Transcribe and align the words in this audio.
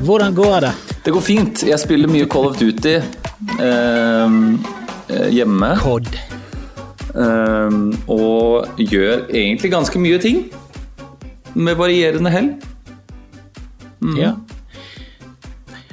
Hvordan 0.00 0.34
går 0.34 0.60
det? 0.60 0.72
Det 1.04 1.12
går 1.12 1.20
fint. 1.20 1.62
Jeg 1.68 1.78
spiller 1.80 2.08
mye 2.08 2.28
Call 2.30 2.46
of 2.48 2.56
Duty 2.56 2.94
eh, 3.60 4.36
hjemme. 5.28 5.70
Cod. 5.80 6.08
Eh, 7.12 7.76
og 8.08 8.80
gjør 8.80 9.26
egentlig 9.28 9.72
ganske 9.74 10.00
mye 10.00 10.20
ting. 10.22 10.46
Med 11.52 11.76
varierende 11.76 12.32
hell. 12.32 12.48
Ja. 14.16 14.32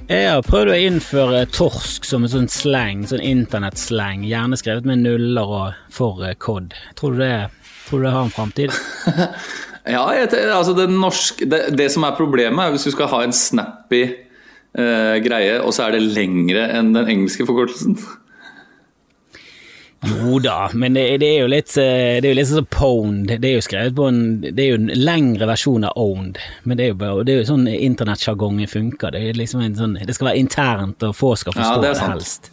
Jeg 0.07 0.29
har 0.31 0.43
prøvd 0.47 0.71
å 0.71 0.79
innføre 0.87 1.43
torsk 1.51 2.05
som 2.07 2.23
en 2.23 2.31
sånn 2.31 2.47
slang, 2.47 3.03
sånn 3.09 3.19
internettslang, 3.19 4.23
gjerne 4.23 4.55
skrevet 4.55 4.87
med 4.87 5.03
nuller 5.03 5.51
og 5.51 5.81
for 5.91 6.23
eh, 6.23 6.37
cod. 6.39 6.71
Tror 6.95 7.17
du 7.17 7.25
det, 7.25 7.49
tror 7.89 7.99
du 7.99 8.07
det 8.07 8.15
har 8.15 8.23
en 8.23 8.31
framtid? 8.31 8.71
Ja, 9.87 10.03
jeg, 10.11 10.29
altså 10.51 10.73
det, 10.75 10.89
norske, 10.91 11.47
det, 11.47 11.61
det 11.79 11.89
som 11.93 12.03
er 12.03 12.17
problemet, 12.17 12.59
er 12.59 12.73
hvis 12.75 12.87
du 12.87 12.93
skal 12.93 13.11
ha 13.11 13.23
en 13.23 13.35
snappy 13.35 14.03
eh, 14.03 15.17
greie, 15.23 15.59
og 15.61 15.73
så 15.75 15.87
er 15.87 15.97
det 15.97 16.07
lengre 16.17 16.67
enn 16.75 16.93
den 16.95 17.11
engelske 17.13 17.47
forkortelsen. 17.47 17.97
Jo 20.05 20.37
da, 20.39 20.67
men 20.77 20.93
det, 20.93 21.05
det 21.23 21.29
er 21.33 21.39
jo 21.41 21.47
litt 21.49 21.71
eh, 21.81 22.19
Det 22.21 22.27
er 22.27 22.29
jo 22.29 22.37
litt 22.37 22.49
sånn 22.51 22.67
pwned. 22.69 23.31
Det 23.41 23.49
er 23.49 23.55
jo 23.55 23.63
skrevet 23.65 23.95
på 23.97 24.05
en 24.05 24.19
Det 24.43 24.53
er 24.61 24.67
jo 24.69 24.77
en 24.77 24.91
lengre 24.93 25.47
versjon 25.49 25.87
av 25.87 25.97
owned, 25.97 26.37
men 26.69 26.77
det 26.77 26.85
er 26.85 26.91
jo, 26.91 26.99
bare, 27.01 27.25
det 27.25 27.33
er 27.33 27.41
jo 27.41 27.47
sånn 27.49 27.65
internettsjargongen 27.71 28.69
funker. 28.69 29.15
Det 29.15 29.23
er 29.25 29.41
liksom 29.41 29.63
en 29.65 29.77
sånn 29.79 29.97
Det 29.97 30.13
skal 30.13 30.29
være 30.31 30.43
internt, 30.43 31.07
og 31.07 31.17
få 31.17 31.33
skal 31.41 31.55
Ja, 31.55 31.63
forstå 31.63 31.81
det 31.81 31.89
er 31.89 31.97
det, 31.97 32.09
helst. 32.13 32.51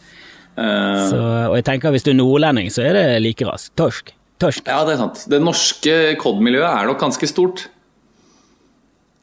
Uh... 0.55 1.01
Så, 1.11 1.21
og 1.51 1.57
jeg 1.59 1.67
tenker 1.69 1.93
hvis 1.93 2.07
du 2.07 2.15
er 2.15 2.21
nordlending, 2.23 2.73
så 2.73 2.87
er 2.87 2.97
det 2.97 3.07
like 3.27 3.47
raskt. 3.49 3.75
Torsk. 3.77 4.15
Torsk. 4.45 4.69
ja, 4.69 4.83
det 4.87 4.95
er 4.95 5.01
sant. 5.01 5.25
Det 5.33 5.41
norske 5.43 5.97
COD-miljøet 6.21 6.69
er 6.69 6.91
nok 6.91 7.01
ganske 7.01 7.29
stort. 7.31 7.67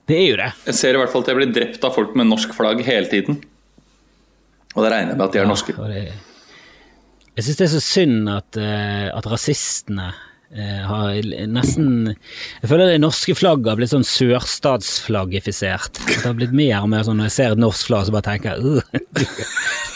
Det 0.10 0.18
er 0.18 0.28
jo 0.28 0.40
det. 0.42 0.50
Jeg 0.68 0.80
ser 0.80 0.98
i 0.98 1.00
hvert 1.00 1.14
fall 1.14 1.24
at 1.24 1.32
jeg 1.32 1.40
blir 1.40 1.54
drept 1.56 1.86
av 1.88 1.96
folk 1.96 2.18
med 2.20 2.28
norsk 2.28 2.56
flagg 2.58 2.82
hele 2.84 3.08
tiden. 3.12 3.40
Og 4.76 4.84
det 4.84 4.92
regner 4.92 5.14
jeg 5.14 5.20
med 5.20 5.26
at 5.28 5.36
de 5.36 5.42
er 5.42 5.50
norske. 5.50 5.76
Det, 5.78 6.04
jeg 7.38 7.46
syns 7.46 7.60
det 7.60 7.66
er 7.68 7.72
så 7.72 7.84
synd 7.84 8.32
at, 8.32 8.60
uh, 8.60 9.08
at 9.16 9.30
rasistene 9.32 10.10
har 10.52 11.16
nesten 11.48 12.10
Jeg 12.12 12.68
føler 12.68 12.90
det 12.92 12.98
norske 13.00 13.32
flagget 13.40 13.70
har 13.72 13.78
blitt 13.80 13.94
sånn 13.94 14.04
sørstatsflaggifisert. 14.04 16.02
Det 16.10 16.18
har 16.26 16.34
blitt 16.36 16.52
mer 16.56 16.82
og 16.84 16.90
mer 16.92 17.06
sånn 17.08 17.18
når 17.22 17.30
jeg 17.30 17.36
ser 17.38 17.56
et 17.56 17.62
norsk 17.64 17.88
flagg, 17.88 18.06
så 18.10 18.16
bare 18.18 18.28
tenker 18.28 18.52
jeg 18.52 18.60
«Øh, 18.60 18.82
du, 19.16 19.24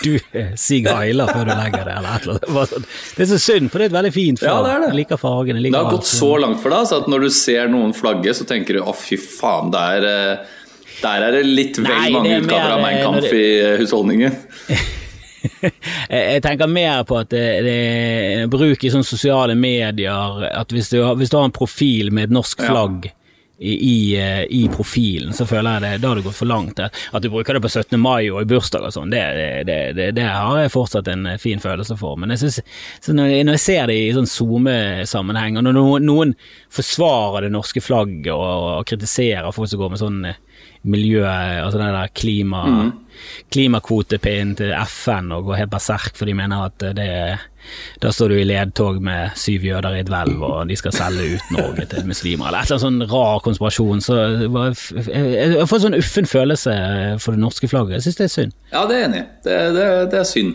du 0.06 0.14
Sig 0.60 0.88
Heiler 0.88 1.28
før 1.34 1.44
du 1.50 1.54
legger 1.56 1.84
det, 1.90 1.96
eller 2.00 2.16
et 2.16 2.28
eller 2.28 2.40
annet. 2.40 2.72
Sånn. 2.72 2.88
Det 3.18 3.26
er 3.26 3.32
så 3.34 3.40
synd, 3.44 3.68
for 3.72 3.78
det 3.80 3.86
er 3.88 3.92
et 3.92 3.98
veldig 4.00 4.14
fint 4.16 4.40
Ja, 4.44 4.48
flagg. 4.56 4.64
det 4.66 4.72
er 4.76 4.80
det. 4.86 4.90
Jeg 4.94 5.00
liker 5.02 5.22
fargen. 5.22 5.56
Jeg 5.60 5.64
liker 5.68 5.76
Det 5.76 5.82
har 5.84 5.92
alt. 5.92 6.00
gått 6.00 6.12
så 6.14 6.32
langt 6.46 6.62
for 6.64 6.70
deg 6.78 6.84
så 6.92 7.02
at 7.04 7.10
når 7.12 7.20
du 7.28 7.30
ser 7.44 7.72
noen 7.76 7.94
flagge, 7.98 8.32
så 8.40 8.48
tenker 8.48 8.80
du 8.80 8.84
å 8.88 8.96
fy 8.96 9.18
faen, 9.20 9.72
der, 9.76 10.08
er 10.08 10.46
der 11.02 11.20
er 11.28 11.32
det 11.36 11.44
litt 11.52 11.76
vel 11.84 11.92
Nei, 11.92 12.12
mange 12.16 12.32
er 12.32 12.46
utgaver 12.46 12.78
av 12.78 12.84
Mein 12.86 12.96
eh, 13.02 13.04
Kampf 13.04 13.28
det- 13.28 13.36
i 13.36 13.50
eh, 13.60 13.76
husholdningen. 13.84 14.32
Jeg 16.10 16.42
tenker 16.46 16.68
mer 16.72 17.04
på 17.08 17.20
at 17.22 17.30
det, 17.34 17.46
det 17.66 18.48
bruk 18.54 18.84
i 18.84 18.92
sånne 18.94 19.08
sosiale 19.08 19.56
medier 19.60 20.46
At 20.52 20.72
hvis 20.74 20.90
du, 20.94 21.02
har- 21.04 21.16
hvis 21.20 21.30
du 21.34 21.38
har 21.40 21.46
en 21.50 21.56
profil 21.56 22.12
med 22.14 22.30
et 22.30 22.36
norsk 22.36 22.62
Ja. 22.66 22.72
flagg 22.72 23.12
i, 23.56 23.72
i, 23.72 23.98
eh, 24.20 24.42
i 24.52 24.66
profilen, 24.68 25.32
så 25.32 25.46
føler 25.48 25.78
jeg 25.78 25.82
det, 25.86 25.92
da 26.04 26.10
har 26.12 26.18
det 26.20 26.26
gått 26.26 26.36
for 26.36 26.50
langt. 26.50 26.76
At 26.84 27.24
du 27.24 27.30
bruker 27.32 27.56
det 27.56 27.62
på 27.64 27.70
17. 27.72 27.96
mai 28.04 28.26
og 28.28 28.42
i 28.42 28.48
bursdag 28.52 28.84
og 28.84 28.92
sånn, 28.92 29.14
det, 29.14 29.22
det, 29.64 29.78
det, 29.96 30.10
det 30.18 30.26
har 30.28 30.58
jeg 30.60 30.74
fortsatt 30.74 31.08
en 31.08 31.24
eh, 31.32 31.38
fin 31.40 31.62
følelse 31.64 31.96
for. 31.96 32.18
Men 32.20 32.34
jeg 32.36 32.42
synes, 32.44 32.58
så 33.06 33.16
når, 33.16 33.30
jeg, 33.32 33.46
når 33.48 33.56
jeg 33.56 33.64
ser 33.64 33.88
det 33.88 33.96
i 33.96 34.12
sånn 34.18 34.28
SoMe-sammenheng, 34.28 35.56
og 35.56 35.64
når 35.70 35.78
noen, 35.78 36.06
noen 36.10 36.34
forsvarer 36.76 37.48
det 37.48 37.54
norske 37.56 37.80
flagget 37.86 38.34
og, 38.36 38.82
og 38.82 38.86
kritiserer 38.92 39.56
folk 39.56 39.72
som 39.72 39.80
går 39.86 39.94
med 39.96 40.04
sånn 40.04 40.20
eh, 40.34 40.42
miljø, 40.86 41.24
altså 41.26 41.80
den 41.82 41.94
der 41.96 42.14
klima, 42.16 42.62
klimakvotepinnen 43.54 44.56
til 44.60 44.74
FN 44.86 45.32
og 45.36 45.50
går 45.50 45.62
helt 45.64 45.74
berserk, 45.74 46.16
for 46.18 46.30
de 46.30 46.38
mener 46.38 46.66
at 46.70 46.88
det 46.98 47.12
da 48.02 48.12
står 48.14 48.30
du 48.30 48.36
i 48.38 48.46
ledtog 48.46 49.00
med 49.04 49.34
syv 49.40 49.64
jøder 49.66 49.96
i 49.98 50.02
et 50.04 50.10
hvelv, 50.12 50.44
og 50.46 50.70
de 50.70 50.76
skal 50.78 50.94
selge 50.96 51.36
ut 51.36 51.54
Norge 51.56 51.88
til 51.90 52.06
muslimer, 52.06 52.50
eller 52.50 52.62
et 52.62 52.70
eller 52.70 52.78
annet 52.78 52.86
sånn 52.86 53.10
rar 53.10 53.42
konspirasjon. 53.46 54.04
Så 54.06 54.18
jeg 54.20 55.66
får 55.66 55.80
en 55.80 55.86
sånn 55.88 55.98
uffen 55.98 56.30
følelse 56.30 56.76
for 57.24 57.36
det 57.36 57.42
norske 57.42 57.70
flagget. 57.72 57.98
Jeg 57.98 58.08
syns 58.08 58.20
det 58.20 58.28
er 58.28 58.34
synd. 58.36 58.56
Ja, 58.74 58.84
det 58.86 58.98
er 58.98 59.02
jeg 59.02 59.10
enig 59.10 59.22
i. 59.24 59.28
Det, 59.48 59.58
det, 59.78 59.88
det 60.14 60.22
er 60.22 60.30
synd. 60.30 60.54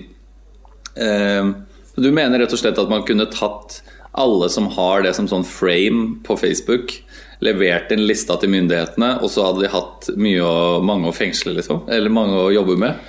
Eh, 1.06 1.52
du 2.00 2.10
mener 2.14 2.42
rett 2.42 2.54
og 2.54 2.62
slett 2.62 2.78
at 2.80 2.92
man 2.92 3.06
kunne 3.08 3.28
tatt 3.32 3.80
alle 4.20 4.50
som 4.50 4.66
har 4.74 5.04
det 5.06 5.14
som 5.16 5.28
sånn 5.30 5.46
frame 5.46 6.20
på 6.26 6.36
Facebook, 6.38 6.94
levert 7.40 7.92
en 7.94 8.04
lista 8.06 8.36
til 8.40 8.52
myndighetene, 8.52 9.14
og 9.24 9.30
så 9.32 9.46
hadde 9.48 9.64
de 9.64 9.72
hatt 9.72 10.10
å, 10.44 10.54
mange 10.84 11.08
å 11.08 11.16
fengsle, 11.16 11.54
liksom? 11.56 11.86
Eller 11.88 12.12
mange 12.12 12.36
å 12.36 12.50
jobbe 12.52 12.76
med? 12.80 13.00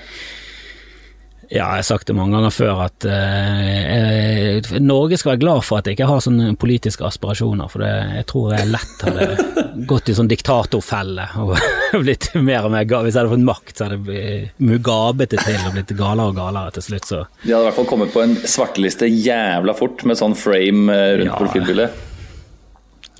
Ja, 1.51 1.65
jeg 1.75 1.81
har 1.81 1.83
sagt 1.83 2.07
det 2.07 2.13
mange 2.15 2.31
ganger 2.37 2.53
før 2.55 2.77
at 2.85 3.03
eh, 3.11 3.79
eh, 3.91 4.67
Norge 4.79 5.17
skal 5.19 5.33
være 5.33 5.41
glad 5.41 5.65
for 5.67 5.81
at 5.81 5.89
jeg 5.89 5.97
ikke 5.97 6.07
har 6.07 6.21
sånne 6.23 6.53
politiske 6.55 7.03
aspirasjoner, 7.03 7.67
for 7.67 7.83
det, 7.83 7.89
jeg 8.21 8.27
tror 8.29 8.53
jeg 8.55 8.69
lett 8.71 9.03
hadde 9.03 9.25
gått 9.89 10.07
i 10.07 10.15
sånn 10.15 10.29
diktatorfelle 10.31 11.25
og 11.43 11.51
blitt 12.05 12.29
mer 12.39 12.69
og 12.69 12.71
mer 12.71 12.87
gal. 12.87 13.03
Hvis 13.03 13.17
jeg 13.19 13.25
hadde 13.25 13.33
fått 13.33 13.43
makt, 13.49 13.73
så 13.75 13.83
hadde 13.89 13.97
jeg 13.99 14.05
blitt 14.07 14.63
mugabete 14.63 15.41
til 15.43 15.59
og 15.67 15.75
blitt 15.75 15.91
galere 15.99 16.31
og 16.31 16.39
galere 16.39 16.71
til 16.77 16.87
slutt, 16.87 17.09
så 17.11 17.19
De 17.43 17.51
hadde 17.51 17.65
i 17.65 17.67
hvert 17.67 17.79
fall 17.81 17.89
kommet 17.91 18.15
på 18.15 18.23
en 18.23 18.37
svarteliste 18.47 19.11
jævla 19.11 19.75
fort 19.75 20.07
med 20.07 20.21
sånn 20.23 20.37
frame 20.39 20.87
eh, 20.95 21.17
rundt 21.19 21.33
Ja. 21.33 21.41
profilbildet. 21.41 21.99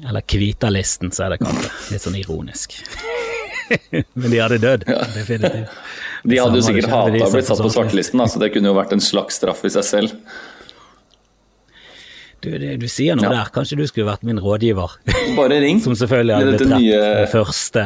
Eller 0.09 0.21
Kvitalisten, 0.25 1.11
så 1.13 1.27
er 1.27 1.35
det 1.35 1.41
kalt. 1.43 1.67
Litt 1.91 2.01
sånn 2.01 2.15
ironisk. 2.17 2.73
Men 4.19 4.31
de 4.33 4.39
hadde 4.41 4.57
dødd, 4.63 4.81
definitivt. 5.15 5.75
De 6.27 6.39
hadde 6.41 6.57
jo 6.59 6.63
sikkert 6.65 6.89
hata 6.91 7.21
å 7.27 7.29
bli 7.33 7.43
satt 7.45 7.61
på 7.63 7.69
svartelisten, 7.71 8.23
så 8.27 8.41
det 8.41 8.49
kunne 8.55 8.71
jo 8.71 8.75
vært 8.77 8.91
en 8.97 9.03
slags 9.03 9.37
straff 9.39 9.61
i 9.65 9.71
seg 9.73 9.85
selv. 9.87 10.15
Du, 12.41 12.49
det, 12.57 12.73
du 12.81 12.87
sier 12.89 13.15
noe 13.15 13.27
Ja. 13.29 13.33
der, 13.43 13.49
kanskje 13.53 13.77
du 13.77 13.85
skulle 13.85 14.09
vært 14.09 14.23
min 14.25 14.39
rådgiver? 14.41 14.95
Bare 15.39 15.59
ring. 15.61 15.79
Som 15.83 15.93
selvfølgelig 15.95 16.35
hadde 16.39 16.51
blitt 16.55 16.63
drept 16.65 16.81
nye- 16.81 17.25
første, 17.31 17.83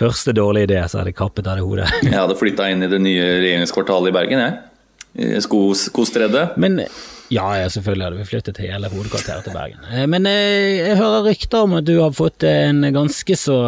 første 0.00 0.32
dårlige 0.36 0.70
idé, 0.70 0.78
så 0.88 1.02
hadde 1.02 1.12
jeg 1.12 1.18
kappet 1.20 1.50
av 1.52 1.60
det 1.60 1.66
hodet. 1.68 1.90
Jeg 2.02 2.16
hadde 2.16 2.38
flytta 2.40 2.70
inn 2.72 2.86
i 2.86 2.88
det 2.90 3.02
nye 3.04 3.26
regjeringskvartalet 3.44 4.10
i 4.10 4.16
Bergen, 4.16 4.46
jeg. 4.48 5.42
Skostredet. 5.44 6.56
Men 6.58 6.80
ja, 7.34 7.46
ja, 7.58 7.68
selvfølgelig 7.72 8.06
hadde 8.06 8.20
vi 8.22 8.26
flyttet 8.28 8.60
hele 8.62 8.90
hovedkvarteret 8.92 9.46
til 9.48 9.56
Bergen. 9.56 9.84
Eh, 9.90 10.06
Men 10.10 10.28
jeg, 10.30 10.74
jeg 10.80 10.98
hører 11.00 11.26
rykter 11.28 11.66
om 11.66 11.78
at 11.80 11.88
du 11.88 11.96
har 12.00 12.14
fått 12.14 12.46
en 12.48 12.84
ganske 12.94 13.38
så 13.38 13.58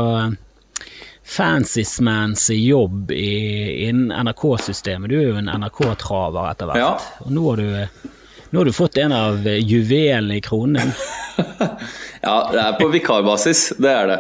fancy-smancy 1.26 2.54
jobb 2.54 3.10
i, 3.10 3.88
innen 3.88 4.12
NRK-systemet. 4.28 5.10
Du 5.10 5.16
er 5.18 5.26
jo 5.32 5.40
en 5.40 5.50
NRK-traver 5.50 6.52
etter 6.52 6.70
hvert. 6.70 6.78
Ja. 6.78 7.24
Og 7.26 7.32
nå 7.34 7.46
har, 7.48 7.62
du, 7.62 8.12
nå 8.52 8.60
har 8.60 8.70
du 8.70 8.76
fått 8.76 9.00
en 9.02 9.14
av 9.16 9.42
juvelene 9.46 10.38
i 10.38 10.44
kronen. 10.44 10.94
Ja, 12.26 12.48
det 12.50 12.58
er 12.58 12.72
på 12.80 12.88
vikarbasis, 12.90 13.68
det 13.78 13.90
er 13.92 14.08
det. 14.10 14.16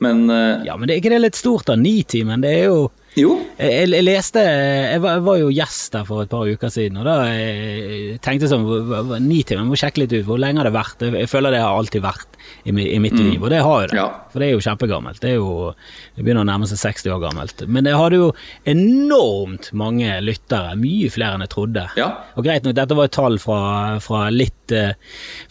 Men 0.00 0.22
uh... 0.30 0.62
Ja, 0.64 0.76
men 0.78 0.88
det 0.88 0.94
er 0.94 1.00
ikke 1.02 1.10
det 1.12 1.18
litt 1.20 1.36
stort 1.36 1.66
da? 1.68 1.74
Nitimen, 1.76 2.40
det 2.40 2.52
er 2.62 2.70
jo 2.70 2.86
jo. 3.16 3.30
Jeg, 3.58 3.88
jeg 3.88 4.04
leste 4.04 4.42
jeg 4.44 5.00
var, 5.00 5.14
jeg 5.16 5.24
var 5.24 5.38
jo 5.40 5.48
gjest 5.56 5.92
der 5.96 6.04
for 6.08 6.22
et 6.24 6.30
par 6.32 6.44
uker 6.48 6.72
siden, 6.72 6.98
og 7.00 7.06
da 7.08 7.14
jeg, 7.30 8.18
tenkte 8.24 8.50
sånn 8.50 8.66
hva- 8.68 9.20
Nitimen, 9.22 9.64
jeg 9.64 9.70
må 9.70 9.78
sjekke 9.80 10.02
litt 10.02 10.12
ut. 10.12 10.26
Hvor 10.28 10.40
lenge 10.42 10.60
har 10.60 10.68
det 10.68 10.74
vært? 10.76 11.04
Jeg, 11.08 11.28
føler 11.32 11.54
det 11.56 11.62
har 11.64 11.76
alltid 11.78 12.04
vært 12.04 12.36
i, 12.68 12.70
i 12.70 12.98
mitt 13.02 13.16
liv, 13.18 13.40
og 13.42 13.50
det 13.50 13.62
har 13.64 13.86
jo 13.86 13.88
det. 13.92 13.96
Ja. 13.98 14.06
For 14.32 14.42
det 14.42 14.48
er 14.50 14.52
jo 14.54 14.62
kjempegammelt. 14.66 15.20
Det 15.22 15.30
er 15.32 15.38
jo 15.40 15.72
Det 16.16 16.24
begynner 16.24 16.44
å 16.44 16.48
nærme 16.50 16.68
seg 16.68 16.78
60 16.82 17.14
år 17.16 17.22
gammelt. 17.24 17.64
Men 17.72 17.84
det 17.88 17.94
hadde 17.96 18.20
jo 18.20 18.28
enormt 18.68 19.70
mange 19.76 20.18
lyttere, 20.24 20.76
mye 20.80 21.08
flere 21.12 21.36
enn 21.38 21.44
jeg 21.46 21.52
trodde. 21.54 21.86
Ja. 21.98 22.08
Og 22.36 22.44
greit 22.46 22.66
nok, 22.66 22.76
dette 22.78 22.96
var 22.98 23.08
et 23.08 23.16
tall 23.16 23.38
fra, 23.42 23.60
fra 24.04 24.26
litt 24.34 24.74
eh, 24.76 24.92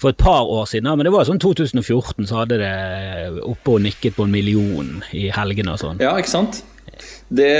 For 0.02 0.12
et 0.14 0.22
par 0.22 0.46
år 0.52 0.68
siden, 0.70 0.92
men 0.96 1.08
det 1.08 1.14
var 1.16 1.28
sånn 1.28 1.42
2014 1.42 2.30
så 2.30 2.42
hadde 2.44 2.60
det 2.62 2.72
oppe 3.46 3.76
og 3.78 3.84
nikket 3.86 4.16
på 4.18 4.26
en 4.28 4.34
million 4.34 4.96
i 5.16 5.28
helgene 5.34 5.76
og 5.76 5.82
sånn. 5.82 6.02
Ja, 6.04 6.14
ikke 6.20 6.34
sant? 6.36 6.64
Det, 7.26 7.52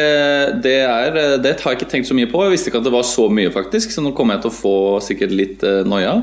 det, 0.62 0.78
er, 0.86 1.20
det 1.42 1.56
har 1.58 1.74
jeg 1.74 1.80
ikke 1.80 1.92
tenkt 1.92 2.10
så 2.10 2.18
mye 2.18 2.30
på. 2.30 2.44
Jeg 2.46 2.54
visste 2.54 2.72
ikke 2.72 2.84
at 2.84 2.88
det 2.88 2.94
var 2.94 3.06
så 3.10 3.28
mye, 3.34 3.52
faktisk. 3.54 3.94
Så 3.94 4.04
nå 4.06 4.14
kommer 4.18 4.38
jeg 4.38 4.46
til 4.46 4.54
å 4.54 4.58
få 4.60 4.76
sikkert 5.04 5.34
litt 5.36 5.66
uh, 5.66 5.82
noia. 5.88 6.20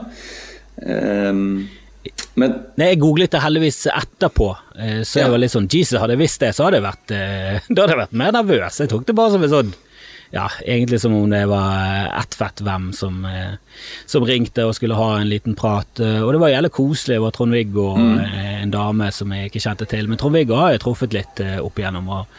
Um, 0.78 1.64
men 2.38 2.54
Nei, 2.80 2.92
Jeg 2.94 3.02
googlet 3.02 3.34
det 3.34 3.42
heldigvis 3.44 3.84
etterpå, 3.92 4.46
eh, 4.74 5.02
så 5.04 5.20
jeg 5.20 5.26
ja. 5.26 5.32
var 5.34 5.42
litt 5.42 5.52
sånn 5.52 5.68
Jesus, 5.70 5.98
hadde 6.00 6.16
jeg 6.16 6.22
visst 6.22 6.40
det, 6.42 6.48
så 6.56 6.64
hadde 6.64 6.80
jeg 6.80 6.86
vært, 6.86 7.12
da 7.76 7.84
hadde 7.84 7.92
jeg 7.92 8.00
vært 8.00 8.16
mer 8.22 8.32
nervøs. 8.34 8.78
Jeg 8.80 8.90
tok 8.90 9.04
det 9.06 9.14
bare 9.18 9.34
som 9.34 9.44
en 9.44 9.52
sånn 9.52 9.74
ja, 10.32 10.50
egentlig 10.64 11.00
som 11.00 11.14
om 11.14 11.30
det 11.30 11.46
var 11.46 12.06
ett 12.20 12.34
fett 12.34 12.60
hvem 12.64 12.92
som, 12.96 13.24
eh, 13.24 13.52
som, 14.06 14.24
ringte 14.24 14.64
og 14.64 14.74
skulle 14.74 14.96
ha 14.96 15.18
en 15.18 15.28
liten 15.28 15.52
prat. 15.54 16.00
Eh, 16.00 16.22
og 16.24 16.32
det 16.32 16.38
var 16.40 16.48
jævlig 16.48 16.70
koselig. 16.72 17.18
Det 17.18 17.24
var 17.26 17.34
Trond-Viggo 17.36 17.88
mm. 17.98 18.14
Eh, 18.22 18.62
en 18.62 18.72
dame 18.72 19.10
som 19.12 19.34
jeg 19.36 19.50
ikke 19.50 19.60
kjente 19.60 19.86
til. 19.90 20.08
Men 20.08 20.20
Trond-Viggo 20.22 20.56
har 20.56 20.72
jeg 20.72 20.80
truffet 20.86 21.12
litt 21.12 21.42
opp 21.60 21.82
igjennom. 21.82 22.08
Og, 22.16 22.38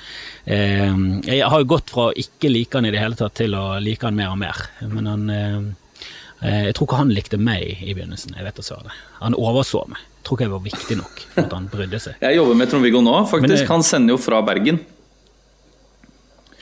eh, 0.49 0.95
jeg 1.27 1.51
har 1.53 1.61
jo 1.61 1.69
gått 1.75 1.93
fra 1.93 2.07
å 2.09 2.15
ikke 2.17 2.49
like 2.49 2.79
han 2.79 2.89
i 2.89 2.95
det 2.95 3.03
hele 3.03 3.19
tatt 3.19 3.37
til 3.37 3.53
å 3.59 3.77
like 3.77 4.09
han 4.09 4.17
mer 4.17 4.33
og 4.33 4.41
mer. 4.41 4.65
Men 4.81 5.11
han 5.11 5.29
eh, 5.29 5.61
Jeg 6.43 6.73
tror 6.75 6.89
ikke 6.89 6.97
han 7.03 7.13
likte 7.13 7.37
meg 7.37 7.77
i 7.77 7.93
begynnelsen. 7.93 8.33
Jeg 8.35 8.49
vet 8.49 8.57
også 8.59 8.79
det. 8.87 8.97
Han 9.21 9.37
overså 9.37 9.85
meg. 9.93 10.01
Jeg 10.01 10.25
tror 10.25 10.39
ikke 10.39 10.47
jeg 10.49 10.55
var 10.55 10.65
viktig 10.65 10.99
nok 11.03 11.21
for 11.29 11.45
at 11.45 11.55
han 11.59 11.69
brydde 11.69 12.01
seg. 12.01 12.17
Jeg 12.25 12.41
jobber 12.41 12.57
med 12.57 12.73
Trond-Viggo 12.73 13.05
nå, 13.05 13.15
faktisk. 13.29 13.61
Det, 13.61 13.69
han 13.69 13.85
sender 13.85 14.17
jo 14.17 14.19
fra 14.25 14.41
Bergen. 14.41 14.81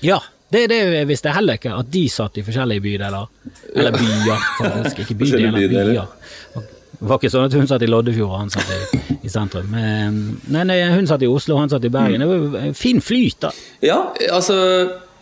Ja, 0.04 0.20
det, 0.52 0.66
det 0.68 1.06
visste 1.08 1.30
jeg 1.30 1.38
heller 1.40 1.60
ikke, 1.60 1.74
at 1.80 1.90
de 1.94 2.04
satt 2.12 2.38
i 2.38 2.44
forskjellige 2.44 2.84
bydeler. 2.84 3.28
Eller 3.72 3.96
byer, 3.96 4.48
faktisk. 4.60 5.04
Ikke 5.06 5.18
bydeler, 5.22 5.68
byer. 5.72 6.68
Det 7.02 7.10
var 7.10 7.18
ikke 7.18 7.32
sånn 7.34 7.48
at 7.48 7.56
hun 7.58 7.70
satt 7.70 7.82
i 7.82 7.88
Loddefjord 7.90 8.30
og 8.30 8.42
han 8.44 8.52
satt 8.54 8.74
i, 8.76 9.16
i 9.26 9.32
sentrum. 9.32 9.72
Men, 9.74 10.20
nei, 10.54 10.66
nei, 10.70 10.76
hun 10.94 11.08
satt 11.10 11.24
i 11.26 11.30
Oslo 11.32 11.56
og 11.56 11.64
han 11.64 11.72
satt 11.72 11.88
i 11.88 11.94
Bergen. 11.94 12.22
Det 12.22 12.28
var 12.30 12.60
en 12.68 12.78
fin 12.78 13.02
flyt, 13.02 13.40
da. 13.48 13.50
Ja, 13.82 13.98
altså 14.30 14.58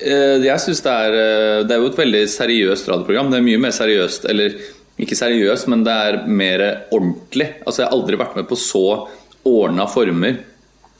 eh, 0.01 0.41
jeg 0.43 0.59
syns 0.65 0.83
det 0.83 0.97
er 1.05 1.15
eh, 1.21 1.61
Det 1.69 1.77
er 1.77 1.79
jo 1.85 1.93
et 1.93 2.01
veldig 2.01 2.25
seriøst 2.33 2.91
radioprogram. 2.91 3.31
Det 3.31 3.39
er 3.39 3.47
mye 3.47 3.61
mer 3.63 3.75
seriøst, 3.77 4.27
eller 4.33 4.57
ikke 4.99 5.15
seriøst, 5.15 5.69
men 5.71 5.85
det 5.87 5.95
er 6.09 6.19
mer 6.27 6.65
ordentlig. 6.91 7.47
Altså 7.63 7.85
Jeg 7.85 7.87
har 7.87 7.95
aldri 7.95 8.19
vært 8.19 8.35
med 8.41 8.49
på 8.49 8.59
så 8.59 8.85
ordna 9.47 9.87
former. 9.87 10.41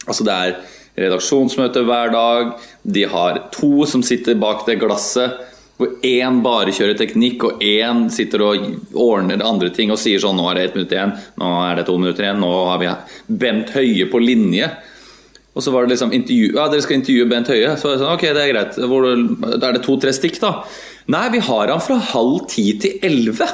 Altså 0.07 0.23
Det 0.23 0.37
er 0.45 0.59
redaksjonsmøte 0.99 1.83
hver 1.87 2.11
dag. 2.13 2.51
De 2.83 3.05
har 3.09 3.45
to 3.55 3.85
som 3.89 4.03
sitter 4.05 4.39
bak 4.39 4.65
det 4.67 4.79
glasset. 4.81 5.45
Hvor 5.79 5.93
én 6.03 6.41
bare 6.43 6.73
kjører 6.75 6.97
teknikk, 6.99 7.45
og 7.47 7.61
én 7.63 8.09
sitter 8.11 8.41
og 8.43 8.65
ordner 8.99 9.39
andre 9.47 9.69
ting 9.71 9.93
og 9.93 9.99
sier 10.01 10.19
sånn 10.19 10.35
Nå 10.35 10.49
er 10.49 10.57
det 10.57 10.63
ett 10.67 10.75
minutt 10.75 10.91
igjen, 10.91 11.13
nå 11.39 11.51
er 11.69 11.79
det 11.79 11.85
to 11.87 11.95
minutter 11.95 12.25
igjen, 12.25 12.41
nå 12.43 12.49
har 12.67 12.81
vi 12.81 12.89
Bent 13.45 13.71
Høie 13.77 14.09
på 14.11 14.19
linje. 14.19 14.67
Og 15.55 15.63
så 15.63 15.71
var 15.71 15.87
det 15.87 15.95
liksom 15.95 16.11
intervju 16.15 16.51
Ja, 16.57 16.67
dere 16.67 16.83
skal 16.83 16.99
intervjue 16.99 17.29
Bent 17.31 17.49
Høie. 17.51 17.71
Så 17.79 17.87
var 17.87 17.95
det 17.95 18.03
sånn, 18.03 18.17
ok, 18.17 18.27
det 18.35 18.43
er 18.43 18.51
greit. 18.51 18.81
Hvor, 18.91 19.07
er 19.55 19.77
det 19.77 19.83
to-tre 19.87 20.13
stikk, 20.15 20.41
da? 20.43 20.51
Nei, 21.15 21.25
vi 21.33 21.41
har 21.47 21.71
han 21.71 21.81
fra 21.83 21.97
halv 22.11 22.43
ti 22.51 22.67
til 22.83 22.99
elleve. 23.03 23.47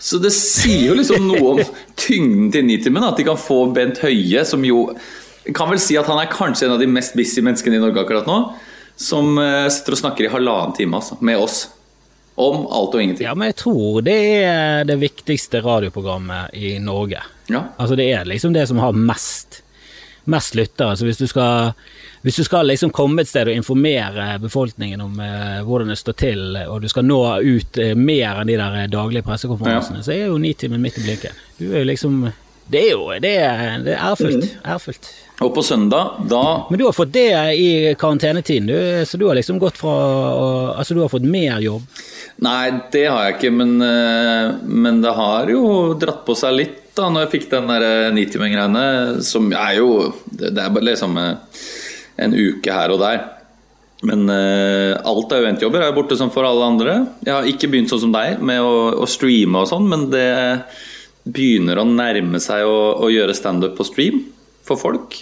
Så 0.00 0.16
det 0.22 0.30
sier 0.32 0.86
jo 0.88 0.96
liksom 0.96 1.26
noe 1.28 1.56
om 1.56 1.58
tyngden 2.00 2.48
til 2.54 2.64
Nitimen, 2.64 3.04
at 3.04 3.18
de 3.20 3.26
kan 3.26 3.38
få 3.38 3.66
Bent 3.74 4.00
Høie, 4.00 4.46
som 4.48 4.62
jo 4.64 4.86
kan 5.56 5.70
vel 5.70 5.80
si 5.82 5.96
at 6.00 6.08
han 6.10 6.20
er 6.22 6.30
kanskje 6.32 6.68
en 6.68 6.76
av 6.76 6.82
de 6.82 6.88
mest 6.90 7.16
busy 7.18 7.42
menneskene 7.44 7.78
i 7.78 7.82
Norge 7.82 8.02
akkurat 8.04 8.28
nå. 8.28 8.38
Som 9.00 9.38
eh, 9.40 9.66
sitter 9.72 9.96
og 9.96 10.02
snakker 10.02 10.26
i 10.26 10.32
halvannen 10.32 10.76
time 10.76 10.98
altså, 11.00 11.16
med 11.24 11.40
oss. 11.40 11.62
Om 12.40 12.66
alt 12.72 12.94
og 12.94 13.02
ingenting. 13.02 13.26
Ja, 13.26 13.34
men 13.36 13.50
jeg 13.50 13.58
tror 13.60 14.00
det 14.04 14.18
er 14.40 14.86
det 14.88 14.96
viktigste 15.00 15.60
radioprogrammet 15.64 16.54
i 16.56 16.78
Norge. 16.80 17.20
Ja. 17.52 17.66
Altså 17.76 17.98
Det 17.98 18.06
er 18.12 18.28
liksom 18.28 18.54
det 18.56 18.66
som 18.70 18.80
har 18.80 18.96
mest, 18.96 19.62
mest 20.24 20.56
lyttere. 20.56 20.96
Så 20.96 21.08
hvis 21.08 21.20
du 21.20 21.26
skal 21.28 21.74
hvis 22.22 22.36
du 22.36 22.44
skal 22.44 22.68
liksom 22.68 22.90
komme 22.92 23.22
et 23.22 23.28
sted 23.30 23.48
og 23.48 23.56
informere 23.56 24.34
befolkningen 24.42 25.00
om 25.00 25.20
eh, 25.24 25.60
hvordan 25.64 25.88
det 25.88 25.96
står 25.96 26.16
til, 26.20 26.42
og 26.68 26.82
du 26.82 26.88
skal 26.92 27.06
nå 27.08 27.20
ut 27.40 27.80
eh, 27.80 27.94
mer 27.96 28.42
enn 28.42 28.50
de 28.50 28.58
der 28.60 28.90
daglige 28.92 29.24
pressekonferansene, 29.24 30.02
ja. 30.02 30.04
så 30.04 30.12
er 30.12 30.26
jo 30.28 30.36
Nitimen 30.40 30.82
midt 30.84 31.00
i 31.00 31.06
blinken. 31.06 31.38
Du 31.56 31.70
er 31.70 31.80
jo 31.80 31.88
liksom 31.88 32.18
Det 32.70 32.84
er 32.86 32.92
jo 32.92 33.08
det 33.18 33.34
er, 33.42 33.80
det 33.82 33.96
er 33.96 34.04
ærefullt. 34.10 34.46
Mm. 34.46 34.70
ærefullt. 34.74 35.10
Og 35.40 35.54
på 35.56 35.62
søndag, 35.64 36.18
da 36.28 36.66
Men 36.68 36.78
du 36.78 36.84
har 36.84 36.92
fått 36.92 37.12
det 37.14 37.30
i 37.56 37.94
karantenetiden, 37.98 38.68
du, 38.68 39.06
så 39.08 39.16
du 39.16 39.26
har 39.26 39.38
liksom 39.38 39.58
gått 39.58 39.80
fra 39.80 39.94
Altså, 40.76 40.94
du 40.94 41.00
har 41.00 41.08
fått 41.12 41.24
mer 41.24 41.62
jobb? 41.64 41.86
Nei, 42.44 42.70
det 42.92 43.06
har 43.08 43.24
jeg 43.26 43.38
ikke, 43.38 43.52
men, 43.56 43.74
eh, 43.84 44.52
men 44.64 45.00
det 45.02 45.16
har 45.16 45.50
jo 45.52 45.62
dratt 46.00 46.22
på 46.28 46.36
seg 46.36 46.56
litt 46.58 46.78
da 46.96 47.08
når 47.08 47.24
jeg 47.24 47.32
fikk 47.34 47.50
den 47.54 47.68
der 47.70 47.86
eh, 47.86 48.12
Nitimen-greiene, 48.14 48.86
som 49.24 49.50
er 49.54 49.76
jo 49.78 49.90
Det 50.24 50.52
er 50.52 50.72
bare 50.72 50.88
liksom 50.90 51.18
eh, 51.20 51.60
en 52.20 52.36
uke 52.36 52.74
her 52.74 52.92
og 52.92 53.00
der. 53.00 53.20
Men 54.04 54.26
uh, 54.28 54.96
alt 55.08 55.32
av 55.32 55.42
eventjobber 55.42 55.82
er 55.84 55.94
borte 55.96 56.16
som 56.16 56.30
for 56.32 56.44
alle 56.48 56.66
andre. 56.68 56.94
Jeg 57.24 57.32
har 57.32 57.48
ikke 57.48 57.68
begynt 57.72 57.92
sånn 57.92 58.02
som 58.06 58.12
deg 58.12 58.40
med 58.44 58.60
å, 58.64 58.74
å 59.04 59.08
streame 59.08 59.60
og 59.60 59.68
sånn, 59.68 59.88
men 59.88 60.06
det 60.12 60.28
begynner 61.24 61.80
å 61.80 61.86
nærme 61.88 62.40
seg 62.42 62.64
å, 62.66 62.78
å 63.04 63.10
gjøre 63.12 63.34
standup 63.36 63.76
på 63.78 63.86
stream 63.88 64.22
for 64.66 64.80
folk. 64.80 65.18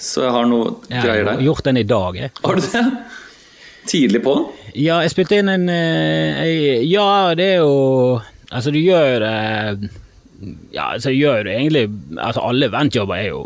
Så 0.00 0.24
jeg 0.26 0.34
har 0.34 0.48
noe 0.50 0.74
jeg 0.88 1.04
greier 1.04 1.22
der. 1.24 1.36
Jeg 1.36 1.42
har 1.42 1.46
gjort 1.48 1.68
den 1.68 1.80
i 1.80 1.86
dag, 1.88 2.18
jeg. 2.18 2.32
Har 2.44 2.58
du 2.58 2.66
det? 2.66 2.84
Tidlig 3.88 4.22
på? 4.24 4.34
Ja, 4.74 5.02
jeg 5.04 5.12
spilte 5.12 5.38
inn 5.38 5.50
en 5.52 5.68
eh, 5.70 6.80
Ja, 6.88 7.34
det 7.36 7.50
er 7.52 7.60
jo 7.60 7.74
Altså, 8.48 8.72
du 8.72 8.78
gjør 8.80 9.20
det 9.20 9.90
Ja, 10.72 10.88
altså, 10.94 11.12
du 11.12 11.18
gjør 11.18 11.44
det 11.46 11.56
egentlig 11.58 11.84
Altså, 12.16 12.42
alle 12.48 12.70
ventjobber 12.72 13.20
er 13.20 13.28
jo 13.28 13.42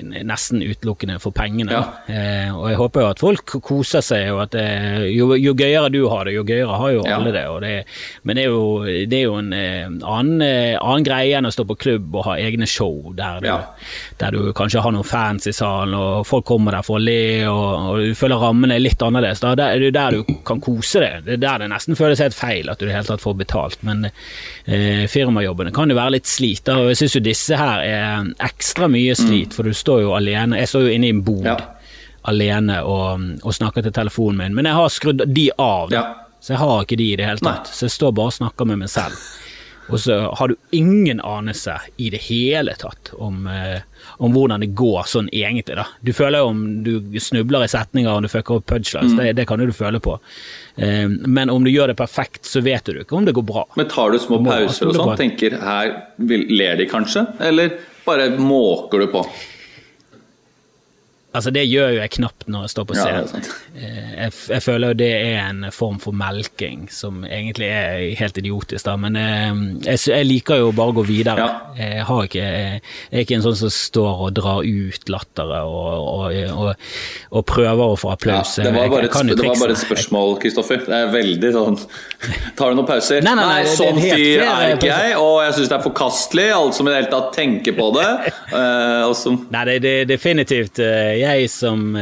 nesten 0.00 0.62
utelukkende 0.62 1.18
for 1.22 1.34
pengene. 1.34 1.72
Ja. 1.72 1.82
Eh, 2.06 2.50
og 2.54 2.68
jeg 2.70 2.78
håper 2.80 3.04
jo 3.04 3.10
at 3.12 3.22
folk 3.22 3.54
koser 3.64 4.04
seg, 4.04 4.30
og 4.34 4.44
at 4.46 4.54
det, 4.56 4.66
jo, 5.12 5.32
jo, 5.38 5.54
gøyere 5.58 5.90
du 5.92 6.00
har 6.10 6.26
det, 6.26 6.36
jo 6.36 6.44
gøyere 6.48 6.78
har 6.80 6.94
jo 6.94 7.04
alle 7.04 7.32
det. 7.34 7.44
det 7.64 7.74
men 8.22 8.38
det 8.38 8.44
er 8.44 8.50
jo, 8.52 8.64
det 9.10 9.18
er 9.18 9.24
jo 9.26 9.36
en 9.40 9.52
eh, 9.56 9.86
annen, 9.86 10.44
eh, 10.46 10.76
annen, 10.78 11.06
greie 11.06 11.38
enn 11.38 11.48
å 11.48 11.52
stå 11.52 11.66
på 11.68 11.78
klubb 11.82 12.14
og 12.14 12.26
ha 12.28 12.36
egne 12.40 12.68
show 12.70 13.12
der 13.16 13.42
du, 13.42 13.48
ja. 13.48 13.58
der 14.20 14.36
du 14.36 14.52
kanskje 14.56 14.82
har 14.84 14.94
noen 14.94 15.06
fans 15.06 15.48
i 15.50 15.54
salen, 15.56 15.96
og 15.98 16.26
folk 16.28 16.46
kommer 16.48 16.76
der 16.76 16.86
for 16.86 17.00
å 17.00 17.02
le, 17.02 17.44
og, 17.50 17.90
og 17.92 18.02
du 18.02 18.18
føler 18.18 18.40
rammene 18.42 18.78
er 18.78 18.84
litt 18.84 19.02
annerledes. 19.02 19.42
Da 19.42 19.54
er 19.54 19.82
det 19.82 19.92
der 19.96 20.18
du 20.18 20.36
kan 20.46 20.62
kose 20.62 21.02
deg. 21.02 21.26
Det 21.26 21.36
er 21.36 21.44
der 21.44 21.64
det 21.64 21.72
nesten 21.72 21.98
føles 21.98 22.22
helt 22.22 22.36
feil 22.36 22.70
at 22.70 22.80
du 22.80 22.86
i 22.86 22.90
det 22.90 22.96
hele 22.96 23.10
tatt 23.10 23.24
får 23.24 23.38
betalt. 23.42 23.78
Men 23.86 24.06
eh, 24.08 25.04
firmajobbene 25.10 25.74
kan 25.74 25.90
jo 25.90 25.98
være 25.98 26.16
litt 26.16 26.30
slit, 26.30 26.68
og 26.72 26.92
jeg 26.92 27.02
syns 27.02 27.18
jo 27.18 27.24
disse 27.24 27.58
her 27.58 27.82
er 27.84 28.32
ekstra 28.42 28.88
mye 28.92 29.16
slit. 29.18 29.52
Mm. 29.52 29.56
for 29.56 29.66
du 29.66 29.74
står 29.82 30.02
jo 30.04 30.16
alene. 30.16 30.60
Jeg 30.62 30.72
står 30.72 30.88
jo 30.88 30.96
inne 30.96 31.10
i 31.10 31.14
en 31.14 31.22
bod 31.26 31.46
ja. 31.46 31.58
alene 32.30 32.80
og, 32.86 33.28
og, 33.42 33.52
snakker 33.54 33.84
til 33.86 33.94
telefonen 33.94 34.40
min, 34.44 34.58
men 34.58 34.70
jeg 34.70 34.78
har 34.78 34.92
skrudd 34.94 35.24
de 35.26 35.48
av. 35.58 35.94
Ja. 35.94 36.06
Så 36.42 36.56
jeg 36.56 36.62
har 36.62 36.82
ikke 36.82 36.98
de 36.98 37.12
i 37.12 37.16
det 37.20 37.28
hele 37.28 37.42
tatt. 37.42 37.68
Nei. 37.70 37.76
Så 37.76 37.86
jeg 37.86 37.96
står 37.98 38.14
bare 38.18 38.32
og 38.32 38.38
snakker 38.40 38.70
med 38.70 38.82
meg 38.82 38.90
selv. 38.90 39.18
Og 39.92 40.00
så 40.00 40.34
har 40.38 40.48
du 40.48 40.56
ingen 40.70 41.20
anelse 41.20 41.74
i 41.96 42.10
det 42.10 42.20
hele 42.22 42.74
tatt 42.78 43.10
om, 43.12 43.46
eh, 43.46 43.80
om 44.16 44.32
hvordan 44.32 44.62
det 44.62 44.70
går 44.78 45.08
sånn 45.10 45.28
egentlig, 45.34 45.76
da. 45.76 45.86
Du 46.00 46.12
føler 46.16 46.42
jo 46.42 46.50
om 46.52 46.60
du 46.86 47.20
snubler 47.20 47.66
i 47.66 47.70
setninger 47.70 48.10
og 48.12 48.22
du 48.24 48.30
fucker 48.32 48.60
opp 48.60 48.68
punchlines, 48.70 49.12
mm. 49.12 49.20
det, 49.20 49.32
det, 49.40 49.46
kan 49.50 49.60
jo 49.60 49.68
du 49.68 49.74
føle 49.76 50.00
på. 50.02 50.16
Eh, 50.76 51.08
men 51.08 51.50
om 51.50 51.64
du 51.64 51.72
gjør 51.72 51.92
det 51.92 51.98
perfekt, 51.98 52.44
så 52.48 52.62
vet 52.64 52.88
du 52.88 53.02
ikke 53.02 53.18
om 53.18 53.26
det 53.26 53.34
går 53.36 53.46
bra. 53.48 53.66
Men 53.76 53.90
tar 53.90 54.14
du 54.14 54.20
små 54.22 54.40
pauser 54.46 54.92
og 54.92 54.98
sånn? 54.98 55.16
Tenker 55.20 55.58
her 55.60 55.92
ler 56.22 56.78
de 56.78 56.88
kanskje? 56.90 57.26
Eller 57.42 57.76
bare 58.06 58.30
måker 58.38 59.02
du 59.02 59.10
på? 59.12 59.26
Altså, 61.32 61.48
det 61.54 61.62
gjør 61.64 61.94
jo 61.94 62.00
jeg 62.02 62.12
knapt 62.18 62.44
når 62.52 62.66
jeg 62.66 62.72
står 62.74 62.86
på 62.88 62.96
scenen. 62.98 63.30
Ja, 63.32 63.52
eh, 63.72 64.08
jeg, 64.18 64.32
jeg, 64.52 64.62
føler 64.66 64.92
jo 64.92 64.96
det 65.00 65.08
er 65.16 65.38
en 65.46 65.64
form 65.72 65.96
for 66.02 66.12
melking, 66.16 66.84
som 66.92 67.22
egentlig 67.24 67.70
er 67.72 68.02
helt 68.18 68.40
idiotisk, 68.42 68.84
da. 68.84 68.98
Men 69.00 69.16
eh, 69.16 69.62
jeg, 69.86 70.02
jeg 70.12 70.28
liker 70.28 70.60
jo 70.60 70.74
bare 70.76 70.92
å 70.92 70.96
gå 70.98 71.06
videre. 71.08 71.40
Ja. 71.40 71.78
Jeg, 71.78 72.02
har 72.10 72.28
ikke, 72.28 72.42
jeg, 72.44 72.82
er 73.08 73.24
ikke 73.24 73.38
en 73.38 73.46
sånn 73.46 73.56
som 73.62 73.72
står 73.72 74.26
og 74.26 74.34
drar 74.36 74.60
ut 74.60 75.12
latteret 75.14 75.72
og, 75.72 75.88
og, 76.12 76.36
og, 76.52 76.84
og, 77.30 77.40
prøver 77.48 77.94
å 77.94 77.96
få 77.96 78.12
applaus. 78.12 78.58
Ja, 78.60 78.68
det, 78.68 78.74
var 78.76 78.92
bare, 78.92 79.08
et, 79.08 79.32
det 79.32 79.48
var 79.48 79.56
bare 79.62 79.78
et 79.78 79.82
spørsmål, 79.86 80.36
Kristoffer. 80.44 80.84
Det 80.84 80.98
er 80.98 81.10
veldig 81.12 81.52
sånn 81.56 81.80
Tar 82.58 82.72
du 82.72 82.78
noen 82.78 82.86
pauser? 82.86 83.24
Nei, 83.24 83.32
nei, 83.38 83.46
nei, 83.48 83.62
nei 83.64 83.72
sånn 83.72 83.98
fyr 84.02 84.44
er 84.44 84.74
ikke 84.76 84.90
jeg, 84.90 85.16
og 85.16 85.40
jeg 85.46 85.56
syns 85.56 85.72
det 85.72 85.78
er 85.78 85.84
forkastelig. 85.88 86.46
Alle 86.58 86.76
som 86.76 86.86
i 86.86 86.92
det 86.92 87.00
hele 87.00 87.12
tatt 87.16 87.32
tenker 87.40 87.78
på 87.80 87.88
det. 87.96 88.10
Uh, 88.52 89.08
som... 89.16 89.38
Nei, 89.48 89.62
det 89.80 89.88
er 89.88 90.08
definitivt 90.10 90.76
uh, 90.82 91.14
jeg 91.22 91.50
som, 91.52 91.96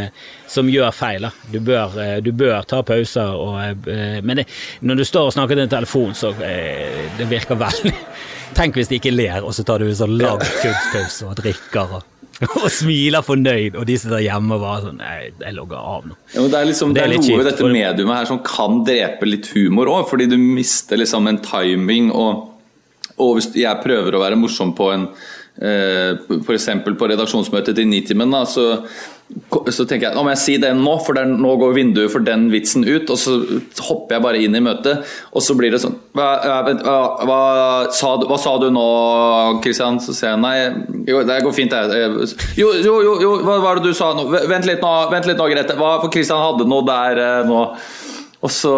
som 0.51 0.69
gjør 0.71 0.93
feil. 0.95 1.29
Du 1.53 1.61
bør, 1.65 1.97
eh, 2.03 2.17
du, 2.25 2.33
bør, 2.37 2.61
ta 2.69 2.83
pauser. 2.87 3.35
Og, 3.37 3.89
eh, 3.89 4.21
men 4.25 4.43
det, 4.43 4.47
når 4.87 5.01
du 5.01 5.07
står 5.09 5.31
og 5.31 5.37
snakker 5.37 5.59
til 5.59 5.67
en 5.67 5.75
telefon, 5.77 6.15
så 6.17 6.33
eh, 6.47 7.11
det 7.19 7.29
virker 7.31 7.61
veldig 7.61 7.97
Tenk 8.51 8.75
hvis 8.75 8.89
de 8.91 8.99
ikke 8.99 9.13
ler, 9.15 9.45
og 9.47 9.55
så 9.55 9.63
tar 9.63 9.79
du 9.79 9.87
en 9.87 9.95
sånn 9.95 10.17
lang 10.19 10.41
kunstpause 10.43 11.29
og 11.31 11.37
drikker. 11.39 12.01
og 12.01 12.09
og 12.41 12.71
smiler 12.73 13.25
fornøyd, 13.25 13.75
og 13.77 13.85
de 13.89 13.97
sitter 14.01 14.23
hjemme 14.25 14.57
og 14.57 14.63
bare 14.65 14.85
sånn 14.87 15.01
Nei, 15.01 15.17
jeg 15.29 15.57
logger 15.57 15.77
av 15.77 16.07
nå. 16.09 16.15
Ja, 16.33 16.45
det 16.49 16.57
er, 16.57 16.69
liksom, 16.71 16.95
det 16.97 17.03
er, 17.03 17.13
det 17.13 17.19
er 17.19 17.27
noe 17.27 17.41
ved 17.43 17.49
dette 17.51 17.69
mediumet 17.69 18.17
her 18.17 18.31
som 18.31 18.41
kan 18.47 18.81
drepe 18.87 19.29
litt 19.29 19.51
humor 19.53 19.91
òg, 19.93 20.07
fordi 20.09 20.29
du 20.31 20.39
mister 20.41 21.01
liksom 21.01 21.29
en 21.29 21.41
timing. 21.45 22.09
Og, 22.17 22.47
og 23.21 23.35
hvis 23.37 23.51
jeg 23.61 23.85
prøver 23.85 24.17
å 24.17 24.23
være 24.25 24.41
morsom 24.41 24.73
på 24.79 24.89
en 24.95 25.07
eh, 25.11 25.29
F.eks. 25.59 26.69
på 26.87 27.09
redaksjonsmøtet 27.11 27.77
til 27.77 27.89
Nitimen, 27.91 28.37
så 28.49 28.69
så 29.71 29.85
tenker 29.87 30.09
jeg 30.09 30.17
nå 30.17 30.23
må 30.27 30.33
jeg 30.33 30.41
si 30.43 30.55
den 30.61 30.81
nå, 30.83 30.93
for 31.07 31.17
den, 31.17 31.37
nå 31.43 31.53
går 31.61 31.75
vinduet 31.77 32.11
for 32.13 32.25
den 32.25 32.49
vitsen 32.53 32.85
ut. 32.87 33.11
Og 33.13 33.19
så 33.21 33.37
hopper 33.87 34.17
jeg 34.17 34.25
bare 34.25 34.43
inn 34.43 34.57
i 34.59 34.63
møtet, 34.65 35.07
og 35.31 35.45
så 35.45 35.55
blir 35.59 35.75
det 35.75 35.81
sånn 35.83 35.97
Hva, 36.17 36.29
hva, 36.83 36.99
hva, 37.29 37.41
sa, 37.95 38.15
hva 38.27 38.39
sa, 38.41 38.57
du 38.63 38.69
nå, 38.75 38.87
Kristian? 39.65 40.01
Så 40.03 40.17
sier 40.17 40.35
jeg 40.35 40.43
nei, 40.43 40.57
jo, 41.09 41.23
det 41.29 41.41
går 41.45 41.57
fint, 41.57 41.75
det. 41.75 42.31
Jo, 42.59 42.73
jo, 42.83 42.97
jo, 43.07 43.17
jo, 43.23 43.35
hva 43.47 43.61
var 43.63 43.79
det 43.79 43.91
du 43.91 43.97
sa 43.97 44.13
nå? 44.17 44.27
Vent 44.35 44.69
litt 44.69 44.83
nå, 44.83 44.95
vent 45.15 45.31
litt 45.31 45.41
nå 45.41 45.51
Grete. 45.53 45.79
Hva, 45.79 45.97
for 46.03 46.13
Kristian 46.13 46.43
hadde 46.43 46.69
noe 46.71 46.87
der 46.89 47.23
eh, 47.23 47.49
nå. 47.49 47.65
Og 48.41 48.49
så 48.49 48.73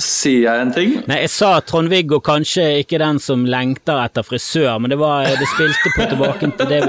sier 0.00 0.46
jeg 0.46 0.62
en 0.62 0.70
ting. 0.72 0.92
Nei, 1.10 1.18
jeg 1.26 1.30
sa 1.34 1.50
Trond-Viggo 1.60 2.22
kanskje 2.24 2.64
ikke 2.80 2.96
den 3.02 3.18
som 3.20 3.42
lengter 3.44 3.98
etter 4.00 4.24
frisør, 4.24 4.78
men 4.80 4.94
det, 4.94 4.96
var, 5.00 5.26
det 5.28 5.48
spilte 5.50 5.92
på 5.92 6.06
tilbake 6.08 6.48
til 6.56 6.70
det. 6.70 6.80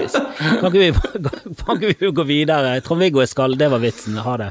Kan 0.61 0.69
ikke 0.69 0.79
vi, 0.79 0.93
kan 1.59 1.75
ikke 1.75 1.89
vi 1.91 2.11
gå 2.15 2.25
videre? 2.29 2.77
Trond-Viggo 2.85 3.19
er 3.19 3.27
skall, 3.27 3.57
det 3.59 3.67
var 3.73 3.83
vitsen. 3.83 4.15
Ha 4.23 4.37
det. 4.39 4.47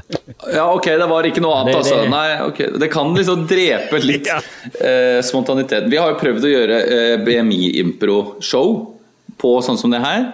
Ja, 0.53 0.67
ok, 0.69 0.91
det 1.01 1.07
var 1.09 1.29
ikke 1.31 1.41
noe 1.41 1.55
annet, 1.63 1.73
det, 1.73 1.79
altså. 1.81 2.03
Nei, 2.13 2.27
ok. 2.51 2.61
Det 2.85 2.91
kan 2.93 3.17
liksom 3.17 3.47
drepe 3.49 4.03
litt 4.03 4.29
ja. 4.29 4.37
eh, 4.77 5.17
spontaniteten. 5.25 5.89
Vi 5.89 5.97
har 5.97 6.13
jo 6.13 6.21
prøvd 6.21 6.45
å 6.45 6.53
gjøre 6.53 6.79
eh, 6.85 7.15
BMI-impro-show 7.25 8.77
på 9.41 9.55
sånn 9.65 9.81
som 9.81 9.89
det 9.97 10.03
her. 10.05 10.29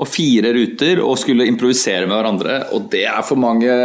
Og 0.00 0.08
fire 0.08 0.54
ruter, 0.56 1.04
og 1.04 1.20
skulle 1.20 1.44
improvisere 1.52 2.08
med 2.08 2.16
hverandre. 2.16 2.62
Og 2.72 2.88
det 2.88 3.04
er 3.12 3.20
for 3.28 3.36
mange 3.36 3.76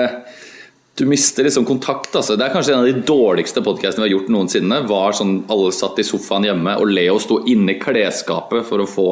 du 0.95 1.05
mister 1.05 1.43
liksom 1.43 1.65
kontakt. 1.65 2.15
Altså. 2.15 2.35
Det 2.35 2.45
er 2.45 2.53
kanskje 2.53 2.73
en 2.73 2.79
av 2.79 2.85
de 2.87 3.01
dårligste 3.07 3.61
podkastene 3.63 4.05
vi 4.05 4.09
har 4.09 4.13
gjort 4.19 4.29
noensinne. 4.31 4.77
var 4.87 5.15
sånn 5.17 5.41
Alle 5.51 5.73
satt 5.75 5.99
i 5.99 6.05
sofaen 6.07 6.47
hjemme, 6.47 6.77
og 6.79 6.87
Leo 6.87 7.17
sto 7.19 7.41
inne 7.51 7.75
i 7.75 7.81
klesskapet 7.81 8.63
for 8.67 8.83
å 8.83 8.87
få 8.87 9.09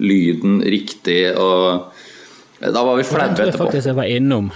lyden 0.00 0.62
riktig. 0.64 1.36
og 1.36 1.92
Da 2.60 2.80
var 2.80 2.96
vi 2.96 3.04
flaue 3.04 3.28
etterpå. 3.28 3.44
Jeg 3.44 3.52
tror 3.52 3.66
faktisk 3.66 3.92
jeg 3.92 4.00
var 4.00 4.08
innom. 4.16 4.50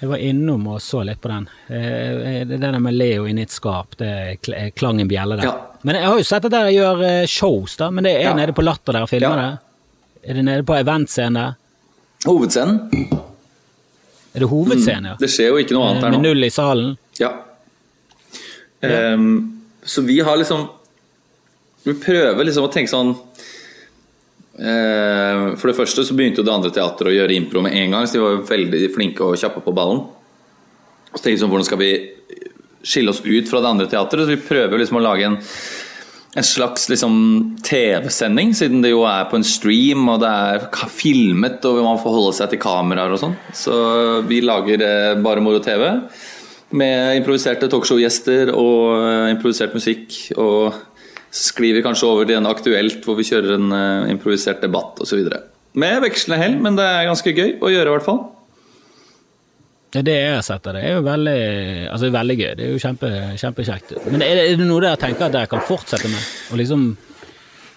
Jeg 0.00 0.08
var 0.08 0.16
innom 0.16 0.66
og 0.72 0.82
så 0.82 1.04
litt 1.04 1.20
på 1.20 1.28
den. 1.28 1.48
Eh, 1.68 2.42
det 2.48 2.58
der 2.58 2.78
med 2.80 2.96
Leo 2.96 3.28
inni 3.28 3.44
i 3.44 3.46
et 3.46 3.54
skap, 3.54 3.94
det 4.00 4.40
klang 4.74 5.00
en 5.00 5.08
bjelle 5.08 5.36
der. 5.36 5.46
Ja. 5.46 5.56
Men 5.82 6.00
jeg 6.00 6.08
har 6.08 6.18
jo 6.18 6.26
sett 6.26 6.44
at 6.48 6.54
dere 6.56 6.74
gjør 6.74 7.06
eh, 7.06 7.26
shows, 7.28 7.76
da. 7.76 7.90
Men 7.94 8.08
det 8.08 8.16
er 8.18 8.30
ja. 8.32 8.34
nede 8.34 8.56
på 8.56 8.64
Latter 8.66 8.96
dere 8.96 9.06
filmer 9.06 9.38
ja. 9.38 9.48
det? 9.50 10.30
Er 10.30 10.40
det 10.40 10.48
nede 10.48 10.66
på 10.66 10.74
eventscenen 10.74 11.38
der? 11.38 11.58
Hovedscenen. 12.26 13.28
Er 14.34 14.40
det 14.44 14.48
hovedscenen, 14.50 15.06
ja? 15.10 15.14
Mm. 15.16 15.20
Det 15.22 15.30
skjer 15.32 15.48
jo 15.50 15.56
ikke 15.62 15.74
noe 15.76 15.86
annet 15.88 16.02
her 16.06 16.12
nå. 16.12 16.16
Med 16.20 16.26
null 16.28 16.42
i 16.46 16.54
salen? 16.54 16.90
Ja. 17.18 17.30
ja. 18.84 18.90
Um, 19.14 19.30
så 19.82 19.98
vi 20.06 20.20
har 20.20 20.36
liksom 20.36 20.68
Vi 21.84 21.94
prøver 21.96 22.44
liksom 22.44 22.64
å 22.66 22.72
tenke 22.72 22.90
sånn 22.92 23.14
uh, 23.16 23.18
For 25.56 25.66
det 25.70 25.78
første 25.78 26.04
så 26.04 26.14
begynte 26.16 26.40
jo 26.42 26.46
det 26.46 26.54
andre 26.54 26.70
teatret 26.74 27.10
å 27.10 27.16
gjøre 27.16 27.36
impro 27.36 27.58
med 27.64 27.72
en 27.80 27.90
gang, 27.96 28.04
så 28.06 28.12
de 28.16 28.24
var 28.24 28.32
jo 28.36 28.50
veldig 28.50 28.82
flinke 28.94 29.20
og 29.26 29.40
kjappe 29.40 29.60
på 29.64 29.76
ballen. 29.76 30.00
Og 31.10 31.16
så 31.16 31.22
tenkte 31.24 31.36
vi 31.36 31.42
sånn, 31.42 31.52
hvordan 31.52 31.68
skal 31.68 31.80
vi 31.80 31.92
skille 32.86 33.10
oss 33.12 33.24
ut 33.24 33.46
fra 33.50 33.60
det 33.60 33.72
andre 33.74 33.90
teatret? 33.90 34.24
Så 34.24 34.34
vi 34.36 34.46
prøver 34.46 34.74
liksom 34.78 34.98
å 35.00 35.04
lage 35.04 35.24
en 35.26 35.38
en 36.38 36.46
slags 36.46 36.88
liksom, 36.92 37.14
TV-sending, 37.66 38.52
siden 38.54 38.84
det 38.84 38.92
jo 38.92 39.02
er 39.08 39.26
på 39.30 39.38
en 39.38 39.46
stream 39.46 40.06
og 40.12 40.20
det 40.22 40.30
er 40.30 40.90
filmet 40.94 41.64
og 41.66 41.80
man 41.82 41.98
får 42.02 42.14
holde 42.14 42.36
seg 42.38 42.52
til 42.52 42.62
kameraer 42.62 43.16
og 43.16 43.22
sånn. 43.22 43.34
Så 43.56 43.74
vi 44.30 44.38
lager 44.44 44.84
eh, 44.86 45.16
Bare 45.22 45.42
Moro 45.42 45.62
TV 45.64 45.88
med 46.78 47.18
improviserte 47.18 47.66
talkshow-gjester 47.70 48.52
og 48.54 48.94
eh, 49.00 49.32
improvisert 49.32 49.74
musikk. 49.74 50.14
Og 50.38 50.78
sklir 51.34 51.76
vi 51.76 51.82
kanskje 51.84 52.08
over 52.08 52.26
til 52.26 52.38
en 52.40 52.50
aktuelt 52.50 53.04
hvor 53.06 53.18
vi 53.18 53.26
kjører 53.28 53.54
en 53.54 53.70
uh, 53.70 54.10
improvisert 54.10 54.62
debatt 54.64 54.98
osv. 55.02 55.28
Med 55.78 56.00
vekslende 56.02 56.40
hell, 56.42 56.56
men 56.62 56.78
det 56.78 56.86
er 56.86 57.06
ganske 57.06 57.34
gøy 57.36 57.52
å 57.62 57.70
gjøre, 57.70 57.86
i 57.86 57.94
hvert 57.94 58.06
fall. 58.06 58.18
Det, 59.90 60.14
jeg 60.14 60.34
har 60.36 60.44
sett 60.46 60.66
av 60.70 60.76
det, 60.76 60.84
er 60.86 60.98
jo 60.98 61.02
veldig, 61.02 61.38
altså 61.90 62.10
veldig 62.14 62.34
gøy. 62.38 62.50
Det 62.54 62.66
er 62.66 62.74
jo 62.76 62.82
kjempe, 62.82 63.08
kjempekjekt. 63.40 63.96
Men 64.06 64.22
er 64.22 64.38
det, 64.38 64.44
er 64.52 64.60
det 64.60 64.68
noe 64.68 64.84
dere 64.84 65.00
tenker 65.00 65.26
at 65.26 65.34
dere 65.34 65.50
kan 65.50 65.64
fortsette 65.66 66.10
med? 66.12 66.28
Og 66.52 66.60
liksom 66.60 66.84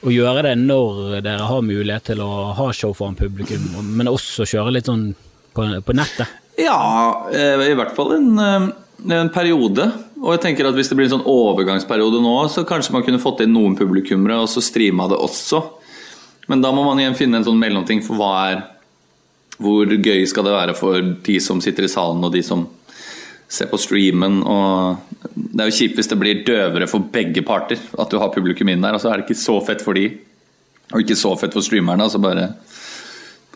å 0.04 0.12
gjøre 0.12 0.44
det 0.46 0.54
når 0.60 1.22
dere 1.24 1.48
har 1.50 1.66
mulighet 1.66 2.12
til 2.12 2.22
å 2.22 2.30
ha 2.58 2.68
show 2.76 2.94
foran 2.94 3.18
publikum, 3.18 3.66
men 3.98 4.12
også 4.12 4.46
kjøre 4.50 4.76
litt 4.76 4.90
sånn 4.92 5.08
på, 5.56 5.66
på 5.86 5.96
nettet? 5.96 6.40
Ja, 6.60 7.30
eh, 7.34 7.70
i 7.72 7.78
hvert 7.78 7.96
fall 7.98 8.14
en, 8.18 8.30
eh, 8.38 8.68
en, 9.10 9.32
periode. 9.34 9.88
Og 10.22 10.36
jeg 10.36 10.44
tenker 10.44 10.70
at 10.70 10.78
hvis 10.78 10.92
det 10.92 11.00
blir 11.00 11.10
en 11.10 11.16
sånn 11.16 11.30
overgangsperiode 11.30 12.22
nå, 12.22 12.36
så 12.52 12.66
kanskje 12.68 12.94
man 12.94 13.06
kunne 13.08 13.22
fått 13.22 13.42
inn 13.46 13.56
noen 13.56 13.78
publikummere 13.80 14.38
og 14.44 14.52
så 14.52 14.62
streama 14.64 15.10
det 15.12 15.18
også. 15.18 15.64
Men 16.52 16.62
da 16.62 16.74
må 16.76 16.84
man 16.86 17.00
igjen 17.00 17.18
finne 17.18 17.40
en 17.40 17.48
sånn 17.48 17.60
mellomting 17.60 18.04
for 18.06 18.20
hva 18.20 18.32
er 18.52 18.64
hvor 19.64 19.88
gøy 19.88 20.26
skal 20.30 20.48
det 20.48 20.56
være 20.56 20.76
for 20.78 21.14
de 21.26 21.40
som 21.44 21.62
sitter 21.64 21.88
i 21.88 21.92
salen 21.92 22.24
og 22.24 22.34
de 22.36 22.44
som 22.46 22.66
ser 23.48 23.70
på 23.72 23.80
streamen? 23.82 24.42
Og 24.44 25.24
det 25.34 25.64
er 25.64 25.72
jo 25.72 25.78
kjipt 25.80 26.00
hvis 26.00 26.12
det 26.12 26.20
blir 26.20 26.44
døvere 26.48 26.90
for 26.92 27.08
begge 27.14 27.46
parter. 27.48 27.82
At 28.00 28.12
du 28.12 28.20
har 28.22 28.34
publikum 28.34 28.72
inn 28.74 28.84
der, 28.84 28.98
og 28.98 29.04
så 29.04 29.12
er 29.12 29.22
det 29.22 29.28
ikke 29.30 29.42
så 29.44 29.58
fett 29.66 29.84
for 29.86 29.98
de. 29.98 30.10
Og 30.94 31.02
ikke 31.02 31.18
så 31.18 31.34
fett 31.40 31.56
for 31.56 31.66
streamerne. 31.66 32.06
Altså 32.06 32.22
bare 32.22 32.52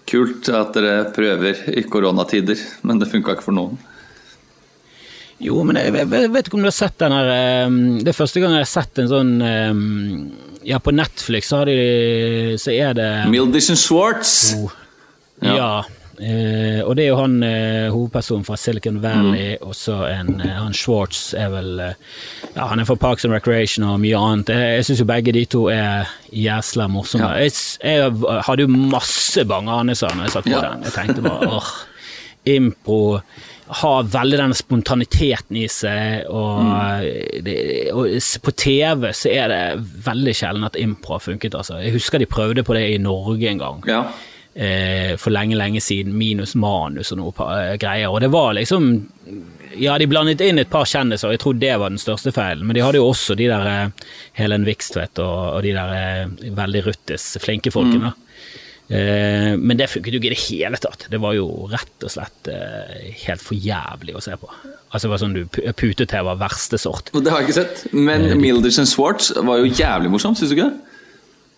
kult 0.08 0.48
at 0.56 0.74
dere 0.78 1.10
prøver 1.12 1.68
i 1.76 1.84
koronatider, 1.84 2.60
men 2.88 3.02
det 3.02 3.10
funka 3.12 3.36
ikke 3.36 3.50
for 3.50 3.58
noen. 3.58 3.78
Jo, 5.44 5.60
men 5.68 5.78
jeg, 5.78 5.94
jeg, 5.94 6.30
vet 6.34 6.48
ikke 6.48 6.58
om 6.58 6.64
du 6.66 6.70
har 6.72 6.74
sett 6.74 6.96
den 6.98 7.14
her 7.14 7.28
ehm, 7.30 7.76
Det 8.02 8.10
er 8.10 8.18
første 8.18 8.42
gang 8.42 8.56
jeg 8.56 8.64
har 8.64 8.72
sett 8.72 9.02
en 9.04 9.10
sånn 9.12 9.36
ehm, 9.46 9.84
Ja, 10.66 10.80
på 10.82 10.90
Netflix 10.98 11.52
så, 11.54 11.60
de, 11.70 11.76
så 12.58 12.74
er 12.74 12.98
det 12.98 13.10
Mildison 13.30 13.78
Schwartz. 13.78 14.56
Oh, 14.58 14.74
ja. 15.46 15.54
ja. 15.54 15.70
Eh, 16.18 16.80
og 16.82 16.96
det 16.98 17.04
er 17.06 17.12
jo 17.12 17.20
han 17.20 17.36
eh, 17.46 17.88
hovedpersonen 17.94 18.46
fra 18.48 18.56
Silicon 18.58 19.02
Valley, 19.04 19.54
mm. 19.54 19.66
og 19.68 19.76
så 19.78 20.00
en 20.10 20.40
eh, 20.42 20.56
han 20.56 20.74
Schwartz 20.74 21.36
er 21.38 21.52
vel 21.54 21.82
eh, 21.84 22.00
Ja, 22.56 22.70
han 22.72 22.82
er 22.82 22.88
fra 22.90 22.96
Parks 22.98 23.28
and 23.28 23.36
Recreation 23.36 23.86
og 23.86 24.00
mye 24.02 24.18
annet. 24.18 24.50
Jeg, 24.50 24.80
jeg 24.80 24.88
syns 24.88 25.04
jo 25.04 25.10
begge 25.10 25.36
de 25.36 25.44
to 25.46 25.68
er 25.70 26.10
jæsla 26.34 26.88
morsomme. 26.90 27.28
Ja. 27.38 27.46
Jeg, 27.46 27.54
jeg, 27.84 28.40
hadde 28.48 28.66
jo 28.66 28.72
masse 28.96 29.46
bange 29.46 29.76
anelser 29.84 30.16
når 30.16 30.26
jeg 30.26 30.36
satt 30.38 30.50
på 30.50 30.56
ja. 30.56 30.64
den. 30.66 30.88
Jeg 30.88 30.96
tenkte 30.96 31.26
bare 31.28 31.52
åh, 31.60 31.70
impro 32.58 33.02
har 33.68 34.08
veldig 34.08 34.38
den 34.40 34.54
spontaniteten 34.56 35.58
i 35.60 35.66
seg, 35.68 36.24
og, 36.32 36.62
mm. 36.64 37.44
det, 37.44 37.58
og, 37.92 38.16
på 38.42 38.54
TV 38.56 39.10
så 39.12 39.34
er 39.34 39.52
det 39.52 39.62
veldig 40.06 40.34
sjelden 40.40 40.66
at 40.66 40.80
impro 40.80 41.18
har 41.18 41.26
funket. 41.26 41.58
Altså. 41.58 41.82
Jeg 41.84 41.94
husker 41.98 42.24
de 42.24 42.30
prøvde 42.32 42.64
på 42.64 42.78
det 42.78 42.86
i 42.94 42.98
Norge 43.04 43.52
en 43.52 43.62
gang. 43.62 43.86
Ja 43.92 44.02
eh, 44.08 44.34
for 45.22 45.30
lenge, 45.30 45.58
lenge 45.60 45.82
siden, 45.84 46.16
minus 46.18 46.56
manus 46.58 47.12
og 47.14 47.20
noe 47.20 47.50
eh, 47.54 47.76
greier. 47.78 48.10
Og 48.10 48.22
det 48.24 48.32
var 48.34 48.56
liksom 48.58 48.90
Ja, 49.78 49.98
de 50.00 50.08
blandet 50.10 50.42
inn 50.42 50.58
et 50.58 50.72
par 50.72 50.88
kjendiser, 50.90 51.28
og 51.28 51.36
jeg 51.36 51.42
tror 51.44 51.58
det 51.62 51.74
var 51.78 51.92
den 51.92 52.02
største 52.02 52.32
feilen. 52.34 52.66
Men 52.66 52.74
de 52.74 52.82
hadde 52.82 52.98
jo 52.98 53.10
også 53.12 53.36
de 53.38 53.50
der 53.52 53.68
eh, 53.70 54.08
Helen 54.40 54.66
Vikstvedt 54.66 55.22
og, 55.22 55.36
og, 55.58 55.60
de 55.66 55.76
der 55.76 55.94
eh, 55.98 56.54
veldig 56.58 56.86
ruttis 56.88 57.36
flinke 57.44 57.74
folkene. 57.76 58.14
Mm. 58.16 58.24
Eh, 58.88 59.54
men 59.60 59.76
det 59.78 59.90
funket 59.92 60.16
jo 60.16 60.22
ikke 60.22 60.30
i 60.30 60.34
det 60.34 60.44
hele 60.48 60.80
tatt. 60.80 61.08
Det 61.12 61.20
var 61.20 61.36
jo 61.36 61.68
rett 61.72 62.06
og 62.08 62.14
slett 62.14 62.50
eh, 62.52 63.10
helt 63.26 63.44
for 63.44 63.60
jævlig 63.60 64.16
å 64.16 64.24
se 64.24 64.38
på. 64.40 64.50
Altså 64.88 65.06
det 65.08 65.12
var 65.12 65.24
sånn 65.24 65.36
du 65.36 65.44
Pute-TV 65.52 66.24
var 66.30 66.40
verste 66.40 66.80
sort. 66.80 67.12
Det 67.12 67.34
har 67.34 67.44
jeg 67.44 67.50
ikke 67.50 67.60
sett. 67.60 67.84
Men 67.94 68.30
eh, 68.30 68.38
Milderson 68.40 68.88
Swartz 68.88 69.34
var 69.36 69.60
jo 69.60 69.68
jævlig 69.68 70.14
morsom, 70.14 70.38
syns 70.40 70.54
du 70.54 70.58
ikke 70.58 70.70
det? 70.70 70.96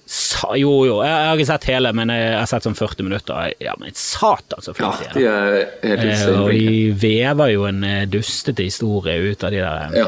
Sa, 0.09 0.55
jo, 0.57 0.71
jo, 0.87 0.95
jeg, 1.05 1.13
har 1.13 1.37
ikke 1.37 1.45
sett 1.51 1.65
hele, 1.69 1.91
men 1.93 2.09
jeg 2.09 2.29
har 2.33 2.47
sett 2.49 2.65
sånn 2.65 2.73
40 2.73 3.05
minutter. 3.05 3.51
Ja, 3.61 3.75
men 3.77 3.93
satan 3.93 4.63
så 4.65 4.73
flink 4.73 5.03
de 5.03 5.05
er. 5.05 5.19
Ja, 5.21 5.35
de 5.85 6.13
er 6.15 6.31
og 6.33 6.49
de 6.49 6.79
vever 6.97 7.51
jo 7.53 7.67
en 7.69 7.83
eh, 7.85 8.07
dustete 8.09 8.65
historie 8.65 9.19
ut 9.21 9.45
av 9.45 9.53
de 9.53 9.61
der, 9.61 9.93
ja. 9.99 10.07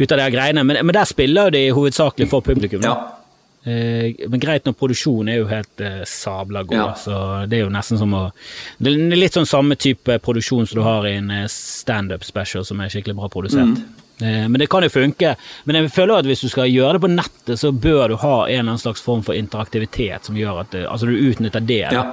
ut 0.00 0.14
av 0.16 0.22
de 0.22 0.28
greiene. 0.32 0.64
Men, 0.64 0.80
men, 0.80 0.96
der 0.96 1.04
spiller 1.04 1.50
jo 1.50 1.56
de 1.58 1.62
hovedsakelig 1.76 2.30
for 2.32 2.46
publikum. 2.46 2.80
Ja. 2.80 2.96
Eh, 3.64 4.26
men 4.28 4.40
greit 4.40 4.64
når 4.64 4.76
produksjonen 4.80 5.28
er 5.34 5.40
jo 5.42 5.48
helt 5.50 5.82
eh, 5.84 6.02
sabla 6.08 6.62
god, 6.64 6.78
ja. 6.78 6.90
så 6.96 7.16
det 7.44 7.58
er 7.58 7.66
jo 7.66 7.72
nesten 7.74 8.00
som 8.00 8.14
å 8.16 8.22
Det 8.80 8.94
er 8.94 9.18
litt 9.20 9.36
sånn 9.36 9.48
samme 9.48 9.76
type 9.76 10.16
produksjon 10.24 10.64
som 10.64 10.80
du 10.80 10.84
har 10.86 11.08
i 11.08 11.18
en 11.18 11.28
eh, 11.34 11.48
standup 11.52 12.24
special 12.24 12.64
som 12.64 12.80
er 12.80 12.92
skikkelig 12.92 13.18
bra 13.18 13.28
produsert. 13.32 13.76
Mm. 13.76 14.06
Eh, 14.20 14.46
men 14.48 14.58
det 14.62 14.70
kan 14.72 14.84
jo 14.84 14.92
funke. 14.92 15.34
Men 15.68 15.76
jeg 15.76 15.92
føler 15.92 16.22
at 16.22 16.30
hvis 16.30 16.44
du 16.46 16.48
skal 16.52 16.72
gjøre 16.72 16.96
det 16.96 17.04
på 17.04 17.12
nettet, 17.12 17.56
så 17.60 17.72
bør 17.72 18.14
du 18.14 18.16
ha 18.24 18.36
en 18.46 18.54
eller 18.54 18.70
annen 18.70 18.84
slags 18.84 19.04
form 19.04 19.24
for 19.26 19.36
interaktivitet 19.36 20.30
som 20.30 20.38
gjør 20.40 20.62
at 20.64 20.78
altså 20.86 21.10
du 21.10 21.18
utnytter 21.18 21.64
det. 21.64 21.84
Ja. 21.92 22.06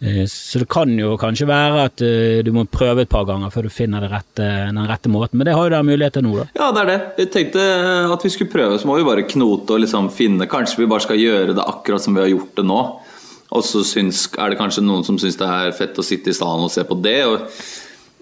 Eh, 0.00 0.24
så 0.28 0.60
det 0.60 0.68
kan 0.68 0.90
jo 0.98 1.14
kanskje 1.20 1.48
være 1.48 1.84
at 1.88 2.02
eh, 2.04 2.42
du 2.44 2.52
må 2.52 2.66
prøve 2.68 3.06
et 3.06 3.12
par 3.12 3.24
ganger 3.28 3.52
før 3.54 3.68
du 3.68 3.72
finner 3.72 4.04
rette, 4.10 4.44
den 4.44 4.82
rette 4.90 5.12
måten. 5.12 5.40
Men 5.40 5.48
det 5.48 5.56
har 5.56 5.64
jo 5.64 5.72
dere 5.72 5.88
mulighet 5.88 6.18
til 6.18 6.26
nå, 6.26 6.34
da. 6.42 6.46
Ja, 6.58 6.68
det 6.76 6.82
er 6.82 6.92
det. 6.92 6.98
Jeg 7.22 7.32
tenkte 7.34 7.64
at 8.12 8.26
vi 8.26 8.34
skulle 8.34 8.52
prøve, 8.52 8.78
så 8.80 8.90
må 8.90 8.98
vi 8.98 9.08
bare 9.08 9.26
knote 9.28 9.76
og 9.76 9.82
liksom 9.84 10.12
finne 10.14 10.50
Kanskje 10.50 10.82
vi 10.82 10.90
bare 10.90 11.06
skal 11.06 11.20
gjøre 11.20 11.56
det 11.56 11.64
akkurat 11.64 12.04
som 12.04 12.16
vi 12.16 12.24
har 12.24 12.32
gjort 12.34 12.54
det 12.60 12.66
nå. 12.68 12.82
Og 13.56 13.62
så 13.64 13.80
er 13.80 14.52
det 14.52 14.58
kanskje 14.58 14.84
noen 14.84 15.04
som 15.06 15.18
syns 15.22 15.38
det 15.38 15.48
er 15.48 15.74
fett 15.76 15.98
å 15.98 16.04
sitte 16.04 16.32
i 16.32 16.36
salen 16.36 16.66
og 16.66 16.72
se 16.72 16.82
på 16.84 16.98
det. 16.98 17.20
og 17.24 17.50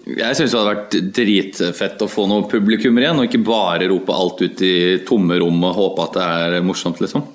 jeg 0.05 0.37
syns 0.37 0.53
det 0.53 0.59
hadde 0.59 0.69
vært 0.69 0.95
dritfett 1.17 2.03
å 2.05 2.09
få 2.09 2.27
noen 2.29 2.45
publikummer 2.49 3.01
igjen, 3.01 3.17
og 3.17 3.25
ikke 3.25 3.41
bare 3.47 3.87
rope 3.89 4.13
alt 4.13 4.43
ut 4.43 4.61
i 4.61 4.75
tomme 5.07 5.39
rom 5.41 5.63
og 5.65 5.79
håpe 5.79 6.05
at 6.05 6.19
det 6.19 6.27
er 6.59 6.65
morsomt, 6.65 7.01
liksom. 7.01 7.25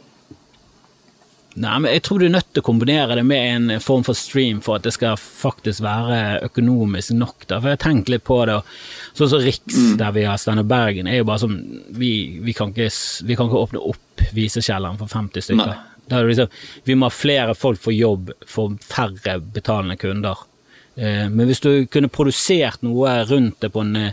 Nei, 1.61 1.75
men 1.83 1.93
jeg 1.93 2.03
tror 2.07 2.21
du 2.21 2.25
er 2.25 2.33
nødt 2.33 2.49
til 2.55 2.63
å 2.63 2.67
kombinere 2.71 3.17
det 3.19 3.25
med 3.27 3.49
en 3.51 3.83
form 3.85 4.05
for 4.07 4.17
stream 4.17 4.63
for 4.65 4.79
at 4.79 4.87
det 4.87 4.95
skal 4.97 5.19
faktisk 5.21 5.83
være 5.85 6.41
økonomisk 6.47 7.13
nok. 7.19 7.45
Da. 7.51 7.59
For 7.59 7.69
jeg 7.69 7.77
har 7.77 7.83
tenkt 7.83 8.13
litt 8.13 8.25
på 8.25 8.39
det. 8.49 8.57
Sånn 9.19 9.33
som 9.33 9.43
Riks, 9.45 9.77
der 10.01 10.15
vi 10.17 10.25
har 10.25 10.41
Steinar 10.41 10.69
Bergen, 10.71 11.11
er 11.11 11.21
jo 11.21 11.27
bare 11.29 11.43
sånn 11.43 11.59
vi, 12.01 12.13
vi, 12.41 12.55
kan 12.57 12.73
ikke, 12.73 12.89
vi 13.29 13.37
kan 13.37 13.51
ikke 13.51 13.65
åpne 13.67 13.83
opp 13.93 14.25
visekjelleren 14.37 15.01
for 15.01 15.13
50 15.13 15.49
stykker. 15.51 15.75
Er 16.11 16.27
liksom, 16.27 16.49
vi 16.89 16.97
må 16.99 17.11
ha 17.11 17.15
flere 17.15 17.55
folk 17.55 17.83
for 17.85 17.95
jobb 17.95 18.33
for 18.49 18.73
færre 18.83 19.37
betalende 19.41 19.99
kunder. 20.01 20.47
Eh, 20.97 21.29
Men 21.29 21.47
hvis 21.47 21.63
du 21.63 21.87
kunne 21.93 22.11
produsert 22.11 22.83
noe 22.87 23.21
rundt 23.29 23.61
det 23.61 23.71
på 23.75 23.85
en, 23.85 24.11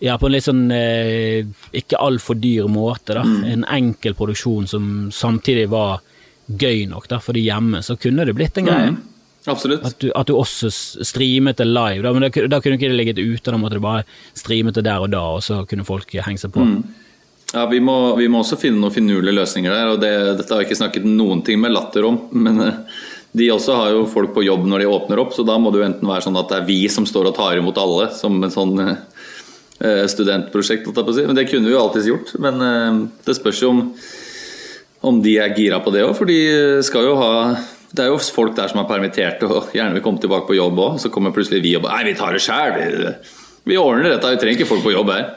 ja, 0.00 0.14
på 0.16 0.30
en 0.30 0.32
litt 0.36 0.46
sånn 0.46 0.64
eh, 0.72 1.44
ikke 1.74 2.00
altfor 2.00 2.38
dyr 2.40 2.70
måte, 2.70 3.18
da. 3.18 3.26
en 3.50 3.66
enkel 3.66 4.14
produksjon 4.14 4.70
som 4.70 4.90
samtidig 5.12 5.68
var 5.74 6.00
gøy 6.46 6.84
nok 6.90 7.08
da, 7.10 7.20
for 7.22 7.36
de 7.36 7.44
hjemme, 7.44 7.82
så 7.84 7.96
kunne 8.00 8.26
det 8.28 8.36
blitt 8.36 8.58
en 8.60 8.68
greie. 8.68 8.94
Mm. 8.94 9.02
Absolutt. 9.46 9.84
At 9.84 9.98
du, 10.00 10.08
at 10.16 10.28
du 10.28 10.36
også 10.38 10.70
streamet 10.72 11.58
det 11.60 11.66
live, 11.68 12.00
da, 12.04 12.12
men 12.16 12.24
da, 12.24 12.30
da 12.48 12.60
kunne 12.64 12.78
ikke 12.78 12.88
det 12.88 13.00
ligget 13.00 13.20
ute, 13.20 13.50
da 13.50 13.60
måtte 13.60 13.76
du 13.76 13.84
bare 13.84 14.06
streamet 14.36 14.78
det 14.78 14.86
der 14.86 15.04
og 15.04 15.10
da, 15.12 15.24
og 15.36 15.44
så 15.44 15.62
kunne 15.68 15.84
folk 15.84 16.14
henge 16.16 16.40
seg 16.40 16.54
på. 16.54 16.64
Ja, 17.54 17.66
vi 17.70 17.78
må, 17.84 18.16
vi 18.16 18.26
må 18.30 18.40
også 18.42 18.56
finne 18.58 18.80
noen 18.82 18.94
finurlige 18.94 19.36
løsninger 19.36 19.70
der. 19.70 19.90
og 19.92 20.00
det, 20.02 20.12
Dette 20.40 20.50
har 20.50 20.62
jeg 20.62 20.70
ikke 20.70 20.80
snakket 20.80 21.04
noen 21.06 21.44
ting 21.46 21.60
med 21.62 21.74
Latter 21.74 22.08
om. 22.08 22.18
Men 22.46 22.62
eh, 22.64 22.80
de 23.36 23.50
også 23.54 23.76
har 23.78 23.92
jo 23.94 24.08
folk 24.10 24.34
på 24.34 24.46
jobb 24.46 24.66
når 24.70 24.82
de 24.82 24.90
åpner 24.90 25.22
opp, 25.22 25.36
så 25.36 25.44
da 25.46 25.58
må 25.60 25.70
det 25.70 25.82
jo 25.82 25.86
enten 25.86 26.10
være 26.10 26.26
sånn 26.26 26.40
at 26.40 26.50
det 26.50 26.58
er 26.60 26.68
vi 26.70 26.80
som 26.90 27.06
står 27.06 27.30
og 27.30 27.36
tar 27.36 27.60
imot 27.60 27.78
alle, 27.78 28.08
som 28.16 28.40
en 28.40 28.54
sånn 28.54 28.74
eh, 28.82 30.04
studentprosjekt. 30.10 30.88
holdt 30.88 30.98
jeg 31.02 31.06
på 31.06 31.14
å 31.14 31.18
si. 31.20 31.26
Men 31.28 31.38
det 31.38 31.46
kunne 31.50 31.68
vi 31.68 31.76
jo 31.76 31.82
alltids 31.84 32.10
gjort. 32.10 32.34
Men 32.42 32.64
eh, 32.64 33.00
det 33.28 33.38
spørs 33.38 33.62
jo 33.62 33.74
om, 33.76 33.86
om 35.04 35.20
de 35.24 35.38
er 35.42 35.54
gira 35.56 35.80
på 35.84 35.92
det 35.94 36.04
òg, 36.06 36.14
for 36.18 36.30
de 36.30 36.38
skal 36.86 37.08
jo 37.10 37.16
ha 37.20 37.32
det 37.94 38.02
er 38.02 38.10
jo 38.10 38.18
folk 38.18 38.56
der 38.56 38.70
som 38.70 38.80
er 38.82 38.88
permitterte 38.88 39.46
og 39.46 39.74
gjerne 39.74 39.94
vil 39.94 40.02
komme 40.02 40.18
tilbake 40.22 40.48
på 40.48 40.56
jobb 40.56 40.80
òg. 40.82 40.94
Så 40.98 41.12
kommer 41.14 41.34
plutselig 41.34 41.62
vi 41.62 41.76
og 41.78 41.84
bare 41.84 42.00
Nei, 42.00 42.10
vi 42.10 42.18
tar 42.18 42.34
det 42.34 42.42
sjæl. 42.42 42.74
Vi, 42.74 43.12
vi 43.70 43.78
ordner 43.78 44.10
dette. 44.10 44.32
Vi 44.34 44.40
trenger 44.42 44.58
ikke 44.58 44.70
folk 44.72 44.82
på 44.82 44.94
jobb 44.96 45.12
her. 45.14 45.28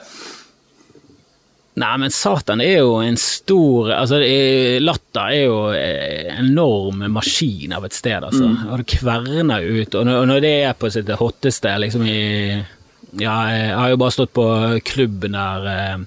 Nei, 1.77 1.91
men 2.01 2.13
Satan 2.13 2.63
er 2.65 2.79
jo 2.79 2.95
en 3.05 3.19
stor 3.21 3.91
altså 3.93 4.17
Latter 4.81 5.36
er 5.36 5.43
jo 5.43 5.59
en 5.69 6.47
enorm 6.47 7.03
maskin 7.13 7.75
av 7.77 7.86
et 7.86 7.93
sted, 7.93 8.17
altså. 8.17 8.50
Og 8.71 8.81
det 8.81 8.88
kverner 8.95 9.62
ut. 9.67 9.93
Og 9.93 10.07
når, 10.07 10.24
og 10.24 10.27
når 10.31 10.41
det 10.47 10.53
er 10.65 10.74
på 10.79 10.89
sitt 10.93 11.12
hotteste, 11.19 11.75
liksom 11.83 12.07
i 12.09 12.17
Ja, 13.19 13.36
jeg 13.50 13.75
har 13.75 13.89
jo 13.93 13.97
bare 14.01 14.13
stått 14.13 14.33
på 14.38 14.45
klubben 14.86 15.33
der 15.38 15.67
eh, 15.71 15.97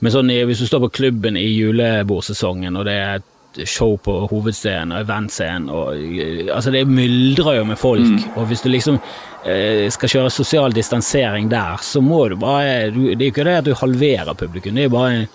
Men 0.00 0.12
sånn 0.14 0.30
hvis 0.48 0.60
du 0.62 0.66
står 0.68 0.84
på 0.86 0.92
klubben 1.00 1.36
i 1.40 1.46
julebordsesongen, 1.50 2.76
og 2.78 2.84
det 2.88 2.98
er 3.00 3.22
show 3.70 3.92
på 4.02 4.12
hovedscenen 4.32 4.90
og 4.96 5.04
eventscenen 5.04 5.68
og 5.70 5.94
eh, 5.94 6.48
Altså, 6.54 6.72
det 6.74 6.84
myldrer 6.90 7.60
jo 7.60 7.64
med 7.68 7.78
folk, 7.78 8.26
og 8.34 8.48
hvis 8.50 8.64
du 8.64 8.68
liksom 8.72 8.98
eh, 9.46 9.86
skal 9.94 10.10
kjøre 10.16 10.32
sosial 10.34 10.74
distansering 10.74 11.48
der, 11.52 11.78
så 11.82 12.02
må 12.02 12.24
du 12.32 12.36
bare 12.40 12.90
du, 12.94 13.00
Det 13.14 13.20
er 13.20 13.28
jo 13.28 13.32
ikke 13.34 13.48
det 13.48 13.58
at 13.62 13.68
du 13.70 13.74
halverer 13.78 14.34
publikum, 14.38 14.74
det 14.74 14.88
er 14.88 14.94
bare 14.94 15.26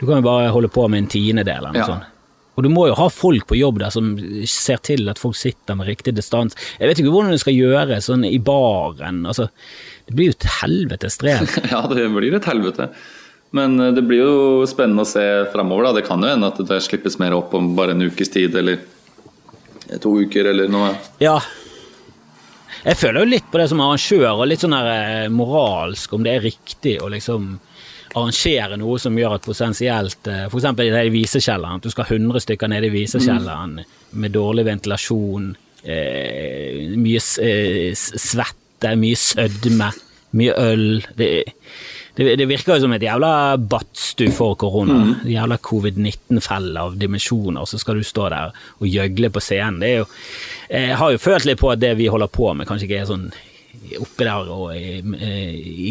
Du 0.00 0.06
kan 0.06 0.18
jo 0.20 0.26
bare 0.26 0.50
holde 0.54 0.70
på 0.74 0.88
med 0.88 1.04
en 1.04 1.12
tiendedel 1.14 1.56
eller 1.62 1.72
noe 1.74 1.82
Ja. 1.84 1.92
sånt. 1.92 2.10
Og 2.54 2.62
du 2.62 2.68
må 2.70 2.84
jo 2.86 2.94
ha 2.94 3.08
folk 3.10 3.48
på 3.50 3.56
jobb 3.58 3.80
der 3.82 3.90
som 3.90 4.12
ser 4.46 4.78
til 4.86 5.08
at 5.10 5.18
folk 5.18 5.34
sitter 5.34 5.74
med 5.74 5.88
riktig 5.88 6.12
distanse. 6.14 6.54
Jeg 6.78 6.86
vet 6.86 7.00
ikke 7.02 7.10
hvordan 7.10 7.34
du 7.34 7.38
skal 7.42 7.56
gjøre 7.56 7.96
sånn 7.98 8.22
i 8.28 8.38
baren. 8.38 9.24
altså 9.26 9.48
Det 10.06 10.14
blir 10.18 10.30
jo 10.30 10.36
et 10.36 10.48
helvetes 10.60 11.16
strev. 11.18 11.44
Ja, 11.72 11.82
det 11.88 12.08
blir 12.12 12.34
et 12.36 12.48
helvete. 12.50 12.90
Men 13.54 13.78
eh, 13.80 13.92
det 13.96 14.02
blir 14.08 14.20
jo 14.24 14.64
spennende 14.68 15.04
å 15.06 15.08
se 15.08 15.24
framover. 15.52 15.92
Det 15.96 16.04
kan 16.08 16.22
jo 16.24 16.28
hende 16.32 16.50
at 16.52 16.58
det 16.68 16.80
slippes 16.84 17.18
mer 17.22 17.36
opp 17.38 17.54
om 17.56 17.72
bare 17.78 17.94
en 17.96 18.02
ukes 18.04 18.32
tid, 18.34 18.56
eller 18.60 18.82
to 20.02 20.16
uker, 20.24 20.48
eller 20.50 20.68
noe. 20.72 20.94
Ja. 21.22 21.38
Jeg 22.84 22.98
føler 23.00 23.22
jo 23.24 23.30
litt 23.30 23.46
på 23.52 23.60
det 23.60 23.68
som 23.70 23.80
arrangør, 23.80 24.32
og 24.42 24.48
litt 24.50 24.60
sånn 24.64 24.74
her 24.76 24.90
eh, 25.24 25.28
moralsk, 25.32 26.12
om 26.18 26.24
det 26.26 26.34
er 26.36 26.44
riktig 26.50 26.98
å 27.00 27.08
liksom 27.12 27.54
arrangere 28.14 28.76
noe 28.78 28.98
som 29.02 29.16
gjør 29.18 29.38
at 29.38 29.46
potensielt 29.48 30.28
F.eks. 30.28 30.50
For 30.52 30.60
eksempel 30.60 30.92
i 31.00 31.08
visekjelleren, 31.14 31.80
at 31.80 31.86
du 31.86 31.90
skal 31.90 32.06
ha 32.06 32.14
100 32.18 32.44
stykker 32.44 32.70
nede 32.70 32.86
i 32.90 32.92
visekjelleren 32.94 33.78
med 34.20 34.34
dårlig 34.36 34.66
ventilasjon, 34.68 35.48
eh, 35.82 36.92
mye 37.00 37.18
s- 37.22 37.40
eh, 38.84 38.94
er 38.94 39.00
mye 39.00 39.18
sødme, 39.20 39.90
mye 40.38 40.56
øl. 40.60 40.86
Det, 41.18 41.30
det, 42.16 42.28
det 42.38 42.48
virker 42.50 42.76
jo 42.76 42.84
som 42.84 42.94
et 42.96 43.06
jævla 43.06 43.32
badstue 43.58 44.34
for 44.34 44.58
korona. 44.60 45.00
Mm. 45.00 45.14
Jævla 45.30 45.58
covid-19-felle 45.70 46.84
av 46.88 46.98
dimensjoner, 47.00 47.64
så 47.66 47.80
skal 47.80 47.98
du 47.98 48.06
stå 48.06 48.28
der 48.34 48.54
og 48.78 48.86
gjøgle 48.90 49.32
på 49.34 49.42
scenen. 49.42 49.80
Det 49.82 49.90
er 49.90 49.98
jo, 50.02 50.12
jeg 50.70 51.00
har 51.00 51.14
jo 51.14 51.24
følt 51.24 51.48
litt 51.48 51.62
på 51.62 51.72
at 51.74 51.82
det 51.82 51.96
vi 51.98 52.10
holder 52.12 52.32
på 52.32 52.52
med, 52.54 52.68
kanskje 52.70 52.88
ikke 52.90 53.02
er 53.02 53.10
sånn 53.10 53.28
oppe 54.00 54.24
der 54.24 54.50
og 54.54 54.70
i, 54.76 55.00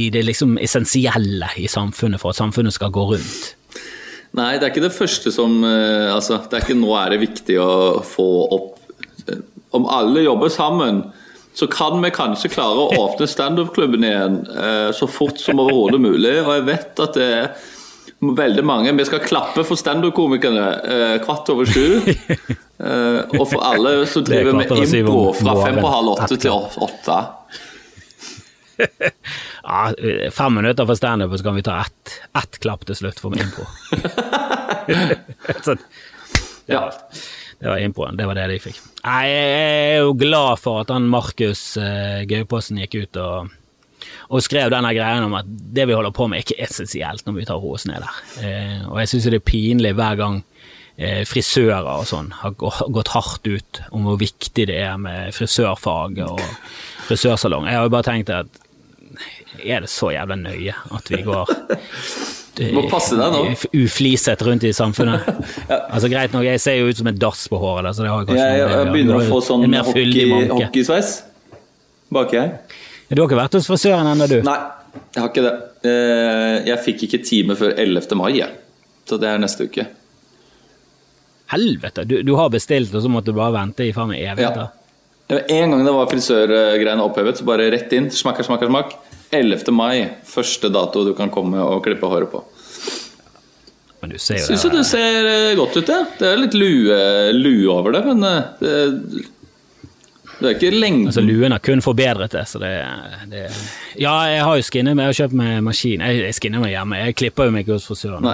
i 0.06 0.08
det 0.12 0.24
liksom 0.26 0.56
essensielle 0.62 1.50
i 1.60 1.68
samfunnet 1.70 2.22
for 2.22 2.32
at 2.32 2.40
samfunnet 2.40 2.74
skal 2.76 2.94
gå 2.94 3.04
rundt. 3.12 3.52
Nei, 4.34 4.56
det 4.58 4.66
er 4.66 4.72
ikke 4.72 4.88
det 4.88 4.96
første 4.96 5.34
som 5.34 5.60
eh, 5.68 6.10
Altså, 6.10 6.40
det 6.50 6.58
er 6.58 6.66
ikke 6.66 6.80
nå 6.80 6.94
er 6.98 7.14
det 7.14 7.22
viktig 7.22 7.58
å 7.62 7.74
få 8.06 8.26
opp 8.56 8.80
eh, 9.30 9.44
Om 9.78 9.86
alle 9.94 10.24
jobber 10.26 10.50
sammen, 10.54 11.04
så 11.54 11.68
kan 11.68 12.02
vi 12.02 12.10
kanskje 12.14 12.50
klare 12.50 12.82
å 12.82 13.04
åpne 13.04 13.28
standup-klubben 13.30 14.04
igjen 14.08 14.40
eh, 14.58 14.90
så 14.96 15.08
fort 15.08 15.38
som 15.42 15.62
overhodet 15.62 16.02
mulig. 16.02 16.34
Og 16.42 16.52
jeg 16.56 16.66
vet 16.72 17.02
at 17.06 17.18
det 17.20 17.28
er 17.30 17.52
veldig 18.24 18.64
mange 18.64 18.94
Vi 18.96 19.06
skal 19.06 19.20
klappe 19.26 19.66
for 19.68 19.80
standup-komikerne 19.80 20.66
eh, 20.82 21.16
kvart 21.26 21.54
over 21.54 21.70
sju. 21.70 22.00
Eh, 22.84 23.38
og 23.38 23.46
for 23.48 23.62
alle 23.64 23.92
som 24.12 24.26
er 24.26 24.28
driver 24.28 24.58
med 24.58 24.72
impro 24.74 25.20
fra 25.38 25.54
fem 25.62 25.78
på 25.80 25.92
halv 25.94 26.10
åtte 26.18 26.36
til 26.42 26.52
åtte. 26.84 27.20
Ja, 29.64 29.84
fem 30.36 30.58
minutter 30.58 30.90
for 30.90 31.00
standup, 31.00 31.38
så 31.38 31.46
kan 31.46 31.56
vi 31.56 31.64
ta 31.64 31.78
ett, 31.86 32.18
ett 32.36 32.60
klapp 32.60 32.84
til 32.90 32.98
slutt 33.00 33.22
for 33.24 33.38
impro. 33.40 33.64
sånn. 35.70 35.80
Ja. 36.68 36.82
Det 37.64 37.72
var 37.72 37.80
impoen. 37.80 38.18
det 38.20 38.26
var 38.28 38.36
det 38.36 38.50
de 38.52 38.60
fikk. 38.60 38.80
Nei, 39.06 39.26
Jeg 39.30 39.52
er 39.96 40.02
jo 40.04 40.14
glad 40.20 40.60
for 40.60 40.82
at 40.84 40.90
han 40.92 41.06
Markus 41.08 41.78
eh, 41.80 42.26
Gaupassen 42.28 42.82
gikk 42.82 42.98
ut 43.06 43.20
og, 43.24 43.54
og 44.28 44.44
skrev 44.44 44.68
denne 44.74 44.92
greien 44.92 45.24
om 45.24 45.38
at 45.40 45.48
det 45.48 45.86
vi 45.88 45.96
holder 45.96 46.12
på 46.12 46.28
med, 46.28 46.42
er 46.42 46.44
ikke 46.44 46.60
essensielt 46.66 47.24
når 47.24 47.38
vi 47.38 47.46
tar 47.48 47.64
oss 47.64 47.88
ned 47.88 48.04
der. 48.04 48.20
Eh, 48.44 48.82
og 48.90 49.00
jeg 49.00 49.14
syns 49.14 49.30
det 49.32 49.40
er 49.40 49.48
pinlig 49.48 49.94
hver 49.96 50.20
gang 50.20 50.42
eh, 50.98 51.24
frisører 51.30 51.88
og 51.94 52.04
sånn 52.12 52.34
har 52.42 52.58
gått 52.60 53.14
hardt 53.16 53.48
ut 53.48 53.82
om 53.96 54.10
hvor 54.10 54.20
viktig 54.20 54.68
det 54.68 54.82
er 54.84 55.00
med 55.00 55.32
frisørfaget 55.32 56.28
og 56.28 56.44
frisørsalong. 57.08 57.72
Jeg 57.72 57.80
har 57.80 57.88
jo 57.88 57.96
bare 57.96 58.10
tenkt 58.12 58.36
at 58.36 58.64
er 59.64 59.86
det 59.86 59.92
så 59.94 60.12
jævla 60.12 60.36
nøye 60.36 60.76
at 61.00 61.12
vi 61.16 61.24
går 61.24 61.52
Ufliset 63.74 64.42
rundt 64.46 64.64
i 64.64 64.74
samfunnet? 64.74 65.26
Altså 65.94 66.10
Greit 66.12 66.34
nok, 66.36 66.44
jeg 66.46 66.62
ser 66.62 66.76
jo 66.80 66.90
ut 66.92 66.98
som 67.00 67.08
en 67.10 67.18
dass 67.18 67.48
på 67.50 67.58
håret, 67.62 67.96
så 67.98 68.06
det 68.06 68.12
har 68.14 68.26
kanskje 68.28 68.38
Jeg, 68.44 68.60
noe 68.60 68.70
jeg 68.70 68.78
gjøre. 68.78 68.92
begynner 68.94 69.18
å 69.18 69.24
få 69.32 69.40
sånn 69.48 69.64
en 69.66 69.78
hockey, 69.82 70.48
hockeysveis 70.54 71.12
baki 72.14 72.38
her. 72.38 72.52
Du 73.10 73.22
har 73.22 73.28
ikke 73.30 73.40
vært 73.42 73.58
hos 73.58 73.68
frisøren 73.70 74.06
ennå, 74.12 74.28
du? 74.30 74.38
Nei, 74.46 74.58
jeg 75.16 75.22
har 75.24 75.32
ikke 75.32 75.44
det. 75.48 75.54
Eh, 75.90 76.56
Jeg 76.70 76.80
fikk 76.86 77.04
ikke 77.08 77.20
time 77.26 77.56
før 77.58 77.74
11. 77.82 78.16
mai, 78.20 78.32
jeg. 78.38 78.50
så 79.10 79.18
det 79.22 79.30
er 79.34 79.42
neste 79.42 79.66
uke. 79.70 79.88
Helvete, 81.54 82.06
du, 82.10 82.16
du 82.26 82.34
har 82.40 82.50
bestilt, 82.54 82.94
og 82.96 83.02
så 83.04 83.10
måtte 83.12 83.30
du 83.34 83.38
bare 83.38 83.54
vente 83.54 83.86
i 83.86 83.92
faen 83.94 84.10
meg 84.14 84.22
evigheter. 84.24 84.70
Ja. 85.34 85.40
En 85.54 85.74
gang 85.74 85.82
det 85.86 85.94
var 85.96 86.10
frisørgreiene 86.12 87.04
opphevet, 87.06 87.38
så 87.40 87.46
bare 87.48 87.68
rett 87.74 87.92
inn. 87.98 88.10
Smakker, 88.14 88.46
smakker, 88.46 88.70
smak. 88.72 88.94
11. 89.34 89.72
mai, 89.76 90.08
første 90.28 90.70
dato 90.74 91.04
du 91.08 91.14
kan 91.18 91.32
komme 91.34 91.62
og 91.62 91.84
klippe 91.86 92.10
håret 92.10 92.32
på. 92.32 92.44
Men 94.04 94.12
du 94.12 94.20
ser 94.20 94.42
jo 94.42 94.50
Syns 94.50 94.66
det. 94.66 94.72
du 94.76 94.84
ser 94.84 95.30
eh, 95.32 95.54
godt 95.56 95.78
ut, 95.80 95.88
ja. 95.88 96.02
Det 96.20 96.28
er 96.28 96.42
litt 96.42 96.58
lue, 96.58 96.98
lue 97.38 97.70
over 97.72 97.96
det, 97.96 98.02
men 98.10 98.26
eh, 98.28 98.50
det, 98.60 98.74
det 100.42 100.50
er 100.50 100.58
ikke 100.58 100.72
lenge 100.76 101.08
Altså 101.08 101.24
Luen 101.24 101.56
har 101.56 101.62
kun 101.64 101.80
forbedret 101.86 102.34
det, 102.36 102.44
så 102.52 102.60
det, 102.60 102.74
det 103.32 103.46
Ja, 104.02 104.18
jeg 104.28 104.44
har 104.44 104.60
jo 104.60 104.66
skinnet 104.68 104.98
meg, 104.98 105.06
jeg 105.06 105.14
har 105.14 105.20
kjøpt 105.22 105.38
meg 105.40 105.64
maskin. 105.64 106.04
Jeg, 106.04 106.20
jeg 106.26 106.36
skinner 106.36 106.64
meg 106.64 106.74
hjemme. 106.74 107.00
Jeg 107.00 107.16
klipper 107.22 107.48
jo 107.48 107.56
meg 107.56 107.64
ikke 107.64 107.78
hos 107.78 107.88
frisøren. 107.88 108.28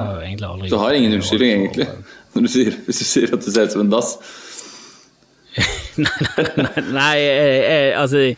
Du 0.65 0.77
har 0.79 0.97
ingen 0.97 1.19
unnskyldning, 1.19 1.67
egentlig, 1.67 1.89
du 2.33 2.47
sier, 2.49 2.77
hvis 2.87 3.01
du 3.03 3.05
sier 3.05 3.33
at 3.35 3.45
du 3.45 3.51
ser 3.51 3.69
ut 3.69 3.75
som 3.75 3.85
en 3.85 3.93
dass. 3.93 4.15
nei, 5.99 6.15
nei, 6.39 6.63
nei, 6.63 6.83
nei 6.95 7.19
altså 7.97 8.29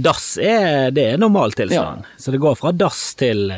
Dass 0.00 0.34
er, 0.42 0.90
det 0.94 1.04
er 1.12 1.20
normaltilstand. 1.20 2.08
Så 2.18 2.34
det 2.34 2.42
går 2.42 2.58
fra 2.58 2.72
dass 2.74 3.12
til 3.18 3.52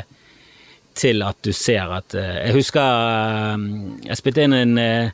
til 0.97 1.21
at 1.25 1.37
du 1.45 1.53
ser 1.53 1.93
at 1.93 2.15
eh, 2.17 2.43
Jeg 2.47 2.57
husker 2.57 2.81
eh, 2.81 3.65
jeg 4.09 4.19
spilte 4.19 4.45
inn 4.47 4.55
en, 4.57 4.77
eh, 4.81 5.13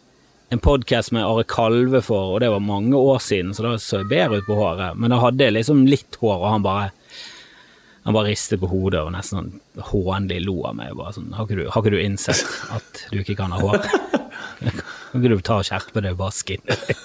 en 0.54 0.62
podkast 0.64 1.14
med 1.16 1.26
Are 1.26 1.44
Kalve 1.50 2.04
for, 2.06 2.36
og 2.36 2.44
det 2.44 2.52
var 2.54 2.64
mange 2.64 2.98
år 2.98 3.20
siden, 3.24 3.54
så 3.56 3.66
da 3.66 3.74
så 3.82 4.04
jeg 4.04 4.12
bedre 4.12 4.40
ut 4.40 4.48
på 4.48 4.58
håret. 4.60 5.00
Men 5.00 5.14
da 5.14 5.20
hadde 5.24 5.48
jeg 5.48 5.58
liksom 5.58 5.86
litt 5.90 6.20
hår, 6.22 6.38
og 6.40 6.52
han 6.52 6.66
bare 6.66 6.92
han 8.04 8.16
bare 8.18 8.34
ristet 8.34 8.60
på 8.60 8.68
hodet 8.68 9.00
og 9.00 9.14
nesten 9.16 9.38
sånn 9.38 9.86
hånlig 9.94 10.42
lo 10.44 10.58
av 10.68 10.76
meg. 10.76 10.92
Bare 11.00 11.16
sånn, 11.16 11.32
har 11.38 11.48
ikke, 11.48 11.62
du, 11.62 11.70
har 11.72 11.84
ikke 11.84 11.94
du 11.94 12.02
innsett 12.02 12.44
at 12.76 13.06
du 13.14 13.22
ikke 13.22 13.38
kan 13.40 13.56
ha 13.56 13.62
hår? 13.64 13.80
Kan 14.64 15.22
ikke 15.22 15.30
du 15.36 15.42
ta 15.46 15.60
og 15.62 15.68
skjerpe 15.68 16.02
deg, 16.04 16.16
bare 16.18 16.34
skinne 16.36 16.76
deg. 16.88 17.00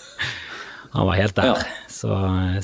Han 0.95 1.07
var 1.07 1.19
helt 1.19 1.37
der. 1.37 1.51
Ja. 1.51 1.57
Så, 1.93 2.11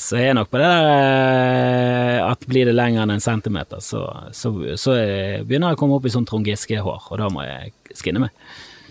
så 0.00 0.16
er 0.16 0.36
nok 0.38 0.50
på 0.52 0.60
det 0.60 0.68
der 0.68 0.86
eh, 0.90 2.20
at 2.24 2.44
blir 2.48 2.68
det 2.68 2.76
lenger 2.76 3.04
enn 3.04 3.14
en 3.16 3.24
centimeter, 3.24 3.82
så, 3.84 4.04
så, 4.32 4.52
så 4.80 4.94
jeg 4.96 5.42
begynner 5.48 5.72
jeg 5.72 5.78
å 5.78 5.80
komme 5.82 5.98
opp 5.98 6.06
i 6.08 6.12
sånn 6.14 6.26
Trond 6.28 6.46
Giske-hår, 6.48 7.10
og 7.10 7.20
da 7.20 7.28
må 7.32 7.44
jeg 7.44 7.74
skinne 7.98 8.22
meg. 8.24 8.32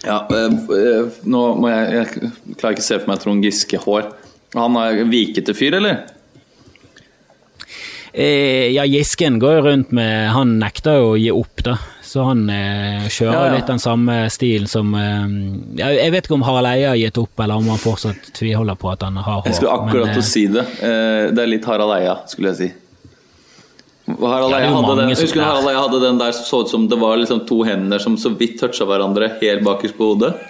Ja, 0.04 0.19
eh, 0.36 0.58
eh, 0.78 1.22
nå 1.24 1.43
må 1.63 1.72
jeg 1.72 1.93
Jeg 1.96 2.34
klarer 2.60 2.76
ikke 2.76 2.84
å 2.84 2.89
se 2.89 3.00
for 3.00 3.13
meg 3.13 3.24
Trond 3.24 3.48
Giske-hår. 3.48 4.12
Han 4.58 4.78
er 4.82 5.06
vikete 5.10 5.56
fyr, 5.58 5.80
eller? 5.80 6.04
Eh, 8.13 8.69
ja, 8.76 8.84
Gisken 8.86 9.39
går 9.41 9.56
jo 9.58 9.62
rundt 9.65 9.93
med 9.96 10.28
Han 10.36 10.60
nekter 10.62 11.00
jo 11.00 11.13
å 11.13 11.17
gi 11.17 11.32
opp, 11.34 11.63
da. 11.65 11.80
Så 12.13 12.21
han 12.28 12.43
eh, 12.54 13.08
kjører 13.10 13.34
Ja, 13.34 13.45
ja. 13.47 13.54
litt 13.56 13.69
den 13.71 13.80
samme 13.82 14.15
stilen 14.30 14.69
som 14.69 14.91
eh, 14.93 15.23
Jeg 15.80 16.12
vet 16.13 16.28
ikke 16.28 16.36
om 16.38 16.43
Harald 16.45 16.69
Eia 16.69 16.91
har 16.91 16.99
gitt 16.99 17.17
opp, 17.17 17.34
eller 17.41 17.58
om 17.58 17.71
han 17.73 17.80
fortsatt 17.82 18.28
tviholder 18.38 18.78
på 18.78 18.91
at 18.91 19.02
han 19.08 19.17
har 19.17 19.39
hår. 19.39 19.47
Jeg 19.49 19.58
skulle 19.58 19.73
akkurat 19.80 20.12
men, 20.12 20.19
eh, 20.19 20.21
å 20.21 20.28
si 20.28 20.43
det. 20.54 20.65
Eh, 20.86 21.32
Det 21.34 21.41
er 21.45 21.49
litt 21.49 21.65
Harald 21.65 21.95
Eia, 21.95 22.13
skulle 22.30 22.52
jeg 22.54 22.60
si. 22.60 22.69
Harald 24.19 24.54
Eia 24.54 24.67
ja, 24.67 24.76
hadde 24.76 24.95
den, 24.99 25.10
husker 25.15 25.39
du. 25.39 25.41
Harald 25.41 25.71
Eia 25.71 25.82
hadde 25.88 26.02
den 26.04 26.21
der 26.21 26.36
som 26.38 26.45
så 26.52 26.62
ut 26.67 26.69
som 26.76 26.86
det 26.91 26.99
var 27.02 27.17
liksom 27.17 27.41
to 27.49 27.62
hender 27.65 28.04
som 28.04 28.17
så 28.19 28.34
vidt 28.38 28.60
toucha 28.62 28.86
hverandre 28.86 29.32
helt 29.41 29.63
bakerst 29.65 29.97
på 29.97 30.12
hodet? 30.13 30.36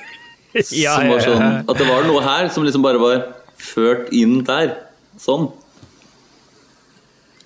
Ja, 0.84 0.97
som 0.99 1.10
var 1.10 1.23
sånn, 1.26 1.45
at 1.65 1.80
det 1.80 1.86
var 1.88 2.04
noe 2.06 2.21
her 2.21 2.49
som 2.54 2.65
liksom 2.67 2.84
bare 2.86 2.99
var 3.02 3.23
ført 3.58 4.12
inn 4.13 4.41
der. 4.45 4.76
Sånn. 5.21 5.47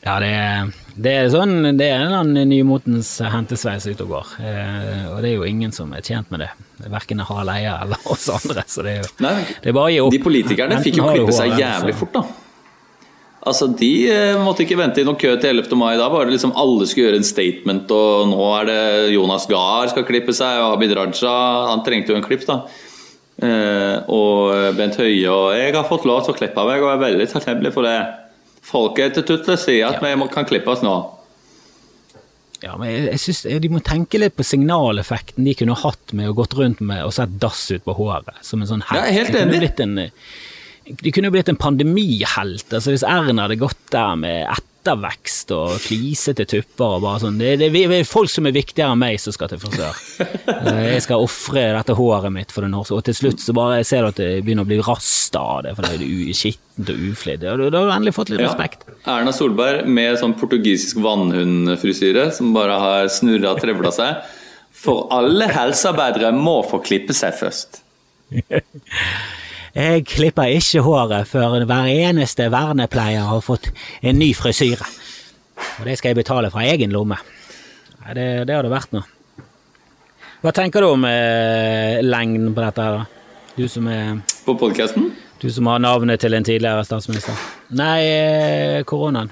Ja, 0.04 0.18
det 0.24 0.32
er, 0.34 0.74
det 0.98 1.12
er 1.14 1.28
sånn 1.30 1.78
Det 1.78 1.88
er 1.94 2.10
en 2.20 2.34
nymotens 2.50 3.10
hentesveis 3.34 3.86
ute 3.86 4.04
og 4.06 4.10
går. 4.16 4.32
Eh, 4.42 5.04
og 5.12 5.22
det 5.22 5.30
er 5.32 5.36
jo 5.38 5.46
ingen 5.48 5.72
som 5.76 5.94
er 5.94 6.02
tjent 6.06 6.32
med 6.34 6.42
det. 6.46 6.50
Verken 6.90 7.22
Harald 7.26 7.54
Eia 7.54 7.78
eller 7.84 8.02
oss 8.10 8.28
andre. 8.34 8.64
Så 8.68 8.84
det 8.86 8.96
er 8.96 9.00
jo 9.04 9.12
Nei, 9.26 9.36
det 9.62 9.72
er 9.72 9.78
bare 9.78 9.92
å 9.92 9.94
gi 9.94 10.02
opp. 10.04 10.12
De 10.16 10.24
politikerne 10.26 10.82
fikk 10.84 11.00
jo 11.02 11.08
klippe 11.08 11.38
seg 11.38 11.56
jævlig 11.60 11.94
så- 11.96 12.02
fort, 12.02 12.14
da. 12.18 12.26
Altså, 13.48 13.68
De 13.80 14.10
eh, 14.12 14.36
måtte 14.44 14.66
ikke 14.66 14.76
vente 14.80 15.00
i 15.00 15.06
noen 15.08 15.20
kø 15.20 15.38
til 15.40 15.50
11. 15.54 15.76
mai. 15.80 15.96
Da 15.96 16.10
var 16.10 16.26
det 16.26 16.34
liksom 16.36 16.52
alle 16.58 16.86
skulle 16.90 17.12
gjøre 17.12 17.22
en 17.22 17.24
statement, 17.24 17.92
og 17.96 18.28
nå 18.34 18.48
er 18.60 18.66
det 18.66 19.14
Jonas 19.14 19.46
Gahr 19.48 19.88
skal 19.94 20.04
klippe 20.04 20.34
seg, 20.36 20.60
og 20.60 20.76
Abid 20.76 20.96
Raja 20.98 21.38
Han 21.70 21.84
trengte 21.86 22.12
jo 22.12 22.16
en 22.20 22.26
klipp, 22.26 22.44
da. 22.46 22.66
Eh, 23.38 24.02
og 24.10 24.76
Bent 24.76 24.96
Høie 24.98 25.30
og 25.30 25.54
Jeg 25.54 25.76
har 25.76 25.86
fått 25.86 26.06
lov 26.10 26.26
til 26.26 26.34
å 26.34 26.38
klippe 26.40 26.66
meg, 26.66 26.82
og 26.82 26.90
er 26.96 27.04
veldig 27.06 27.30
takknemlig 27.32 27.72
for 27.72 27.84
det. 27.86 28.00
Folket 28.68 29.14
til 29.16 29.24
Tutle 29.30 29.56
sier 29.60 29.88
at 29.88 30.02
vi 30.04 30.10
må- 30.20 30.28
kan 30.32 30.46
klippe 30.46 30.68
oss 30.74 30.82
nå. 30.84 30.96
Ja, 32.64 32.74
men 32.76 32.90
jeg, 32.90 33.04
jeg 33.12 33.20
synes 33.22 33.62
De 33.62 33.70
må 33.70 33.80
tenke 33.86 34.18
litt 34.20 34.36
på 34.36 34.44
signaleffekten 34.48 35.46
de 35.46 35.54
kunne 35.60 35.76
hatt 35.78 36.14
med 36.18 36.32
å 36.32 36.34
gått 36.36 36.56
rundt 36.58 36.80
med 36.82 37.04
og 37.06 37.14
sett 37.14 37.36
dass 37.40 37.68
ut 37.72 37.84
på 37.86 37.94
håret. 38.00 38.34
Som 38.42 38.64
en 38.64 38.68
sånn 38.72 38.82
helt. 38.90 38.98
Ja, 39.06 39.12
helt 39.20 39.30
kunne 39.32 39.46
enig. 39.46 39.60
blitt 39.62 39.80
en, 39.86 39.96
de 40.90 41.12
kunne 41.12 41.28
jo 41.30 41.36
blitt 41.36 41.50
en 41.52 41.58
pandemihelt. 41.60 42.70
Altså 42.74 42.94
Hvis 42.94 43.04
Erna 43.08 43.46
hadde 43.48 43.58
gått 43.60 43.80
der 43.92 44.16
med 44.20 44.46
ettervekst 44.54 45.50
og 45.52 45.74
flisete 45.84 46.46
tupper 46.48 46.94
og 46.96 47.02
bare 47.04 47.20
sånn 47.26 47.36
det, 47.42 47.58
det, 47.60 47.68
det 47.76 47.98
er 47.98 48.06
folk 48.08 48.32
som 48.32 48.48
er 48.48 48.54
viktigere 48.56 48.94
enn 48.96 49.02
meg, 49.02 49.18
som 49.20 49.34
skal 49.36 49.50
til 49.52 49.60
frisør. 49.60 49.98
Eh, 50.24 50.94
Jeg 50.94 51.02
skal 51.04 51.26
ofre 51.26 51.66
dette 51.76 51.96
håret 51.98 52.32
mitt 52.32 52.54
for 52.56 52.64
det 52.64 52.70
norske, 52.72 52.96
og 52.96 53.04
til 53.04 53.18
slutt 53.18 53.44
så 53.44 53.56
bare 53.58 53.82
ser 53.88 54.06
du 54.08 54.12
at 54.14 54.22
det 54.22 54.30
begynner 54.48 54.64
å 54.64 54.70
bli 54.70 54.78
rasta 54.80 55.42
av 55.44 55.66
det, 55.68 55.74
for 55.76 55.84
det 55.84 55.98
er 56.00 56.32
skittent 56.40 56.94
og 56.94 57.04
uflidd. 57.12 57.44
Da 57.44 57.52
har 57.58 57.66
du 57.68 57.78
endelig 57.84 58.16
fått 58.16 58.32
litt 58.32 58.40
Ja. 58.46 58.48
respekt. 58.54 58.88
Erna 59.04 59.34
Solberg 59.36 59.86
med 59.92 60.16
sånn 60.22 60.38
portugisisk 60.40 61.02
vannhundfrisyre 61.04 62.30
som 62.38 62.54
bare 62.56 62.80
har 62.80 63.12
snurra 63.12 63.52
og 63.58 63.60
trevla 63.66 63.92
seg. 63.92 64.24
For 64.78 65.08
alle 65.12 65.48
helsearbeidere 65.52 66.32
må 66.38 66.62
få 66.70 66.80
klippe 66.86 67.12
seg 67.18 67.36
først. 67.36 67.82
Jeg 69.78 70.08
klipper 70.10 70.50
ikke 70.58 70.82
håret 70.82 71.28
før 71.30 71.60
hver 71.70 71.90
eneste 71.92 72.48
vernepleier 72.50 73.28
har 73.30 73.44
fått 73.46 73.68
en 74.02 74.18
ny 74.18 74.32
frisyre. 74.34 74.88
Og 75.78 75.86
det 75.86 76.00
skal 76.00 76.16
jeg 76.16 76.18
betale 76.24 76.50
fra 76.54 76.64
egen 76.66 76.94
lomme. 76.96 77.20
Det, 78.08 78.48
det 78.48 78.56
har 78.56 78.66
det 78.66 78.72
vært 78.72 78.96
nå. 78.96 79.04
Hva 80.42 80.54
tenker 80.56 80.82
du 80.82 80.88
om 80.96 81.06
eh, 81.06 82.00
lengden 82.06 82.56
på 82.58 82.64
dette 82.64 82.88
her, 82.88 82.98
da? 83.04 83.38
Du 83.58 83.68
som, 83.70 83.86
er, 83.90 84.18
På 84.46 84.54
podkasten? 84.58 85.12
du 85.42 85.48
som 85.54 85.70
har 85.70 85.82
navnet 85.82 86.22
til 86.22 86.34
en 86.38 86.46
tidligere 86.46 86.86
statsminister. 86.86 87.38
Nei, 87.78 88.02
eh, 88.06 88.82
koronaen. 88.88 89.30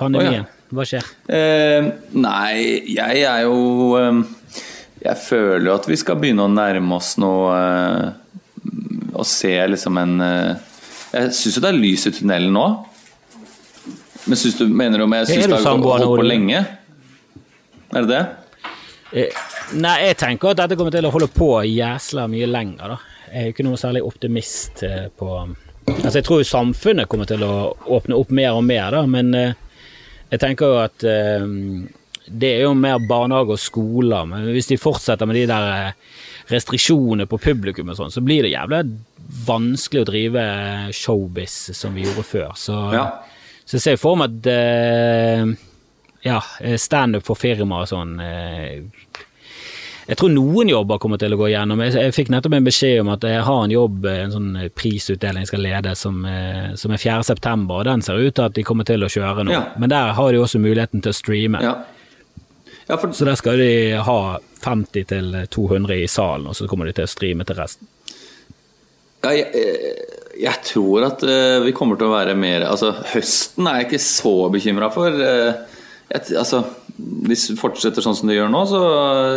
Pandemien. 0.00 0.44
Hva 0.74 0.84
skjer? 0.88 1.06
Eh, 1.28 1.92
nei, 2.16 2.54
jeg 2.96 3.24
er 3.28 3.44
jo 3.44 3.94
eh, 4.00 4.22
Jeg 5.04 5.20
føler 5.28 5.68
jo 5.68 5.74
at 5.76 5.88
vi 5.92 5.98
skal 6.00 6.16
begynne 6.20 6.48
å 6.48 6.52
nærme 6.52 6.96
oss 6.96 7.14
noe 7.20 7.58
Og 9.14 9.26
se 9.28 9.52
liksom 9.70 9.98
en 10.00 10.14
eh, 10.24 10.70
Jeg 11.14 11.34
syns 11.38 11.58
jo 11.58 11.62
det 11.64 11.70
er 11.70 11.78
lys 11.78 12.08
i 12.08 12.12
tunnelen 12.16 12.54
nå. 12.54 12.66
Men 14.24 14.40
synes 14.40 14.56
du, 14.58 14.64
mener 14.72 15.04
om 15.04 15.12
jeg 15.20 15.28
syns 15.30 15.50
det 15.52 15.58
har 15.60 15.82
holdt 15.84 16.08
på 16.08 16.24
lenge? 16.26 16.62
Er 17.94 18.06
det 18.06 18.08
det? 18.10 18.22
Eh, 19.14 19.42
Nei, 19.80 19.98
jeg 20.08 20.16
tenker 20.20 20.52
at 20.52 20.62
dette 20.62 20.78
kommer 20.78 20.92
til 20.94 21.06
å 21.06 21.12
holde 21.14 21.28
på 21.32 21.50
jæsla 21.68 22.26
mye 22.28 22.48
lenger, 22.50 22.94
da. 22.94 22.96
Jeg 23.28 23.40
er 23.40 23.46
jo 23.46 23.54
ikke 23.54 23.66
noe 23.66 23.80
særlig 23.80 24.02
optimist 24.06 24.82
eh, 24.86 25.06
på 25.18 25.36
Altså, 25.84 26.14
jeg 26.16 26.24
tror 26.24 26.40
jo 26.40 26.48
samfunnet 26.48 27.08
kommer 27.12 27.28
til 27.28 27.42
å 27.44 27.74
åpne 27.92 28.16
opp 28.16 28.30
mer 28.32 28.56
og 28.56 28.62
mer, 28.64 28.94
da, 28.94 29.02
men 29.04 29.34
jeg 29.36 30.40
tenker 30.40 30.70
jo 30.70 30.78
at 30.80 31.04
det 32.24 32.50
er 32.54 32.62
jo 32.64 32.70
mer 32.72 33.02
barnehage 33.04 33.52
og 33.52 33.60
skoler, 33.60 34.24
men 34.30 34.46
hvis 34.54 34.70
de 34.70 34.78
fortsetter 34.80 35.28
med 35.28 35.36
de 35.36 35.42
der 35.50 35.92
eh, 36.46 36.52
restriksjonene 36.54 37.26
på 37.30 37.38
publikum 37.38 37.88
og 37.88 37.96
sånn, 37.96 38.12
så 38.12 38.20
blir 38.24 38.42
det 38.42 38.52
jævlig 38.54 38.82
vanskelig 39.46 40.02
å 40.02 40.08
drive 40.10 40.42
showbiz 40.92 41.70
som 41.76 41.94
vi 41.94 42.04
gjorde 42.04 42.24
før. 42.28 42.52
Så, 42.56 42.76
Ja. 42.92 43.06
så 43.64 43.78
jeg 43.78 43.80
ser 43.80 43.96
for 43.96 44.16
meg 44.16 44.30
at 44.40 44.46
eh, 44.52 45.54
ja, 46.24 46.40
standup 46.76 47.24
for 47.24 47.36
firma 47.36 47.82
og 47.82 47.88
sånn 47.88 48.18
eh, 48.20 48.82
jeg 50.04 50.18
tror 50.20 50.28
noen 50.34 50.68
jobber 50.68 50.98
kommer 51.00 51.16
til 51.16 51.32
å 51.32 51.36
gå 51.40 51.46
gjennom. 51.48 51.80
Jeg, 51.80 51.94
jeg 51.96 52.12
fikk 52.12 52.28
nettopp 52.28 52.52
en 52.58 52.66
beskjed 52.66 52.98
om 53.00 53.08
at 53.14 53.22
jeg 53.24 53.40
har 53.46 53.62
en 53.64 53.72
jobb, 53.72 54.04
en 54.04 54.34
sånn 54.34 54.50
prisutdeling 54.76 55.46
jeg 55.46 55.48
skal 55.48 55.62
lede, 55.64 55.94
som, 55.96 56.18
eh, 56.28 56.74
som 56.76 56.92
er 56.92 57.00
4. 57.00 57.22
september, 57.24 57.78
og 57.80 57.86
den 57.88 58.04
ser 58.04 58.20
ut 58.20 58.34
til 58.36 58.44
at 58.44 58.52
de 58.52 58.64
kommer 58.68 58.84
til 58.84 59.00
å 59.00 59.08
kjøre 59.08 59.46
nå. 59.48 59.54
Ja. 59.54 59.62
Men 59.80 59.88
der 59.94 60.12
har 60.12 60.32
de 60.36 60.42
også 60.44 60.60
muligheten 60.60 61.00
til 61.00 61.08
å 61.14 61.16
streame. 61.16 61.62
Ja. 61.64 61.72
Ja, 62.86 62.96
for 62.96 63.12
Så 63.12 63.24
der 63.28 63.38
skal 63.40 63.60
de 63.60 64.00
ha 64.06 64.18
50 64.64 65.06
til 65.08 65.36
200 65.50 66.02
i 66.02 66.08
salen, 66.08 66.46
og 66.46 66.56
så 66.56 66.68
kommer 66.68 66.88
de 66.88 66.96
til 66.96 67.08
å 67.08 67.10
streame 67.10 67.46
til 67.48 67.58
resten. 67.58 67.88
Ja, 69.24 69.32
jeg, 69.32 69.48
eh, 69.56 70.18
jeg 70.44 70.64
tror 70.68 71.06
at 71.06 71.22
eh, 71.24 71.62
vi 71.64 71.72
kommer 71.76 71.96
til 71.96 72.10
å 72.10 72.12
være 72.12 72.34
mer 72.36 72.66
Altså, 72.68 72.90
høsten 73.14 73.68
er 73.70 73.80
jeg 73.80 73.88
ikke 73.88 74.04
så 74.04 74.34
bekymra 74.52 74.90
for. 74.92 75.16
Jeg, 76.04 76.36
altså, 76.36 76.60
hvis 77.26 77.46
vi 77.50 77.56
fortsetter 77.58 78.04
sånn 78.04 78.14
som 78.14 78.28
det 78.28 78.36
gjør 78.36 78.50
nå, 78.52 78.60
så 78.70 78.80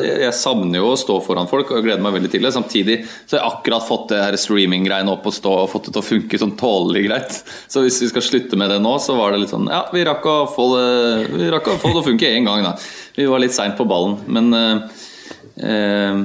jeg, 0.03 0.17
jeg 0.25 0.35
savner 0.37 0.81
jo 0.81 0.91
å 0.91 0.99
stå 0.99 1.15
foran 1.25 1.49
folk 1.49 1.71
og 1.73 1.85
gleder 1.85 2.03
meg 2.03 2.17
veldig 2.17 2.31
til 2.33 2.43
det. 2.45 2.51
Samtidig 2.53 2.97
så 3.07 3.37
har 3.37 3.41
jeg 3.41 3.53
akkurat 3.53 3.87
fått 3.87 4.11
det 4.11 4.19
her 4.21 4.37
streaminggreiene 4.41 5.13
opp 5.13 5.25
og 5.29 5.35
stå 5.35 5.53
og 5.63 5.71
fått 5.71 5.87
det 5.87 5.95
til 5.95 6.03
å 6.03 6.07
funke 6.09 6.41
sånn 6.41 6.53
tålelig 6.59 7.05
greit. 7.07 7.39
Så 7.71 7.85
hvis 7.85 8.01
vi 8.03 8.11
skal 8.11 8.25
slutte 8.27 8.59
med 8.59 8.73
det 8.73 8.81
nå, 8.83 8.93
så 9.01 9.15
var 9.17 9.33
det 9.33 9.41
litt 9.45 9.53
sånn 9.55 9.71
Ja, 9.71 9.85
vi 9.93 10.05
rakk 10.07 10.27
å 10.29 10.37
få 10.53 10.67
det, 10.75 10.87
vi 11.33 11.49
rakk 11.53 11.71
å 11.73 11.79
få 11.81 11.95
det 11.95 12.03
å 12.03 12.07
funke 12.11 12.29
én 12.29 12.45
gang, 12.47 12.65
da. 12.67 12.75
Vi 13.17 13.25
var 13.31 13.41
litt 13.41 13.55
seint 13.55 13.79
på 13.79 13.87
ballen. 13.89 14.19
Men 14.29 14.53
eh, 14.53 15.01
eh, 15.65 16.21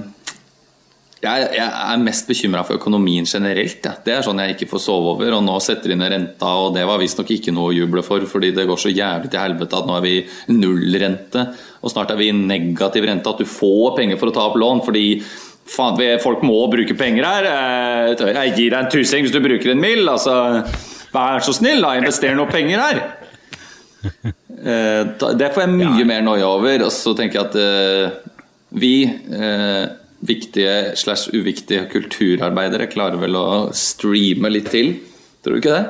jeg, 1.22 1.48
jeg 1.54 1.68
er 1.94 2.00
mest 2.02 2.26
bekymra 2.26 2.64
for 2.66 2.74
økonomien 2.80 3.24
generelt. 3.28 3.84
Ja. 3.86 3.92
Det 4.04 4.14
er 4.16 4.24
sånn 4.26 4.40
jeg 4.42 4.56
ikke 4.56 4.68
får 4.72 4.80
sove 4.82 5.12
over. 5.14 5.36
Og 5.36 5.44
nå 5.46 5.54
setter 5.62 5.92
de 5.92 5.96
ned 6.00 6.10
renta, 6.10 6.48
og 6.58 6.74
det 6.74 6.82
var 6.88 6.98
visstnok 6.98 7.30
ikke 7.36 7.54
noe 7.54 7.70
å 7.70 7.76
juble 7.76 8.02
for, 8.02 8.24
fordi 8.26 8.50
det 8.56 8.66
går 8.66 8.80
så 8.82 8.90
jævlig 8.90 9.30
til 9.30 9.40
helvete 9.42 9.78
at 9.78 9.86
nå 9.86 9.96
er 10.00 10.02
vi 10.06 10.16
nullrente, 10.50 11.44
og 11.82 11.92
snart 11.94 12.10
er 12.10 12.18
vi 12.18 12.28
i 12.32 12.34
negativ 12.36 13.06
rente. 13.06 13.30
At 13.30 13.38
du 13.38 13.46
får 13.48 13.96
penger 14.00 14.18
for 14.18 14.32
å 14.32 14.34
ta 14.34 14.48
opp 14.50 14.58
lån 14.58 14.82
fordi 14.86 15.06
faen, 15.72 15.96
vi- 15.96 16.18
folk 16.18 16.42
må 16.42 16.58
bruke 16.70 16.96
penger 16.98 17.24
her. 17.24 17.44
Eh, 17.46 18.32
Jeg 18.34 18.56
gir 18.56 18.70
deg 18.74 18.78
en 18.84 18.90
tusing 18.90 19.22
hvis 19.24 19.32
du 19.32 19.40
bruker 19.40 19.70
en 19.70 19.80
mill. 19.80 20.08
Altså, 20.08 20.34
vær 21.14 21.38
så 21.40 21.54
snill, 21.54 21.80
da. 21.80 21.94
Invester 22.02 22.34
noe 22.34 22.50
penger 22.50 22.80
her. 22.82 23.02
Eh, 24.62 25.04
Det 25.38 25.52
får 25.54 25.62
jeg 25.66 25.74
mye 25.78 26.04
mer 26.04 26.22
noia 26.22 26.46
over. 26.50 26.82
Og 26.86 26.90
så 26.90 27.14
tenker 27.16 27.38
jeg 27.38 27.46
at 27.46 27.56
eh, 27.56 28.10
vi, 28.74 28.94
viktige 30.22 30.96
slash 30.98 31.30
uviktige 31.34 31.86
kulturarbeidere, 31.92 32.86
klarer 32.92 33.18
vel 33.22 33.36
å 33.38 33.46
streame 33.74 34.50
litt 34.52 34.70
til. 34.70 34.94
Tror 35.42 35.56
du 35.56 35.62
ikke 35.62 35.76
det? 35.78 35.86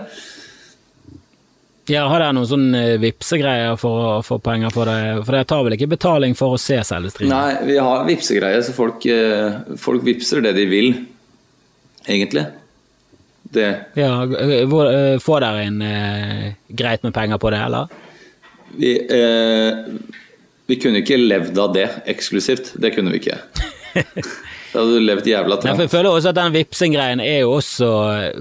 Ja, 1.91 2.05
Har 2.09 2.23
dere 2.23 2.33
noen 2.37 2.47
sånn 2.47 2.69
vippsegreier 3.03 3.75
for 3.81 4.05
å 4.07 4.11
få 4.25 4.39
penger 4.41 4.71
for 4.73 4.87
det? 4.89 5.25
For 5.27 5.35
dere 5.35 5.49
tar 5.51 5.65
vel 5.67 5.75
ikke 5.77 5.91
betaling 5.91 6.37
for 6.39 6.55
å 6.55 6.61
se 6.63 6.79
selve 6.87 7.11
streamen? 7.11 7.35
Nei, 7.35 7.73
vi 7.73 7.77
har 7.83 8.05
vippsegreier, 8.07 8.63
så 8.63 8.73
folk, 8.77 9.05
eh, 9.11 9.57
folk 9.83 10.05
vipser 10.07 10.41
det 10.47 10.55
de 10.57 10.67
vil, 10.71 10.93
egentlig. 12.07 12.47
Det 13.53 13.67
Ja, 13.99 14.23
eh, 14.25 15.19
Får 15.21 15.41
dere 15.45 15.67
inn 15.67 15.83
eh, 15.83 16.55
greit 16.71 17.03
med 17.03 17.13
penger 17.13 17.37
på 17.43 17.51
det, 17.53 17.59
eller? 17.67 17.89
vi, 18.79 18.95
eh, 18.97 19.83
vi 20.71 20.77
kunne 20.81 21.03
ikke 21.03 21.19
levd 21.19 21.59
av 21.59 21.75
det 21.75 21.89
eksklusivt. 22.09 22.73
Det 22.81 22.95
kunne 22.95 23.11
vi 23.13 23.19
ikke. 23.21 23.37
Da 24.73 24.81
hadde 24.81 24.93
du 24.97 25.03
levd 25.05 25.27
jævla 25.29 25.59
trangt. 25.61 25.83
jeg 25.85 25.91
føler 25.93 26.09
også 26.09 26.31
at 26.31 26.39
den 26.39 26.55
vipsing-greien 26.55 27.21
er 27.21 27.43
jo 27.43 27.59
også 27.59 27.89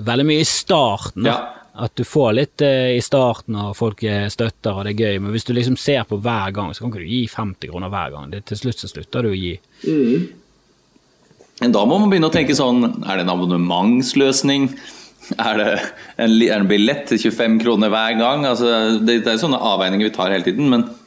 veldig 0.07 0.25
mye 0.29 0.43
i 0.45 0.47
starten. 0.47 1.27
Ja. 1.27 1.39
At 1.81 1.95
du 1.95 2.03
får 2.07 2.33
litt 2.35 2.63
eh, 2.67 2.93
i 2.97 3.01
starten, 3.03 3.55
og 3.55 3.75
folk 3.79 4.03
eh, 4.07 4.27
støtter, 4.31 4.75
og 4.75 4.85
det 4.85 4.93
er 4.93 5.03
gøy. 5.05 5.19
Men 5.23 5.35
hvis 5.35 5.47
du 5.47 5.53
liksom 5.55 5.77
ser 5.79 6.03
på 6.07 6.19
hver 6.23 6.51
gang, 6.55 6.71
så 6.75 6.83
kan 6.83 6.91
ikke 6.91 7.03
du 7.03 7.11
gi 7.11 7.21
50 7.31 7.71
kroner 7.71 7.91
hver 7.91 8.15
gang. 8.15 8.31
Det, 8.31 8.43
til 8.47 8.59
slutt 8.59 8.83
så 8.83 8.91
slutter 8.91 9.27
du 9.27 9.31
å 9.31 9.37
gi. 9.39 9.53
Men 11.61 11.75
da 11.75 11.83
må 11.87 11.99
man 12.01 12.11
begynne 12.11 12.31
å 12.31 12.33
tenke 12.33 12.55
sånn 12.57 12.81
Er 13.05 13.19
det 13.19 13.25
en 13.25 13.33
abonnementsløsning? 13.35 14.71
Er 15.37 15.59
det 15.59 15.67
en, 16.17 16.31
er 16.31 16.33
det 16.33 16.55
en 16.57 16.69
billett 16.69 17.05
til 17.11 17.21
25 17.29 17.59
kroner 17.61 17.91
hver 17.93 18.17
gang? 18.19 18.47
Altså, 18.49 18.71
det, 18.99 19.21
det 19.25 19.35
er 19.35 19.41
sånne 19.41 19.61
avveininger 19.71 20.09
vi 20.09 20.15
tar 20.15 20.33
hele 20.33 20.47
tiden. 20.47 20.71
Men 20.73 20.87
eh, 20.87 21.00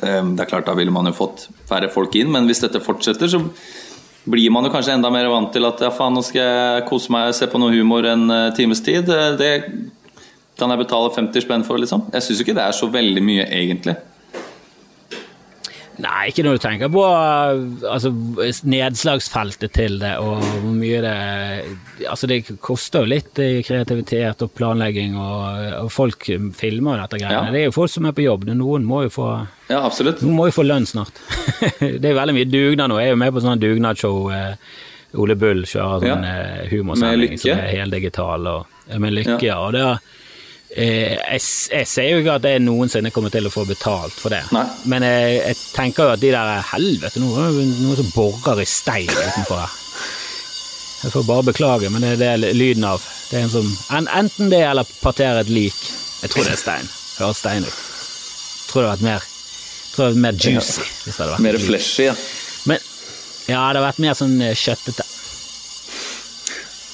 det 0.00 0.40
er 0.42 0.48
klart 0.50 0.66
da 0.66 0.74
ville 0.74 0.90
man 0.94 1.06
jo 1.06 1.12
fått 1.16 1.48
færre 1.68 1.90
folk 1.92 2.14
inn. 2.18 2.30
Men 2.32 2.46
hvis 2.48 2.62
dette 2.64 2.80
fortsetter, 2.82 3.28
så 3.30 3.42
blir 4.24 4.50
man 4.54 4.64
jo 4.64 4.70
kanskje 4.72 4.94
enda 4.96 5.10
mer 5.10 5.28
vant 5.30 5.50
til 5.54 5.66
at 5.66 5.80
ja, 5.82 5.90
faen, 5.94 6.14
nå 6.14 6.22
skal 6.26 6.42
jeg 6.42 6.86
kose 6.88 7.10
meg 7.14 7.32
og 7.32 7.36
se 7.38 7.48
på 7.50 7.58
noe 7.58 7.74
humor 7.74 8.06
en 8.06 8.28
eh, 8.30 8.52
times 8.56 8.82
tid. 8.86 9.08
Eh, 9.10 9.36
Det 9.38 9.52
kan 10.58 10.70
jeg 10.70 10.82
betale 10.84 11.10
50 11.10 11.42
spenn 11.46 11.64
for, 11.66 11.80
liksom. 11.80 12.06
Jeg 12.12 12.22
syns 12.22 12.42
ikke 12.44 12.54
det 12.54 12.64
er 12.66 12.76
så 12.76 12.86
veldig 12.92 13.22
mye, 13.24 13.46
egentlig. 13.50 13.96
Nei, 16.00 16.30
ikke 16.30 16.44
når 16.46 16.56
du 16.56 16.60
tenker 16.62 16.88
på 16.88 17.02
altså, 17.04 18.08
nedslagsfeltet 18.64 19.74
til 19.76 19.98
det, 20.00 20.14
og 20.22 20.40
hvor 20.40 20.72
mye 20.76 21.00
det 21.04 21.16
Altså, 22.08 22.26
det 22.30 22.38
koster 22.64 23.04
jo 23.04 23.10
litt 23.12 23.38
i 23.42 23.60
kreativitet 23.66 24.40
og 24.42 24.54
planlegging, 24.56 25.14
og, 25.20 25.66
og 25.84 25.90
folk 25.92 26.26
filmer 26.58 27.02
dette 27.02 27.20
greiene. 27.20 27.50
Ja. 27.50 27.52
Det 27.54 27.60
er 27.60 27.68
jo 27.68 27.74
folk 27.76 27.92
som 27.92 28.08
er 28.08 28.16
på 28.16 28.24
jobb. 28.24 28.48
Noen 28.48 28.86
må 28.88 29.04
jo 29.06 29.12
få 29.12 29.28
Ja, 29.68 29.82
absolutt. 29.84 30.24
Noen 30.24 30.38
må 30.40 30.48
jo 30.48 30.56
få 30.56 30.64
lønn 30.66 30.88
snart. 30.88 31.20
det 31.80 32.02
er 32.10 32.16
veldig 32.18 32.34
mye 32.40 32.48
dugnad 32.50 32.90
nå. 32.90 32.98
Jeg 33.02 33.12
er 33.12 33.14
jo 33.14 33.20
med 33.22 33.36
på 33.36 33.44
sånn 33.44 33.62
dugnadsshow. 33.62 34.18
Eh, 34.34 34.74
Ole 35.22 35.36
Bull 35.36 35.62
kjører 35.68 36.08
sånn 36.08 36.26
Ja. 36.26 36.42
eh, 36.42 36.66
humorsending 36.72 37.38
som 37.38 37.54
er 37.60 37.70
heldigital, 37.76 38.48
og, 38.48 38.82
med 38.98 39.12
Lykke. 39.20 39.38
Ja. 39.46 39.60
Og 39.66 39.76
det, 39.76 39.84
eh, 39.86 40.21
jeg, 40.72 41.40
jeg 41.72 41.88
ser 41.90 42.06
jo 42.08 42.20
ikke 42.22 42.38
at 42.38 42.46
jeg 42.48 42.62
noensinne 42.64 43.10
kommer 43.12 43.32
til 43.32 43.48
å 43.48 43.52
få 43.52 43.66
betalt 43.68 44.16
for 44.16 44.32
det. 44.32 44.40
Nei. 44.56 44.64
Men 44.88 45.04
jeg, 45.04 45.34
jeg 45.42 45.58
tenker 45.74 46.08
jo 46.08 46.14
at 46.14 46.22
de 46.22 46.30
der 46.32 46.52
Helvete, 46.72 47.20
noen, 47.20 47.58
noen 47.82 47.98
som 47.98 48.08
borer 48.14 48.62
i 48.62 48.68
stein 48.68 49.10
utenfor 49.10 49.60
her. 49.60 49.78
Jeg 51.02 51.10
får 51.16 51.24
bare 51.26 51.42
beklage, 51.50 51.90
men 51.90 52.04
det 52.04 52.14
er 52.14 52.38
det 52.38 52.52
lyden 52.54 52.84
av. 52.86 53.02
Det 53.28 53.40
er 53.40 53.46
en 53.48 53.52
som, 53.52 53.68
en, 53.98 54.08
enten 54.22 54.52
det 54.52 54.62
eller 54.68 54.88
parterer 55.02 55.42
et 55.42 55.50
lik. 55.50 55.78
Jeg 56.22 56.30
tror 56.30 56.46
det 56.46 56.54
er 56.54 56.60
stein. 56.60 56.90
Høres 57.18 57.42
stein 57.42 57.66
ut. 57.66 57.80
Tror 58.70 58.84
det 58.84 58.92
hadde 58.92 59.02
vært 59.02 59.08
mer, 59.08 59.24
tror 59.92 60.04
det 60.04 60.06
hadde 60.06 60.14
vært 60.14 60.22
mer 60.22 60.38
juicy 60.46 60.84
hvis 60.86 61.16
det 61.16 61.18
hadde 61.18 61.32
vært 61.34 61.44
Mer 61.48 61.58
flashy. 61.60 62.06
Ja. 62.06 62.14
Men 62.70 62.78
ja, 62.78 63.56
det 63.58 63.64
hadde 63.66 63.82
vært 63.88 64.02
mer 64.04 64.16
sånn 64.16 64.36
eh, 64.40 64.54
kjøttete. 64.56 65.08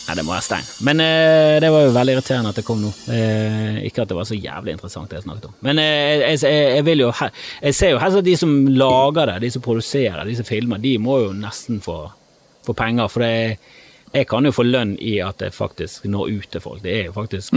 Nei, 0.09 0.14
det 0.16 0.25
må 0.25 0.33
være 0.33 0.44
stein. 0.47 0.68
Men 0.88 1.03
eh, 1.05 1.59
det 1.61 1.68
var 1.68 1.83
jo 1.85 1.90
veldig 1.92 2.12
irriterende 2.16 2.53
at 2.55 2.59
det 2.61 2.64
kom 2.64 2.81
nå. 2.81 2.92
Eh, 3.12 3.81
ikke 3.90 4.07
at 4.07 4.12
det 4.12 4.16
var 4.16 4.29
så 4.29 4.38
jævlig 4.38 4.73
interessant 4.73 5.11
det 5.12 5.18
jeg 5.18 5.27
snakket 5.27 5.51
om. 5.51 5.57
Men 5.66 5.81
eh, 5.83 6.23
jeg, 6.23 6.38
jeg, 6.47 6.71
jeg 6.79 6.87
vil 6.87 7.03
jo 7.05 7.11
Jeg 7.21 7.77
ser 7.77 7.92
jo 7.92 7.99
helst 8.01 8.23
at 8.23 8.29
de 8.29 8.37
som 8.40 8.55
lager 8.73 9.35
det, 9.35 9.42
de 9.44 9.51
som 9.53 9.64
produserer, 9.64 10.25
de 10.25 10.38
som 10.38 10.49
filmer, 10.49 10.81
de 10.81 10.94
må 11.03 11.18
jo 11.27 11.35
nesten 11.37 11.83
få, 11.85 11.99
få 12.64 12.77
penger. 12.79 13.12
For 13.12 13.27
det, 13.27 13.59
jeg 14.14 14.31
kan 14.31 14.49
jo 14.49 14.55
få 14.57 14.64
lønn 14.64 14.97
i 14.97 15.18
at 15.21 15.44
det 15.44 15.53
faktisk 15.57 16.09
når 16.09 16.33
ut 16.38 16.51
til 16.55 16.64
folk. 16.64 16.81
Det 16.85 16.94
er 16.94 17.07
jo 17.11 17.16
faktisk 17.18 17.53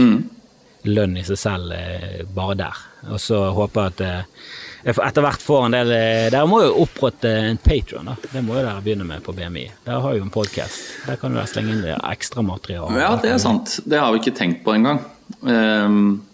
lønn 0.92 1.16
i 1.16 1.24
seg 1.26 1.38
selv 1.40 1.72
eh, 1.76 2.20
bare 2.34 2.58
der. 2.58 2.82
Og 3.08 3.20
så 3.22 3.38
håper 3.56 3.88
jeg 3.88 3.94
at 3.94 4.04
eh, 4.06 4.44
etter 4.82 5.22
hvert 5.22 5.42
får 5.42 5.66
en 5.66 5.76
del 5.76 5.92
eh, 5.94 6.28
Dere 6.32 6.48
må 6.50 6.58
jo 6.64 6.72
opprette 6.82 7.30
en 7.30 7.60
Patron, 7.62 8.08
da. 8.10 8.16
Det 8.32 8.42
må 8.42 8.56
jo 8.56 8.64
dere 8.64 8.82
begynne 8.82 9.06
med 9.06 9.22
på 9.24 9.34
BMI. 9.36 9.66
Dere 9.86 10.00
har 10.02 10.16
jo 10.16 10.24
en 10.24 10.32
podkast. 10.34 10.80
Der 11.06 11.20
kan 11.20 11.36
dere 11.36 11.46
slenge 11.50 11.76
inn 11.76 11.84
ekstramateriale. 11.86 12.98
Ja, 12.98 13.12
det 13.22 13.30
er 13.34 13.38
sant. 13.42 13.78
Det 13.86 14.00
har 14.02 14.10
vi 14.12 14.22
ikke 14.22 14.34
tenkt 14.38 14.64
på 14.66 14.74
engang. 14.74 15.04
Um, 15.40 16.24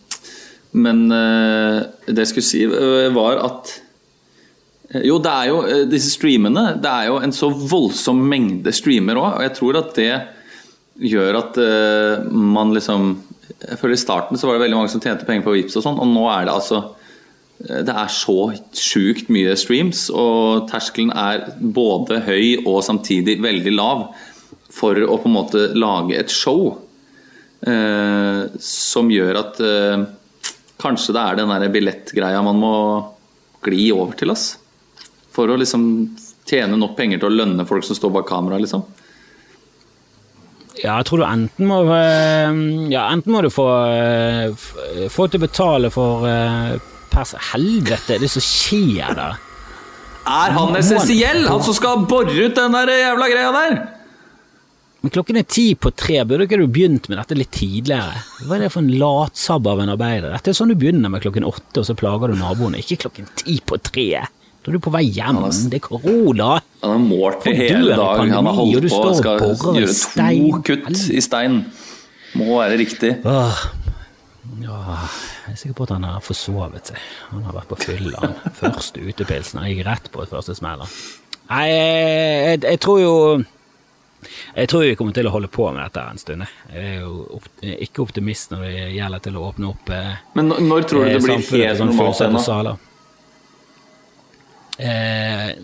men 0.80 1.04
eh, 1.12 1.82
det 2.08 2.24
jeg 2.24 2.32
skulle 2.32 2.48
si, 2.48 2.64
eh, 2.64 3.12
var 3.14 3.40
at 3.44 3.76
Jo, 5.04 5.18
det 5.20 5.30
er 5.30 5.48
jo 5.50 5.84
disse 5.88 6.10
streamene 6.14 6.78
Det 6.80 6.88
er 6.88 7.08
jo 7.10 7.18
en 7.20 7.32
så 7.36 7.50
voldsom 7.52 8.20
mengde 8.24 8.72
streamer 8.72 9.20
òg, 9.20 9.30
og 9.36 9.42
jeg 9.44 9.54
tror 9.58 9.78
at 9.80 9.90
det 9.96 10.12
gjør 11.08 11.38
at 11.42 11.58
man 12.32 12.72
liksom 12.74 13.10
Jeg 13.62 13.80
føler 13.80 13.96
I 13.96 14.00
starten 14.00 14.40
så 14.40 14.48
var 14.48 14.56
det 14.56 14.64
veldig 14.64 14.78
mange 14.80 14.92
som 14.92 15.02
tjente 15.04 15.28
penger 15.28 15.44
på 15.44 15.56
Vips 15.56 15.76
og 15.76 15.84
sånn, 15.84 16.00
og 16.00 16.08
nå 16.08 16.24
er 16.32 16.48
det 16.48 16.56
altså 16.56 16.82
det 17.58 17.90
er 17.90 18.10
så 18.14 18.52
sjukt 18.76 19.30
mye 19.34 19.56
streams, 19.58 20.06
og 20.14 20.68
terskelen 20.70 21.10
er 21.10 21.48
både 21.58 22.20
høy 22.22 22.60
og 22.62 22.84
samtidig 22.86 23.40
veldig 23.42 23.72
lav 23.74 24.04
for 24.70 24.98
å 25.02 25.16
på 25.18 25.26
en 25.26 25.34
måte 25.34 25.64
lage 25.74 26.14
et 26.18 26.30
show 26.30 26.68
eh, 27.66 28.44
som 28.62 29.10
gjør 29.10 29.40
at 29.40 29.58
eh, 29.64 30.04
kanskje 30.78 31.16
det 31.16 31.24
er 31.24 31.40
den 31.40 31.50
der 31.50 31.72
billettgreia 31.74 32.42
man 32.46 32.60
må 32.62 32.74
gli 33.66 33.88
over 33.90 34.14
til, 34.18 34.30
ass. 34.30 34.52
For 35.34 35.50
å 35.50 35.58
liksom 35.58 35.82
tjene 36.48 36.78
nok 36.78 36.94
penger 36.98 37.18
til 37.18 37.32
å 37.32 37.38
lønne 37.40 37.66
folk 37.68 37.82
som 37.86 37.98
står 37.98 38.12
bak 38.20 38.28
kamera, 38.30 38.60
liksom. 38.62 38.84
Ja, 40.78 41.00
jeg 41.00 41.08
tror 41.08 41.24
du 41.24 41.26
enten 41.26 41.66
må 41.66 41.80
eh, 41.90 42.60
Ja, 42.92 43.08
enten 43.10 43.34
må 43.34 43.42
du 43.42 43.48
få 43.50 43.66
få 45.10 45.26
til 45.26 45.40
å 45.40 45.46
betale 45.48 45.90
for 45.90 46.22
eh, 47.18 47.26
pers... 47.26 47.52
Helvete, 47.52 48.16
det 48.18 48.28
er 48.30 48.34
som 48.38 48.44
skjer 48.44 49.18
der. 49.18 49.44
Er 50.28 50.56
han 50.56 50.76
essensiell? 50.76 51.46
Han 51.48 51.62
som 51.64 51.76
skal 51.76 52.02
bore 52.08 52.34
ut 52.34 52.56
den 52.56 52.74
der 52.76 52.92
jævla 52.92 53.30
greia 53.32 53.52
der? 53.54 53.78
Men 54.98 55.12
klokken 55.14 55.38
er 55.38 55.46
ti 55.46 55.76
på 55.78 55.92
tre, 55.94 56.24
burde 56.26 56.48
ikke 56.48 56.58
du 56.58 56.66
begynt 56.66 57.06
med 57.08 57.20
dette 57.20 57.36
litt 57.38 57.52
tidligere? 57.54 58.18
Hva 58.42 58.56
er 58.56 58.64
det 58.64 58.72
for 58.74 58.82
en 58.82 58.96
latsabb 58.98 59.68
av 59.70 59.84
en 59.84 59.92
arbeider? 59.94 60.32
Dette 60.34 60.50
er 60.50 60.58
sånn 60.58 60.72
du 60.72 60.76
begynner 60.78 61.12
med 61.12 61.22
klokken 61.22 61.46
åtte, 61.46 61.78
og 61.80 61.86
så 61.86 61.94
plager 61.98 62.32
du 62.32 62.40
naboene. 62.40 62.82
Ikke 62.82 62.98
klokken 63.04 63.30
ti 63.38 63.60
på 63.62 63.78
tre. 63.78 64.24
Da 64.58 64.72
er 64.72 64.74
du 64.74 64.82
på 64.82 64.92
vei 64.92 65.04
hjem. 65.06 65.38
Det 65.70 65.78
er 65.78 65.84
korona. 65.86 66.56
Han 66.82 66.96
har 66.96 67.04
målt 67.04 67.46
i 67.46 67.54
hele 67.56 67.94
dag. 67.94 68.24
Han 68.26 68.50
har 68.50 68.58
holdt 68.58 68.90
på 68.90 68.98
å 68.98 69.04
og 69.04 69.12
og 69.14 69.20
skal 69.22 69.78
gjøre 69.78 69.94
to 70.18 70.62
kutt 70.66 71.04
i 71.14 71.22
stein. 71.24 71.62
Må 72.36 72.58
være 72.58 72.82
riktig. 72.82 73.14
Åh. 73.24 73.62
Ja, 74.62 74.78
jeg 75.46 75.52
er 75.52 75.58
sikker 75.60 75.76
på 75.78 75.86
at 75.86 75.92
han 75.96 76.04
har 76.08 76.22
forsovet 76.24 76.90
seg. 76.90 76.98
Han 77.30 77.44
har 77.46 77.54
vært 77.60 77.68
på 77.70 77.78
fylla. 77.82 78.30
Første 78.62 79.00
utepilsen. 79.04 79.60
Han 79.62 79.70
gikk 79.70 79.84
rett 79.86 80.10
på 80.14 80.24
et 80.24 80.32
første 80.32 80.56
smell. 80.58 80.82
Nei, 81.48 81.62
jeg, 81.70 82.60
jeg 82.64 82.80
tror 82.84 82.98
jo 83.00 83.12
Jeg 84.58 84.68
tror 84.68 84.82
vi 84.84 84.96
kommer 84.98 85.14
til 85.16 85.28
å 85.30 85.32
holde 85.32 85.48
på 85.54 85.68
med 85.72 85.84
dette 85.86 86.02
en 86.10 86.18
stund. 86.20 86.42
jeg. 86.42 86.82
Er 86.82 87.00
jo 87.04 87.12
opp, 87.38 87.46
ikke 87.62 88.02
optimist 88.02 88.50
når 88.52 88.64
det 88.66 88.88
gjelder 88.96 89.22
til 89.28 89.38
å 89.38 89.44
åpne 89.52 89.70
opp 89.70 89.92
eh, 89.94 90.16
Men 90.34 90.50
når- 90.50 90.88
tror 90.90 91.04
du 91.06 91.12
det 91.14 91.22
blir 91.22 91.38
helt 91.38 91.78
sånn 91.78 91.92
normalt 91.94 92.20
igjen, 92.26 92.66
da? 92.66 92.76
Eh, 94.78 95.54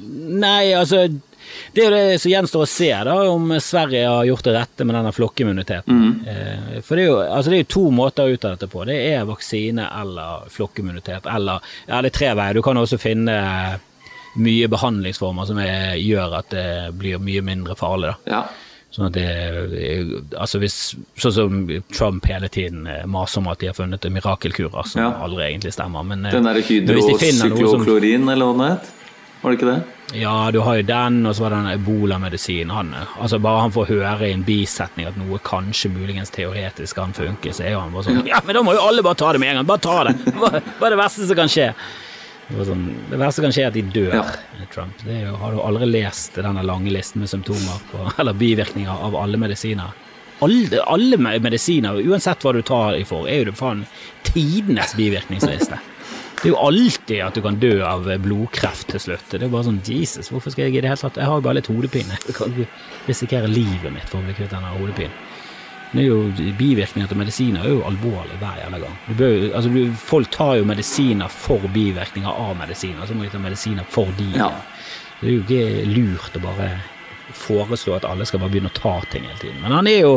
nei, 0.45 0.73
altså 0.75 1.05
Det 1.75 1.83
er 1.83 1.89
jo 1.89 1.95
det 1.97 2.21
som 2.23 2.31
gjenstår 2.33 2.65
å 2.65 2.69
se, 2.71 2.91
da, 3.09 3.15
om 3.31 3.55
Sverige 3.61 4.09
har 4.09 4.29
gjort 4.29 4.45
det 4.45 4.55
rette 4.57 4.85
med 4.87 4.95
denne 4.99 5.13
flokkimmuniteten. 5.13 6.03
Mm. 6.03 6.13
Eh, 6.29 6.81
for 6.83 6.97
det 6.97 7.05
er, 7.05 7.09
jo, 7.11 7.17
altså 7.23 7.51
det 7.51 7.59
er 7.59 7.65
jo 7.65 7.71
to 7.77 7.85
måter 7.91 8.25
å 8.29 8.35
utdanne 8.37 8.59
dette 8.59 8.71
på. 8.73 8.85
Det 8.89 8.99
er 9.13 9.25
vaksine 9.29 9.89
eller 10.01 10.47
flokkimmunitet. 10.55 11.27
Eller 11.27 11.61
ja, 11.89 12.01
det 12.01 12.13
er 12.13 12.19
tre 12.19 12.35
veier. 12.39 12.55
Du 12.55 12.63
kan 12.67 12.79
også 12.81 13.01
finne 13.03 13.39
mye 14.35 14.69
behandlingsformer 14.71 15.47
som 15.47 15.59
er, 15.63 15.97
gjør 16.03 16.39
at 16.41 16.55
det 16.55 16.69
blir 16.99 17.21
mye 17.23 17.43
mindre 17.47 17.77
farlig. 17.79 18.15
da. 18.27 18.39
Ja. 18.39 18.45
Sånn 18.95 19.09
at 19.09 19.17
det, 19.17 19.25
altså 20.39 20.61
hvis, 20.63 20.75
sånn 21.19 21.35
som 21.35 21.63
Trump 21.91 22.27
hele 22.31 22.47
tiden 22.53 22.85
eh, 22.87 23.03
maser 23.11 23.43
om 23.43 23.49
at 23.51 23.59
de 23.59 23.67
har 23.73 23.75
funnet 23.75 24.07
mirakelkurer, 24.07 24.87
som 24.87 25.03
Ja. 25.03 25.09
aldri 25.25 25.49
egentlig 25.49 25.73
stemmer. 25.75 26.05
Men, 26.07 26.27
eh, 26.27 26.33
Den 26.33 26.45
derre 26.45 26.63
noe 27.51 27.71
som- 27.71 28.31
eller 28.31 28.45
hva 28.47 28.69
det 28.69 28.71
het? 28.79 28.93
Var 29.45 29.53
det 29.53 29.59
ikke 29.59 29.69
det? 29.69 29.81
Ja, 30.17 30.51
du 30.55 30.61
har 30.65 30.79
jo 30.79 30.85
den, 30.89 31.19
og 31.29 31.35
så 31.37 31.43
var 31.45 31.53
det 31.53 31.59
den 31.59 31.75
ebolamedisinen. 31.75 32.71
Han, 32.73 32.93
altså 33.21 33.37
bare 33.45 33.61
han 33.67 33.73
får 33.75 33.91
høre 33.91 34.29
i 34.29 34.33
en 34.33 34.45
bisetning 34.47 35.09
at 35.11 35.19
noe 35.21 35.37
kanskje 35.45 35.91
muligens 35.93 36.33
teoretisk 36.33 36.97
kan 36.97 37.13
funke, 37.17 37.53
så 37.53 37.67
er 37.67 37.75
jo 37.75 37.83
han 37.83 37.93
bare 37.93 38.07
sånn 38.09 38.23
Ja, 38.31 38.41
men 38.47 38.57
da 38.57 38.63
må 38.65 38.73
jo 38.77 38.81
alle 38.87 39.05
bare 39.05 39.19
ta 39.21 39.33
det 39.37 39.43
med 39.43 39.53
en 39.53 39.61
gang! 39.61 39.69
Bare 39.69 39.85
ta 39.85 39.99
det! 40.09 40.15
Hva, 40.39 40.51
hva 40.65 40.89
er 40.89 40.95
det 40.97 41.01
verste 41.03 41.29
som 41.29 41.39
kan 41.43 41.53
skje? 41.53 41.69
Det, 42.49 42.65
sånn, 42.69 42.87
det 43.11 43.19
verste 43.21 43.41
som 43.41 43.47
kan 43.49 43.57
skje, 43.57 43.67
er 43.67 43.73
at 43.73 43.77
de 43.77 43.85
dør, 43.95 44.17
Ja. 44.17 44.25
Trump. 44.73 45.05
Det 45.05 45.21
jo, 45.27 45.35
har 45.39 45.53
du 45.55 45.61
aldri 45.63 45.91
lest 45.93 46.41
denne 46.41 46.65
lange 46.65 46.93
listen 46.95 47.21
med 47.23 47.31
symptomer 47.31 47.85
på, 47.93 48.07
eller 48.21 48.37
bivirkninger 48.41 49.05
av 49.09 49.17
alle 49.21 49.41
medisiner? 49.41 49.93
Alle, 50.43 50.81
alle 50.91 51.19
medisiner, 51.41 52.01
uansett 52.01 52.43
hva 52.45 52.53
du 52.57 52.63
tar 52.67 52.97
i 52.99 53.05
for, 53.07 53.29
er 53.31 53.43
jo 53.43 53.51
det 53.53 53.59
faen 53.61 53.85
tidenes 54.27 54.97
bivirkningsliste. 54.99 55.79
Det 56.45 56.51
er 56.51 56.53
jo 56.53 56.61
alltid 56.61 57.21
at 57.25 57.37
du 57.39 57.41
kan 57.41 57.55
dø 57.57 57.73
av 57.89 58.09
blodkreft 58.21 58.91
til 58.93 59.01
slutt. 59.01 59.31
Det 59.33 59.47
er 59.47 59.53
bare 59.53 59.65
sånn, 59.65 59.79
Jesus, 59.81 60.29
hvorfor 60.29 60.53
skal 60.53 60.67
jeg 60.67 60.75
i 60.77 60.83
det 60.85 60.91
hele 60.91 61.01
tatt 61.01 61.17
Jeg 61.17 61.25
har 61.31 61.39
jo 61.41 61.45
bare 61.47 61.57
litt 61.57 61.71
hodepine. 61.73 62.19
Jeg 62.21 62.37
kan 62.37 62.53
ikke 62.53 62.67
risikere 63.07 63.49
livet 63.49 63.95
mitt 63.95 64.11
for 64.11 64.21
å 64.21 64.27
bli 64.27 64.37
kvitt 64.37 64.53
denne 64.53 64.75
hodepinen. 64.75 65.15
Det 65.95 66.03
er 66.03 66.09
jo 66.11 66.53
Bivirkninger 66.59 67.09
til 67.09 67.21
medisiner 67.21 67.65
er 67.65 67.73
jo 67.73 67.85
alvorlig 67.89 68.37
hver 68.43 68.59
jævla 68.61 68.81
gang. 68.83 68.97
Du 69.07 69.15
bør, 69.23 69.37
altså, 69.55 69.73
du, 69.73 69.81
folk 70.05 70.33
tar 70.37 70.59
jo 70.59 70.67
medisiner 70.69 71.33
for 71.33 71.65
bivirkninger 71.73 72.41
av 72.45 72.57
medisiner, 72.59 73.07
så 73.09 73.17
må 73.17 73.25
de 73.25 73.33
ta 73.33 73.41
medisiner 73.41 73.87
for 73.95 74.13
de. 74.19 74.27
Ja. 74.37 74.51
Det 75.23 75.31
er 75.31 75.37
jo 75.39 75.45
ikke 75.47 75.87
lurt 75.95 76.37
å 76.37 76.45
bare 76.45 76.69
foreslå 77.35 77.97
at 77.97 78.05
alle 78.05 78.27
skal 78.29 78.43
bare 78.43 78.53
begynne 78.53 78.69
å 78.69 78.77
ta 78.77 78.99
ting 79.09 79.25
hele 79.25 79.41
tiden. 79.41 79.63
Men 79.63 79.79
han 79.79 79.89
er 79.89 80.03
jo 80.03 80.15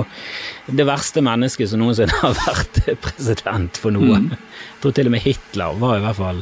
det 0.68 0.86
verste 0.92 1.24
mennesket 1.24 1.72
som 1.72 1.80
noensinne 1.80 2.20
har 2.20 2.36
vært 2.44 2.82
president 3.06 3.80
for 3.80 3.96
noe. 3.96 4.26
Mm. 4.28 4.34
Jeg 4.78 4.84
tror 4.84 4.94
til 4.94 5.08
og 5.10 5.12
med 5.16 5.24
Hitler 5.26 5.78
var 5.82 5.98
i 5.98 6.02
hvert 6.06 6.16
fall 6.20 6.42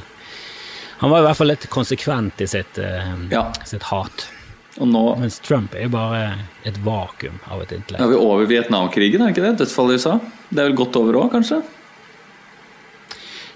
Han 1.00 1.12
var 1.12 1.22
i 1.22 1.26
hvert 1.30 1.38
fall 1.40 1.48
litt 1.48 1.70
konsekvent 1.72 2.42
i 2.44 2.48
sitt, 2.48 2.78
eh, 2.80 3.14
Ja. 3.32 3.52
sitt 3.68 3.84
hat. 3.84 4.28
Nå 4.80 5.18
Mens 5.20 5.40
Trump 5.40 5.74
er 5.76 5.84
jo 5.88 5.90
bare 5.90 6.38
et 6.68 6.78
vakuum 6.84 7.40
av 7.52 7.62
et 7.62 7.72
er 7.72 7.78
intellekt. 7.80 8.10
vi 8.10 8.16
over 8.16 8.46
Vietnamkrigen, 8.46 9.22
er 9.22 9.32
ikke 9.32 9.44
det? 9.44 9.58
Dødsfallet 9.64 9.92
i 9.92 10.00
USA? 10.00 10.20
Det 10.52 10.60
er 10.60 10.70
vel 10.70 10.76
godt 10.76 10.96
over 11.00 11.14
òg, 11.14 11.32
kanskje? 11.32 11.62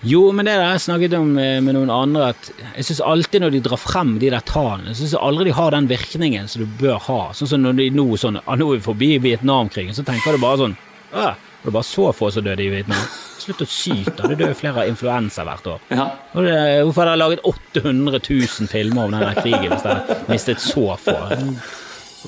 Jo, 0.07 0.31
men 0.31 0.45
det 0.47 0.53
der 0.55 0.69
jeg 0.77 0.79
snakket 0.85 1.13
om 1.17 1.33
eh, 1.37 1.57
med 1.59 1.75
noen 1.75 1.89
andre, 1.91 2.29
at 2.31 2.51
jeg 2.77 2.85
syns 2.87 3.01
alltid 3.03 3.43
når 3.43 3.51
de 3.51 3.59
drar 3.65 3.81
frem 3.81 4.13
de 4.21 4.29
der 4.31 4.39
tallene, 4.47 4.93
syns 4.95 5.11
jeg 5.11 5.19
aldri 5.19 5.49
de 5.49 5.55
har 5.57 5.71
den 5.75 5.89
virkningen 5.91 6.47
som 6.47 6.63
du 6.63 6.69
bør 6.79 7.01
ha. 7.09 7.19
Sånn 7.35 7.51
som 7.51 7.65
når 7.65 7.75
de 7.81 7.89
nå 7.91 8.05
sånn, 8.15 8.39
ah, 8.45 8.55
nå 8.55 8.69
er 8.69 8.77
vi 8.79 8.85
forbi 8.85 9.09
Vietnamkrigen, 9.19 9.91
så 9.97 10.05
tenker 10.07 10.37
du 10.37 10.39
bare 10.39 10.61
sånn 10.61 10.77
ah, 11.19 11.35
Det 11.59 11.67
var 11.67 11.75
bare 11.75 11.83
så 11.83 12.11
få 12.15 12.29
som 12.31 12.43
døde 12.43 12.63
i 12.63 12.69
Vietnam. 12.71 13.01
Slutt 13.39 13.63
å 13.63 13.67
syte, 13.67 14.27
det 14.31 14.37
dør 14.39 14.53
flere 14.55 14.85
av 14.85 14.91
influensa 14.91 15.43
hvert 15.47 15.67
år. 15.67 15.81
Ja. 15.91 16.05
Hvorfor 16.31 17.03
har 17.03 17.11
de 17.11 17.19
laget 17.19 17.43
800 17.43 18.21
000 18.29 18.71
filmer 18.71 19.07
om 19.09 19.15
denne 19.15 19.33
krigen 19.41 19.73
hvis 19.73 19.83
de 19.83 19.91
har 19.91 20.23
mistet 20.31 20.63
så 20.63 20.85
få? 21.03 21.15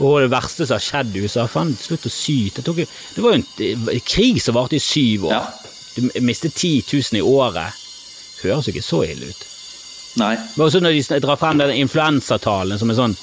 Og 0.02 0.18
det 0.24 0.32
verste 0.32 0.68
som 0.68 0.76
har 0.76 0.84
skjedd 0.84 1.16
i 1.16 1.24
USA, 1.24 1.46
faen, 1.52 1.72
slutt 1.80 2.08
å 2.08 2.12
syte. 2.12 2.64
Det, 2.64 2.88
det 3.16 3.24
var 3.24 3.36
jo 3.36 3.42
en 3.44 4.04
krig 4.08 4.42
som 4.44 4.56
varte 4.56 4.80
i 4.80 4.84
syv 4.84 5.30
år. 5.30 5.38
Ja. 5.38 5.46
Du 5.96 6.12
mistet 6.24 6.56
10 6.56 6.84
000 6.92 7.20
i 7.20 7.24
året. 7.24 7.80
Høres 8.42 8.68
jo 8.68 8.76
ikke 8.76 8.86
så 8.86 9.02
ille 9.08 9.32
ut. 9.32 9.48
Nei. 10.20 10.36
Men 10.56 10.66
også 10.66 10.82
når 10.84 10.96
de 10.98 11.20
drar 11.24 11.40
frem 11.40 11.60
den 11.62 11.76
influensatalen 11.84 12.80
som 12.80 12.92
er 12.92 13.00
sånn 13.00 13.16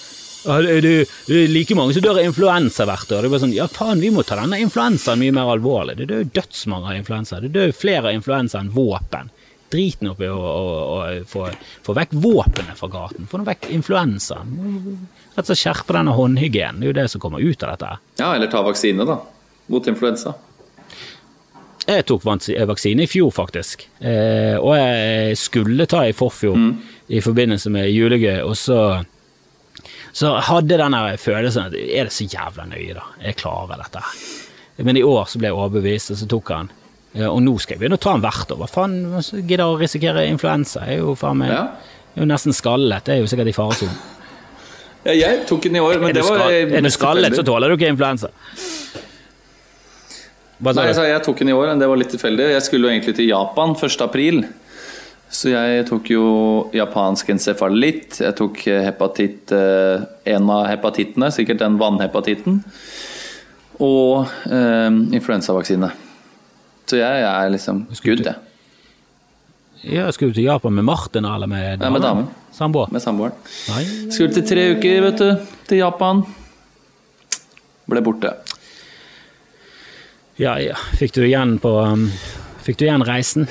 «Ja, 0.44 0.60
det, 0.62 0.92
er 1.26 1.50
like 1.50 1.74
mange 1.74 1.96
som 1.96 2.04
dør 2.04 2.20
av 2.20 2.28
influensa 2.28 2.86
hvert 2.86 3.10
år. 3.10 3.24
Det 3.24 3.28
er 3.28 3.32
bare 3.32 3.42
sånn, 3.42 3.56
ja 3.56 3.66
faen, 3.70 4.02
Vi 4.02 4.12
må 4.14 4.22
ta 4.26 4.38
denne 4.38 4.60
influensaen 4.62 5.18
mye 5.20 5.34
mer 5.34 5.50
alvorlig. 5.54 5.98
Det 5.98 6.08
dør 6.12 6.28
dødsmange 6.38 6.92
av 6.92 7.00
influensa. 7.00 7.40
Det 7.42 7.50
dør 7.56 7.74
flere 7.74 8.10
av 8.10 8.16
influensa 8.18 8.62
enn 8.62 8.70
våpen. 8.74 9.32
Drit 9.68 10.00
nå 10.00 10.14
i 10.24 10.28
å, 10.32 10.42
få, 11.28 11.48
få 11.84 11.96
vekk 11.98 12.14
våpenet 12.22 12.78
fra 12.78 12.88
gaten. 12.92 13.26
Få 13.28 13.40
nå 13.40 13.48
vekk 13.48 13.68
influensaen. 13.74 14.54
Rett 15.34 15.42
og 15.42 15.50
slett 15.50 15.64
skjerpe 15.66 15.96
denne 15.98 16.14
håndhygienen. 16.16 16.80
Det 16.80 16.86
er 16.86 16.94
jo 16.94 16.98
det 17.02 17.08
som 17.12 17.24
kommer 17.24 17.42
ut 17.42 17.66
av 17.66 17.74
dette. 17.74 17.90
Ja, 18.22 18.30
eller 18.32 18.48
ta 18.52 18.62
vaksine, 18.64 19.04
da. 19.08 19.18
Mot 19.68 19.90
influensa. 19.90 20.38
Jeg 21.88 22.04
tok 22.08 22.24
vaksine 22.24 23.04
i 23.04 23.08
fjor, 23.08 23.30
faktisk. 23.32 23.86
Eh, 23.98 24.56
og 24.60 24.74
jeg 24.76 25.36
skulle 25.40 25.86
ta 25.88 26.02
i 26.04 26.16
forfjor 26.16 26.58
i 27.08 27.20
forbindelse 27.24 27.72
med 27.72 27.88
julegøy, 27.88 28.42
og 28.44 28.56
så 28.60 28.80
så 30.18 30.32
hadde 30.48 30.78
den 30.80 30.96
følelsen 31.22 31.68
at 31.68 31.76
er 31.78 32.08
det 32.08 32.14
så 32.16 32.26
jævla 32.26 32.64
nøye, 32.70 32.96
da? 32.98 33.04
Jeg 33.22 33.36
klarer 33.38 33.78
dette. 33.84 34.02
Men 34.86 34.98
i 34.98 35.02
år 35.06 35.28
så 35.30 35.38
ble 35.40 35.50
jeg 35.50 35.56
overbevist, 35.58 36.12
og 36.14 36.18
så 36.20 36.28
tok 36.30 36.52
han. 36.54 36.70
Og 37.28 37.40
nå 37.42 37.54
skal 37.62 37.74
jeg 37.76 37.80
begynne 37.82 37.98
å 37.98 38.02
ta 38.02 38.12
den 38.16 38.22
hvert 38.24 38.52
år. 38.54 38.58
Hva 38.60 38.68
faen 38.70 38.98
gidder 39.48 39.64
å 39.64 39.78
risikere 39.80 40.26
influensa? 40.30 40.84
Jeg 40.86 40.98
er 41.00 41.04
jo 41.06 41.14
faen 41.18 41.38
meg 41.40 41.50
Ja. 41.54 41.62
er 42.14 42.22
jo 42.24 42.28
nesten 42.30 42.54
skallet. 42.54 43.04
Det 43.06 43.14
er 43.16 43.20
jo 43.22 43.30
sikkert 43.30 43.48
i 43.50 43.56
faresonen. 43.56 43.96
Ja, 45.06 45.12
jeg 45.14 45.46
tok 45.46 45.62
den 45.62 45.76
i 45.76 45.80
år, 45.80 46.00
men 46.02 46.12
det 46.14 46.22
var 46.24 46.38
skal- 46.38 46.52
er 46.76 46.80
du 46.82 46.90
skallet, 46.90 47.34
så 47.38 47.44
tåler 47.46 47.68
du 47.70 47.76
ikke 47.78 47.88
influensa. 47.94 48.28
Nei, 50.58 50.72
jeg, 50.74 50.96
jeg 50.96 51.22
tok 51.22 51.38
den 51.38 51.48
i 51.48 51.52
år, 51.54 51.68
men 51.70 51.78
det 51.78 51.86
var 51.88 51.96
litt 52.00 52.10
tilfeldig. 52.10 52.48
Jeg 52.56 52.62
skulle 52.66 52.88
jo 52.88 52.90
egentlig 52.94 53.14
til 53.14 53.28
Japan 53.30 53.74
1. 53.78 54.00
april. 54.02 54.40
Så 55.28 55.52
jeg 55.52 55.84
tok 55.90 56.08
jo 56.08 56.24
japansk 56.72 57.28
encefalitt. 57.34 58.20
Jeg 58.24 58.34
tok 58.38 58.62
eh, 58.70 58.80
hepatitt 58.86 59.52
eh, 59.52 60.06
En 60.32 60.48
av 60.50 60.64
hepatittene, 60.70 61.28
sikkert 61.34 61.60
den 61.60 61.76
vannhepatitten. 61.80 62.62
Og 63.84 64.28
eh, 64.48 64.88
influensavaksine. 64.88 65.92
Så 66.88 67.00
jeg 67.02 67.24
er 67.28 67.50
liksom 67.52 67.84
good, 67.92 68.24
jeg. 68.24 68.36
Ja, 69.84 70.08
skulle 70.10 70.32
du 70.32 70.40
til 70.40 70.48
Japan 70.48 70.74
med 70.74 70.88
Martin 70.88 71.26
eller 71.28 71.46
med 71.46 71.78
Nei, 71.78 71.90
med 71.92 72.02
damen. 72.02 72.30
Samboer? 72.52 72.88
Med 72.90 73.02
samboeren. 73.04 73.36
Skulle 74.10 74.32
til 74.34 74.46
tre 74.48 74.64
uker, 74.74 75.02
vet 75.04 75.20
du. 75.20 75.50
Til 75.68 75.82
Japan. 75.84 76.24
Ble 77.88 78.02
borte. 78.02 78.32
Ja, 80.40 80.56
ja. 80.62 80.74
Fikk 80.98 81.14
du 81.14 81.22
igjen 81.26 81.58
på 81.62 81.70
um, 81.82 82.08
Fikk 82.64 82.80
du 82.80 82.88
igjen 82.88 83.04
reisen? 83.06 83.46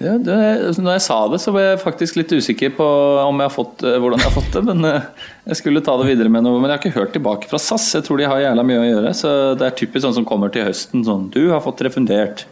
Ja, 0.00 0.14
det, 0.16 0.34
når 0.80 0.94
jeg 0.94 1.02
sa 1.04 1.16
det, 1.28 1.38
så 1.42 1.52
ble 1.52 1.62
jeg 1.66 1.80
faktisk 1.82 2.16
litt 2.16 2.30
usikker 2.32 2.70
på 2.72 2.84
om 3.20 3.42
jeg 3.42 3.50
har 3.50 3.52
fått, 3.52 3.82
eh, 3.84 3.98
hvordan 4.00 4.22
jeg 4.22 4.30
har 4.30 4.32
fått 4.32 4.54
det. 4.56 4.62
Men 4.70 4.86
eh, 4.88 5.08
jeg 5.52 5.58
skulle 5.60 5.82
ta 5.84 5.98
det 6.00 6.06
videre 6.08 6.32
med 6.32 6.46
noe. 6.46 6.56
Men 6.56 6.70
jeg 6.70 6.78
har 6.78 6.80
ikke 6.80 6.96
hørt 6.96 7.12
tilbake 7.12 7.50
fra 7.50 7.60
SAS. 7.60 7.90
Jeg 7.98 8.06
tror 8.06 8.16
de 8.16 8.30
har 8.30 8.40
jævla 8.40 8.64
mye 8.64 8.80
å 8.80 8.86
gjøre. 8.86 9.12
Så 9.18 9.32
det 9.60 9.66
er 9.66 9.76
typisk 9.76 10.06
sånn 10.06 10.16
som 10.16 10.28
kommer 10.28 10.52
til 10.54 10.64
høsten. 10.64 11.04
Sånn 11.04 11.28
Du 11.34 11.42
har 11.52 11.60
fått 11.60 11.84
refundert 11.84 12.46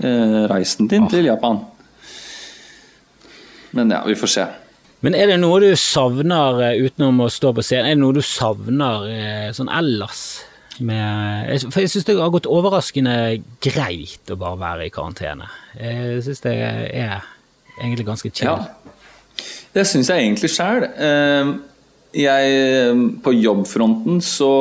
eh, 0.00 0.40
reisen 0.48 0.88
din 0.88 1.04
til 1.12 1.28
Japan. 1.28 1.60
Men 3.76 3.92
ja, 3.92 4.00
vi 4.08 4.16
får 4.16 4.34
se. 4.38 4.48
Men 5.04 5.18
er 5.18 5.28
det 5.28 5.36
noe 5.42 5.60
du 5.60 5.68
savner 5.76 6.62
eh, 6.70 6.88
utenom 6.88 7.20
å 7.26 7.28
stå 7.28 7.52
på 7.52 7.66
scenen? 7.68 7.90
Er 7.90 7.98
det 7.98 8.04
noe 8.06 8.16
du 8.16 8.24
savner 8.24 9.52
sånn 9.52 9.68
ellers? 9.68 10.24
Med, 10.82 11.68
for 11.70 11.84
jeg 11.84 11.92
syns 11.92 12.06
det 12.08 12.16
har 12.18 12.32
gått 12.34 12.48
overraskende 12.50 13.16
greit 13.62 14.32
å 14.32 14.38
bare 14.40 14.58
være 14.58 14.88
i 14.88 14.94
karantene. 14.94 15.46
Jeg 15.78 16.24
syns 16.26 16.42
det 16.42 16.54
er 16.56 17.20
egentlig 17.78 18.08
ganske 18.08 18.32
chill. 18.32 18.50
Ja. 18.50 19.44
Det 19.74 19.84
syns 19.86 20.10
jeg 20.10 20.24
egentlig 20.24 20.50
sjøl. 20.54 20.88
Jeg 22.14 22.98
På 23.22 23.34
jobbfronten 23.34 24.20
så 24.22 24.52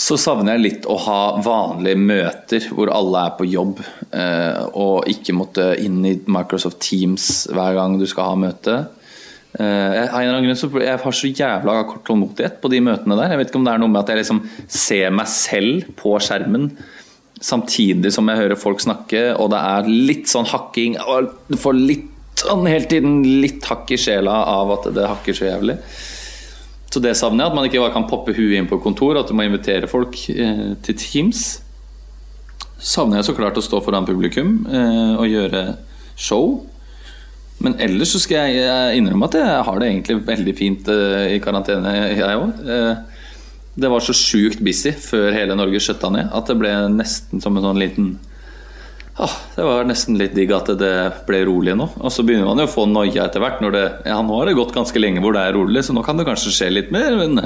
så 0.00 0.16
savner 0.16 0.56
jeg 0.56 0.64
litt 0.64 0.86
å 0.88 0.96
ha 1.04 1.20
vanlige 1.44 2.00
møter 2.00 2.68
hvor 2.72 2.92
alle 2.94 3.24
er 3.26 3.34
på 3.36 3.46
jobb, 3.50 3.82
eh, 4.16 4.62
og 4.72 5.08
ikke 5.10 5.34
måtte 5.36 5.66
inn 5.82 5.98
i 6.08 6.14
Microsoft 6.30 6.80
Teams 6.86 7.26
hver 7.52 7.76
gang 7.76 7.98
du 8.00 8.06
skal 8.08 8.30
ha 8.30 8.38
møte. 8.40 8.76
Eh, 9.58 9.96
jeg, 9.96 10.54
jeg 10.84 10.98
har 11.02 11.16
så 11.16 11.30
jævla 11.30 11.80
kort 11.88 12.04
tålmodighet 12.06 12.60
på 12.62 12.70
de 12.70 12.80
møtene 12.86 13.18
der. 13.18 13.34
Jeg 13.34 13.40
vet 13.40 13.50
ikke 13.50 13.60
om 13.60 13.66
det 13.66 13.74
er 13.74 13.82
noe 13.82 13.90
med 13.90 14.02
at 14.04 14.12
jeg 14.12 14.22
liksom 14.22 14.44
ser 14.70 15.10
meg 15.14 15.30
selv 15.32 15.90
på 15.98 16.14
skjermen 16.22 16.70
samtidig 17.40 18.12
som 18.12 18.28
jeg 18.28 18.36
hører 18.42 18.60
folk 18.60 18.82
snakke, 18.84 19.30
og 19.32 19.50
det 19.54 19.60
er 19.64 19.88
litt 19.88 20.28
sånn 20.28 20.48
hakking 20.50 20.98
og 21.00 21.30
Du 21.48 21.56
får 21.56 21.78
litt 21.78 22.08
sånn 22.40 22.66
hele 22.68 22.88
tiden 22.88 23.22
litt 23.42 23.64
hakk 23.68 23.90
i 23.92 23.98
sjela 24.00 24.42
av 24.48 24.74
at 24.76 24.90
det 24.96 25.08
hakker 25.08 25.36
så 25.36 25.48
jævlig. 25.48 25.76
Så 26.90 27.02
det 27.02 27.14
savner 27.18 27.44
jeg, 27.44 27.52
at 27.52 27.56
man 27.56 27.66
ikke 27.68 27.82
bare 27.82 27.94
kan 27.94 28.08
poppe 28.10 28.34
huet 28.34 28.56
inn 28.58 28.68
på 28.70 28.80
kontor, 28.82 29.18
at 29.20 29.28
du 29.30 29.36
må 29.38 29.46
invitere 29.46 29.90
folk 29.90 30.16
eh, 30.32 30.72
til 30.84 30.96
Teams. 30.98 31.44
Savner 32.80 33.20
jeg 33.20 33.28
så 33.28 33.36
klart 33.36 33.60
å 33.60 33.64
stå 33.64 33.82
foran 33.84 34.08
publikum 34.08 34.64
eh, 34.66 35.12
og 35.20 35.28
gjøre 35.30 35.64
show. 36.18 36.58
Men 37.60 37.76
ellers 37.82 38.14
så 38.14 38.22
skal 38.22 38.48
jeg 38.48 38.64
eh, 38.64 38.96
innrømme 38.96 39.28
at 39.28 39.36
jeg 39.36 39.64
har 39.66 39.80
det 39.80 39.90
egentlig 39.90 40.18
veldig 40.28 40.56
fint 40.56 40.88
eh, 40.92 41.34
i 41.36 41.40
karantene, 41.44 41.92
jeg 42.16 42.40
òg. 42.40 42.64
Eh, 42.64 43.20
det 43.80 43.90
var 43.92 44.02
så 44.04 44.16
sjukt 44.16 44.62
busy 44.64 44.92
før 44.96 45.30
hele 45.36 45.56
Norge 45.56 45.80
skjøtta 45.82 46.10
ned 46.12 46.32
at 46.36 46.50
det 46.50 46.56
ble 46.58 46.72
nesten 46.92 47.42
som 47.44 47.56
en 47.56 47.68
sånn 47.68 47.80
liten 47.80 48.10
Ah, 49.20 49.34
det 49.52 49.64
var 49.66 49.84
nesten 49.84 50.16
litt 50.16 50.32
digg 50.32 50.48
at 50.56 50.70
det 50.80 50.94
ble 51.26 51.42
rolig 51.44 51.74
nå. 51.76 51.90
Og 52.00 52.12
så 52.14 52.22
begynner 52.24 52.46
man 52.48 52.62
jo 52.62 52.64
å 52.64 52.72
få 52.72 52.86
noia 52.88 53.26
etter 53.26 53.42
hvert. 53.42 53.58
Når 53.60 53.74
det, 53.74 53.82
ja, 54.08 54.16
nå 54.24 54.38
har 54.38 54.48
det 54.48 54.54
gått 54.56 54.72
ganske 54.72 55.02
lenge 55.02 55.20
hvor 55.20 55.34
det 55.36 55.42
er 55.44 55.52
rolig, 55.58 55.82
så 55.84 55.92
nå 55.92 56.00
kan 56.06 56.16
det 56.16 56.24
kanskje 56.24 56.52
skje 56.56 56.70
litt 56.72 56.88
mer. 56.94 57.18
Men 57.20 57.36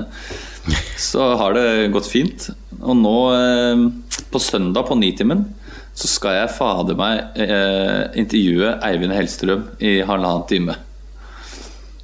så 1.08 1.32
har 1.40 1.56
det 1.56 1.90
gått 1.96 2.06
fint. 2.06 2.46
Og 2.78 2.94
nå, 3.00 3.16
eh, 3.34 3.82
på 4.30 4.42
søndag 4.42 4.86
på 4.86 4.98
Nitimen, 5.00 5.48
så 5.94 6.10
skal 6.10 6.38
jeg 6.40 6.54
fader 6.56 6.96
meg 6.98 7.38
eh, 7.38 8.18
intervjue 8.18 8.72
Eivind 8.82 9.14
Hellstrøm 9.14 9.68
i 9.78 10.00
halvannen 10.02 10.46
time. 10.50 10.74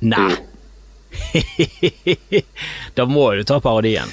Nei! 0.06 0.30
da 2.96 3.06
må 3.10 3.24
du 3.34 3.42
ta 3.44 3.58
parodien 3.60 4.12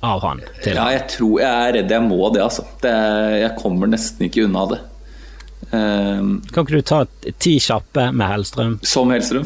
av 0.00 0.22
han 0.24 0.40
til 0.64 0.72
Ja, 0.72 0.86
jeg 0.94 1.04
tror 1.12 1.34
jeg 1.42 1.50
er 1.66 1.74
redd 1.76 1.92
jeg 1.92 2.06
må 2.06 2.30
det, 2.32 2.40
altså. 2.46 2.64
Det 2.80 2.94
jeg 3.42 3.58
kommer 3.60 3.90
nesten 3.92 4.26
ikke 4.30 4.46
unna 4.48 4.64
det. 4.70 4.80
Um, 5.70 6.40
Kan 6.50 6.64
ikke 6.64 6.80
du 6.80 6.86
ta 6.88 7.02
ti 7.38 7.58
kjappe 7.62 8.08
med 8.16 8.26
Hellstrøm? 8.32 8.78
som 8.82 9.12
Hellstrøm. 9.12 9.44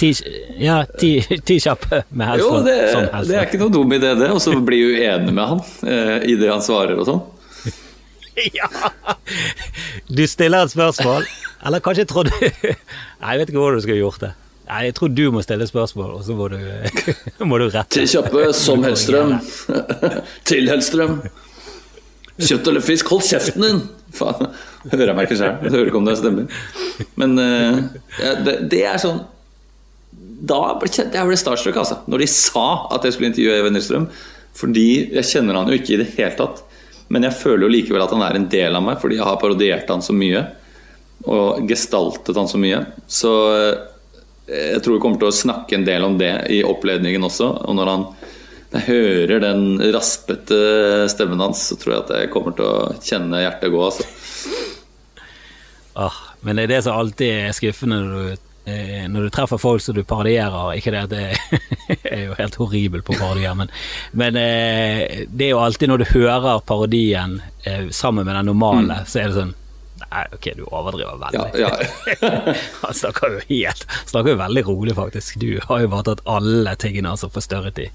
Ti, 0.00 0.10
ja, 0.58 0.80
ti, 0.98 1.12
ti 1.44 1.58
kjappe 1.62 2.02
med 2.08 2.40
Jo, 2.40 2.48
Hellstrøm. 2.56 2.64
det, 2.66 2.78
som 2.94 3.28
det 3.28 3.36
er 3.38 3.46
ikke 3.50 3.60
noe 3.60 3.76
dum 3.76 3.92
idé, 3.92 4.14
det. 4.18 4.32
Og 4.32 4.40
så 4.42 4.56
blir 4.56 4.88
du 4.88 4.98
uenig 4.98 5.36
med 5.36 5.52
han 5.52 5.60
uh, 5.60 6.18
i 6.24 6.40
det 6.40 6.50
han 6.50 6.64
svarer 6.64 6.96
og 6.96 7.06
sånn. 7.10 7.22
Ja! 8.58 8.68
Du 10.08 10.22
stiller 10.26 10.64
et 10.64 10.72
spørsmål, 10.72 11.26
eller 11.66 11.82
kanskje 11.84 12.06
tror 12.08 12.28
du 12.28 12.32
Nei, 12.40 13.34
jeg 13.34 13.42
vet 13.42 13.52
ikke 13.52 13.60
hvordan 13.60 13.78
du 13.78 13.84
skulle 13.84 14.00
gjort 14.00 14.22
det. 14.24 14.32
Nei, 14.68 14.80
Jeg 14.88 14.94
tror 14.96 15.10
du 15.12 15.24
må 15.34 15.42
stille 15.44 15.66
spørsmål, 15.68 16.10
og 16.16 16.24
så 16.26 16.36
må 16.38 16.48
du, 16.52 16.58
må 17.50 17.58
du 17.60 17.66
rette. 17.68 17.92
Til 17.98 18.08
kjappe 18.08 18.48
som 18.56 18.84
Hellstrøm. 18.86 19.34
Til 20.48 20.70
Hellstrøm. 20.70 21.18
Kjøtt 22.42 22.70
eller 22.70 22.82
fisk, 22.84 23.10
hold 23.12 23.26
kjeften 23.28 23.66
din! 23.66 23.82
Faen, 24.16 24.48
hører 24.90 25.10
jeg 25.10 25.16
meg 25.16 25.28
ikke 25.28 25.38
sjøl. 25.40 25.70
Hører 25.72 25.88
ikke 25.90 26.00
om 26.00 26.08
det 26.08 26.16
stemmer. 26.20 26.64
Men 27.20 27.36
eh, 27.40 27.78
ja, 28.20 28.32
det, 28.44 28.56
det 28.72 28.82
er 28.88 28.98
sånn 29.00 29.22
Da 30.48 30.58
ble 30.80 30.90
jeg 30.92 31.28
ble 31.28 31.38
starstruck, 31.40 31.78
altså. 31.80 32.00
Når 32.10 32.24
de 32.24 32.28
sa 32.32 32.66
at 32.96 33.06
jeg 33.06 33.14
skulle 33.16 33.30
intervjue 33.30 33.60
Even 33.60 33.78
Hellstrøm, 33.78 34.08
Fordi 34.58 34.86
jeg 35.18 35.28
kjenner 35.30 35.60
han 35.60 35.70
jo 35.70 35.78
ikke 35.78 35.94
i 35.96 36.00
det 36.02 36.10
hele 36.16 36.34
tatt. 36.40 36.64
Men 37.12 37.28
jeg 37.28 37.36
føler 37.42 37.66
jo 37.66 37.72
likevel 37.74 38.04
at 38.04 38.12
han 38.14 38.24
er 38.24 38.38
en 38.38 38.48
del 38.52 38.76
av 38.78 38.84
meg, 38.84 38.98
fordi 39.02 39.18
jeg 39.18 39.28
har 39.28 39.40
parodiert 39.40 39.90
han 39.92 40.04
så 40.04 40.16
mye. 40.16 40.44
Og 41.28 41.66
gestaltet 41.68 42.38
han 42.38 42.48
så 42.50 42.60
mye. 42.60 42.80
Så 43.06 43.32
eh, 43.52 43.82
jeg 44.72 44.82
tror 44.82 44.96
vi 44.96 45.02
kommer 45.04 45.20
til 45.20 45.28
å 45.28 45.40
snakke 45.42 45.76
en 45.76 45.86
del 45.86 46.06
om 46.06 46.16
det 46.20 46.32
i 46.54 46.62
oppledningen 46.66 47.28
også. 47.28 47.50
Og 47.68 47.76
når 47.78 47.92
han 47.92 48.06
jeg 48.72 48.86
hører 48.86 49.42
den 49.42 49.64
raspete 49.92 50.58
stemmen 51.12 51.42
hans, 51.44 51.66
så 51.68 51.76
tror 51.76 51.92
jeg 51.92 52.04
at 52.06 52.12
jeg 52.16 52.30
kommer 52.32 52.54
til 52.56 52.64
å 52.64 52.94
kjenne 53.04 53.42
hjertet 53.42 53.72
gå. 53.74 53.82
Altså. 53.84 54.06
Ah, 55.92 56.16
men 56.40 56.56
det 56.56 56.64
er 56.64 56.72
det 56.72 56.78
som 56.86 56.96
alltid 56.96 57.34
er 57.50 57.56
skuffende 57.56 58.00
når 58.00 58.14
du, 58.16 58.46
når 58.64 59.24
du 59.26 59.30
treffer 59.34 59.58
folk 59.58 59.82
som 59.82 59.96
du 59.96 60.04
parodierer. 60.06 60.74
Ikke 60.78 60.92
det 60.94 61.00
at 61.02 61.10
det 61.10 61.24
er 62.12 62.26
jo 62.28 62.36
helt 62.38 62.58
horribelt 62.60 63.06
på 63.06 63.16
parodier, 63.18 63.56
men, 63.58 63.72
men 64.12 64.38
eh, 64.38 65.24
det 65.28 65.48
er 65.48 65.54
jo 65.54 65.64
alltid 65.64 65.90
når 65.90 66.02
du 66.04 66.12
hører 66.12 66.62
parodien 66.66 67.40
eh, 67.64 67.88
sammen 67.90 68.26
med 68.26 68.36
den 68.36 68.52
normale, 68.52 69.02
mm. 69.02 69.10
så 69.10 69.22
er 69.22 69.28
det 69.28 69.40
sånn 69.40 69.58
Nei, 70.12 70.26
ok, 70.34 70.46
du 70.58 70.64
overdriver 70.66 71.16
veldig. 71.16 71.60
Ja, 71.60 71.70
ja. 72.20 72.54
Han 72.82 72.94
snakker 72.94 73.36
jo 73.36 73.44
helt 73.48 73.86
Snakker 74.10 74.34
jo 74.34 74.40
veldig 74.40 74.64
rolig, 74.66 74.96
faktisk. 74.98 75.38
Du 75.40 75.60
har 75.64 75.80
jo 75.80 75.88
bare 75.88 76.04
tatt 76.10 76.24
alle 76.28 76.74
tingene 76.76 77.14
altså 77.14 77.30
forstørret 77.32 77.78
i 77.80 77.86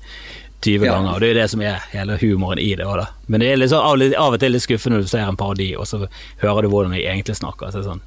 20 0.65 0.87
ja. 0.87 0.95
ganger, 0.95 1.11
og 1.11 1.21
det 1.21 1.27
er 1.27 1.33
jo 1.35 1.37
det 1.37 1.49
som 1.51 1.61
er 1.61 1.83
hele 1.91 2.17
humoren 2.17 2.61
i 2.63 2.71
det 2.79 2.87
òg, 2.87 2.95
da. 3.03 3.05
Men 3.29 3.43
det 3.43 3.51
er 3.51 3.59
liksom 3.61 3.83
av, 3.83 4.01
av, 4.17 4.33
og 4.33 4.41
til 4.41 4.55
litt 4.55 4.65
skuffende 4.65 4.97
når 4.97 5.05
du 5.05 5.11
ser 5.11 5.27
en 5.27 5.37
parodi, 5.37 5.67
og 5.77 5.85
så 5.85 5.99
hører 6.41 6.65
du 6.65 6.71
hvordan 6.73 6.95
de 6.95 7.03
egentlig 7.03 7.37
snakker. 7.37 7.69
Så 7.75 7.85
sånn 7.85 8.01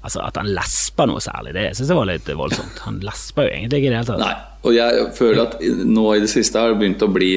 Altså 0.00 0.22
At 0.24 0.38
han 0.40 0.48
lesper 0.56 1.08
noe 1.10 1.20
særlig, 1.20 1.52
det 1.56 1.66
syns 1.76 1.90
jeg 1.92 1.98
var 1.98 2.08
litt 2.08 2.28
voldsomt. 2.38 2.78
Han 2.86 3.00
lesper 3.04 3.46
jo 3.46 3.52
egentlig 3.52 3.80
ikke 3.82 3.90
i 3.90 3.92
det 3.92 3.98
hele 3.98 4.08
tatt. 4.08 4.22
Nei, 4.22 4.36
og 4.64 4.76
jeg 4.76 5.08
føler 5.18 5.42
at 5.44 5.58
nå 5.90 6.06
i 6.14 6.22
det 6.22 6.30
siste 6.32 6.62
har 6.62 6.72
det 6.72 6.80
begynt 6.80 7.04
å 7.04 7.10
bli 7.12 7.32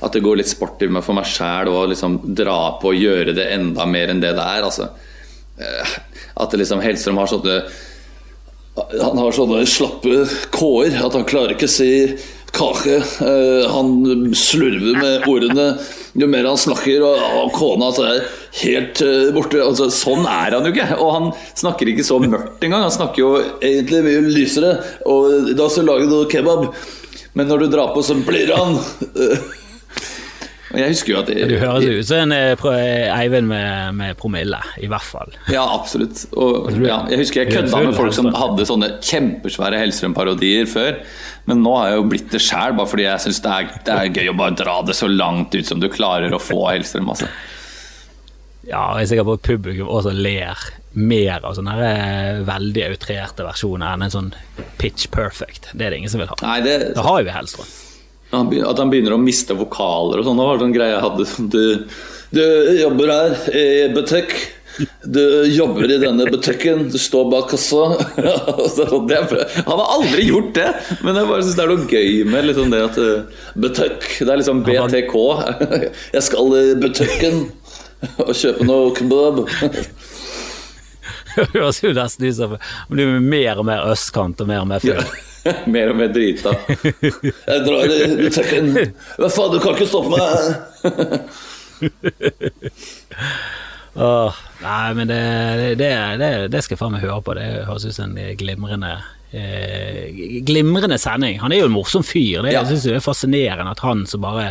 at 0.00 0.16
det 0.16 0.22
går 0.24 0.40
litt 0.40 0.48
sport 0.50 0.82
i 0.82 0.88
meg 0.90 1.04
for 1.04 1.16
meg 1.16 1.28
sjæl 1.28 1.68
å 1.70 1.84
liksom 1.90 2.18
dra 2.36 2.58
på 2.80 2.94
og 2.94 2.98
gjøre 2.98 3.34
det 3.36 3.46
enda 3.52 3.86
mer 3.86 4.10
enn 4.10 4.22
det 4.22 4.32
det 4.38 4.46
er. 4.56 4.66
Altså, 4.66 4.88
eh, 5.60 5.94
at 6.40 6.56
liksom 6.56 6.82
Hellstrøm 6.82 7.20
har 7.20 7.30
sånne 7.30 7.62
Han 9.02 9.18
har 9.18 9.34
sånne 9.34 9.64
slappe 9.68 10.22
k-er 10.54 10.94
at 11.04 11.16
han 11.18 11.26
klarer 11.28 11.52
ikke 11.52 11.68
å 11.68 11.72
si 11.72 11.90
kake. 12.56 13.00
Eh, 13.26 13.70
han 13.70 13.94
slurver 14.36 14.98
med 15.00 15.26
ordene 15.30 15.72
jo 16.18 16.26
mer 16.26 16.48
han 16.48 16.58
snakker, 16.58 17.04
og 17.06 17.52
kona 17.54 17.90
altså, 17.90 18.06
er 18.08 18.24
helt 18.64 19.02
eh, 19.04 19.28
borte. 19.34 19.60
Altså, 19.62 19.86
sånn 19.94 20.26
er 20.26 20.56
han 20.56 20.66
jo 20.66 20.72
ikke. 20.74 20.88
Og 20.98 21.12
han 21.14 21.30
snakker 21.58 21.92
ikke 21.92 22.06
så 22.06 22.18
mørkt 22.22 22.64
engang. 22.66 22.86
Han 22.86 22.94
snakker 22.94 23.22
jo 23.22 23.32
egentlig 23.60 24.02
mye 24.06 24.24
lysere. 24.26 24.74
Og 25.06 25.52
da 25.58 25.68
skal 25.70 25.86
du 25.86 25.92
lage 25.92 26.10
noe 26.10 26.30
kebab. 26.30 26.68
Men 27.38 27.50
når 27.50 27.64
du 27.64 27.72
drar 27.76 27.94
på, 27.94 28.02
så 28.02 28.18
blir 28.26 28.50
han 28.56 28.78
jeg 30.70 30.92
husker 30.92 31.12
jo 31.12 31.18
at 31.18 31.30
jeg, 31.34 31.48
Du 31.50 31.56
høres 31.58 31.86
ut 31.86 32.06
som 32.06 32.30
en 32.30 32.34
eh, 32.36 33.10
Eivind 33.10 33.48
med, 33.50 33.96
med, 33.98 34.16
promille, 34.20 34.60
i 34.78 34.86
hvert 34.90 35.06
fall. 35.06 35.34
Ja, 35.50 35.64
absolutt. 35.74 36.22
Og, 36.38 36.70
ja, 36.84 37.00
jeg 37.10 37.24
husker 37.24 37.42
jeg 37.42 37.54
kødda 37.56 37.82
med 37.88 37.96
folk 37.98 38.14
som 38.14 38.30
hadde 38.36 38.66
sånne 38.68 38.92
kjempesvære 39.02 39.80
Hellstrøm-parodier 39.82 40.70
før. 40.70 41.00
Men 41.50 41.64
nå 41.64 41.74
har 41.74 41.90
jeg 41.90 41.98
jo 41.98 42.06
blitt 42.12 42.30
det 42.30 42.42
sjæl, 42.44 42.76
bare 42.78 42.92
fordi 42.92 43.08
jeg 43.08 43.24
syns 43.26 43.42
det, 43.42 43.56
det, 43.88 43.96
er 43.96 44.12
gøy 44.14 44.30
å 44.30 44.36
bare 44.38 44.58
dra 44.62 44.76
det 44.86 44.94
så 44.98 45.10
langt 45.10 45.56
ut 45.56 45.66
som 45.66 45.82
du 45.82 45.90
klarer 45.90 46.30
å 46.36 46.42
få 46.42 46.62
Hellstrøm. 46.68 47.10
Altså. 47.10 47.26
Ja, 48.68 48.84
jeg 49.00 49.08
er 49.08 49.12
sikker 49.16 49.26
på 49.26 49.38
at 49.40 49.46
publikum 49.50 49.90
også 49.90 50.14
ler 50.14 50.70
mer 50.94 51.42
av 51.46 51.54
sånne 51.58 51.74
veldig 52.46 52.88
outrerte 52.92 53.46
versjoner 53.46 53.94
enn 53.94 54.06
en 54.06 54.14
sånn 54.14 54.34
pitch 54.78 55.10
perfect. 55.10 55.72
Det 55.74 55.86
er 55.86 55.94
det 55.94 56.04
ingen 56.04 56.12
som 56.12 56.22
vil 56.22 56.30
ha. 56.30 56.38
Nei, 56.46 56.60
det... 56.66 56.80
Da 56.94 57.06
har 57.06 57.24
vi 57.26 57.34
Hellstrøm. 57.34 57.78
At 58.30 58.78
han 58.78 58.90
begynner 58.92 59.16
å 59.16 59.20
miste 59.20 59.56
vokaler 59.58 60.20
og 60.20 60.26
sånn. 60.26 60.38
Det 60.38 60.48
var 60.48 60.64
en 60.64 60.74
greie 60.74 60.94
jeg 60.94 61.04
hadde. 61.04 61.28
Du, 61.50 61.62
du 62.36 62.42
jobber 62.78 63.12
her 63.14 63.36
i 63.58 63.68
butikk. 63.94 64.34
Du 65.04 65.44
jobber 65.50 65.90
i 65.92 65.98
denne 66.00 66.24
butikken, 66.30 66.86
du 66.92 66.98
står 66.98 67.26
bak 67.30 67.50
kassa. 67.50 67.98
han 69.66 69.78
har 69.80 69.88
aldri 69.96 70.22
gjort 70.28 70.54
det, 70.56 70.68
men 71.04 71.18
jeg 71.18 71.28
bare 71.28 71.42
syns 71.44 71.56
det 71.58 71.64
er 71.64 71.72
noe 71.72 71.88
gøy 71.90 72.20
med 72.30 72.46
liksom 72.48 72.70
det 72.72 72.80
at 72.86 73.00
eh, 73.02 73.42
butikk 73.60 74.06
Det 74.22 74.30
er 74.30 74.40
liksom 74.40 74.62
BTK. 74.64 75.16
Jeg 76.16 76.24
skal 76.24 76.54
i 76.56 76.64
butikken 76.80 77.42
og 78.22 78.32
kjøpe 78.36 78.64
noe 78.68 78.94
kebab. 78.96 79.42
Det 81.34 81.48
høres 81.54 81.82
jo 81.82 81.92
nesten 81.96 82.30
ut 82.30 82.38
som 82.38 82.56
du 82.56 82.94
blir 82.94 83.18
mer 83.20 83.60
og 83.60 83.68
mer 83.68 83.90
østkant 83.90 84.40
og 84.40 84.48
mer 84.50 84.64
og 84.64 84.70
mer 84.70 84.86
full. 84.86 85.02
mer 85.74 85.86
og 85.92 85.96
mer 86.00 86.10
drita. 86.14 86.50
Jeg 86.70 87.58
drar 87.66 87.94
i 87.94 87.96
butikken. 88.18 88.66
Hva 89.20 89.28
faen, 89.32 89.52
du 89.54 89.58
kan 89.62 89.72
ikke 89.76 89.90
stoppe 89.90 90.10
meg! 90.14 90.20
Åh, 94.00 94.34
nei, 94.62 94.94
men 94.94 95.08
det, 95.10 95.22
det, 95.80 95.90
det, 96.20 96.28
det 96.52 96.60
skal 96.62 96.74
jeg 96.76 96.80
faen 96.80 96.94
meg 96.94 97.04
høre 97.04 97.22
på. 97.26 97.34
Det 97.38 97.46
høres 97.66 97.86
ut 97.88 97.96
som 97.96 98.14
en 98.14 98.36
glimrende 98.38 98.92
eh, 99.34 100.04
Glimrende 100.46 100.98
sending. 101.00 101.40
Han 101.42 101.52
er 101.52 101.58
jo 101.64 101.70
en 101.70 101.74
morsom 101.74 102.04
fyr. 102.06 102.42
Det, 102.44 102.52
ja. 102.54 102.60
Jeg 102.62 102.68
syns 102.74 102.86
det 102.86 102.96
er 103.00 103.04
fascinerende 103.04 103.74
at 103.74 103.82
han 103.84 104.06
som 104.08 104.20
bare 104.24 104.46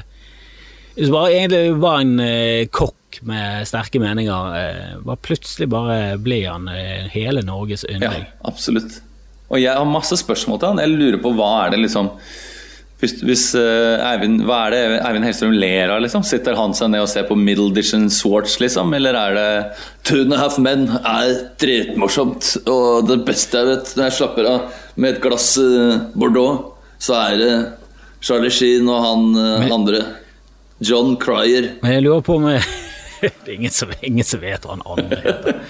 Som 0.97 1.15
bare 1.15 1.33
egentlig 1.37 1.63
var 1.79 1.97
en 2.03 2.15
eh, 2.23 2.67
kokk 2.67 2.95
med 3.25 3.67
sterke 3.67 3.99
meninger, 3.99 4.53
eh, 4.59 4.97
bare 5.03 5.17
plutselig 5.25 5.67
bare 5.71 6.17
blir 6.21 6.45
han 6.51 6.67
eh, 6.69 7.07
hele 7.09 7.41
Norges 7.41 7.85
yndling. 7.89 8.25
Ja, 8.27 8.31
absolutt. 8.51 8.99
Og 9.49 9.61
jeg 9.61 9.73
har 9.73 9.89
masse 9.89 10.17
spørsmål 10.21 10.61
til 10.61 10.71
han. 10.71 10.83
Jeg 10.83 10.93
lurer 10.93 11.19
på 11.23 11.33
hva 11.37 11.49
er 11.65 11.73
det 11.73 11.83
liksom 11.87 12.13
hvis, 12.99 13.13
hvis 13.23 13.43
uh, 13.55 14.01
Eivind, 14.09 14.41
Hva 14.43 14.57
er 14.67 14.73
det 14.73 14.79
Eivind 15.07 15.23
Hellstrøm 15.23 15.53
ler 15.55 15.93
av? 15.93 16.01
liksom? 16.03 16.23
Sitter 16.27 16.57
han 16.59 16.73
seg 16.75 16.91
ned 16.91 17.05
og 17.05 17.07
ser 17.07 17.29
på 17.29 17.37
Middle 17.39 17.71
Dition 17.75 18.09
Swartz, 18.11 18.57
liksom? 18.59 18.91
Eller 18.97 19.15
er 19.15 19.37
det 19.37 19.51
Two 20.07 20.25
and 20.25 20.35
a 20.35 20.41
Half 20.41 20.57
Men 20.59 20.83
er 20.99 21.31
dritmorsomt, 21.61 22.57
og 22.67 23.07
det 23.07 23.21
beste 23.27 23.61
jeg 23.61 23.69
vet 23.71 23.93
når 23.95 24.09
jeg 24.09 24.17
slapper 24.17 24.49
av 24.51 24.81
med 24.99 25.15
et 25.15 25.21
glass 25.23 25.53
uh, 25.63 26.09
Bordeaux, 26.11 26.73
så 26.99 27.15
er 27.21 27.39
det 27.39 27.53
Charlie 28.19 28.51
Sheen 28.51 28.91
og 28.91 28.99
han 29.05 29.29
uh, 29.39 29.71
andre. 29.79 30.03
John 30.83 31.15
Cryer. 31.19 31.73
Men 31.81 31.97
jeg 31.97 32.03
lurer 32.05 32.21
på 32.23 32.35
om 32.39 32.49
Det 33.19 33.31
er 33.47 33.55
ingen 33.55 33.73
som, 33.75 33.89
ingen 34.03 34.27
som 34.27 34.43
vet 34.43 34.63
hva 34.63 34.75
han 34.77 34.85
andre 34.87 35.23
heter. 35.23 35.63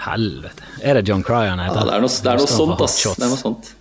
Helvete. 0.00 0.68
Er 0.82 0.98
det 0.98 1.08
John 1.08 1.22
Cryer 1.26 1.52
han 1.52 1.62
heter? 1.62 1.82
Ja, 1.82 1.88
det 1.90 1.98
er 1.98 2.04
noe, 2.06 2.14
det 2.24 2.32
er 2.32 2.40
noe 2.40 2.50
sånt, 2.50 2.80
ass. 2.86 2.98
Det 3.04 3.26
er 3.26 3.32
noe 3.32 3.40
sånt. 3.40 3.74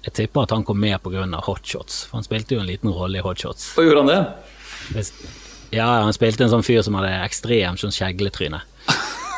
Jeg 0.00 0.16
tipper 0.16 0.46
at 0.46 0.54
han 0.54 0.64
kom 0.64 0.80
med 0.80 0.96
pga. 1.04 1.26
hotshots, 1.44 2.04
for 2.08 2.18
han 2.18 2.24
spilte 2.24 2.56
jo 2.56 2.62
en 2.62 2.68
liten 2.70 2.90
rolle 2.92 3.20
i 3.20 3.24
hotshots. 3.24 3.74
Og 3.78 3.84
gjorde 3.84 4.04
han 4.06 4.12
det? 4.14 5.04
Ja, 5.76 5.86
han 6.02 6.14
spilte 6.16 6.46
en 6.46 6.52
sånn 6.54 6.66
fyr 6.66 6.82
som 6.82 6.96
hadde 6.98 7.12
ekstremt 7.22 7.82
sånn 7.82 7.94
skjegletryne. 7.94 8.62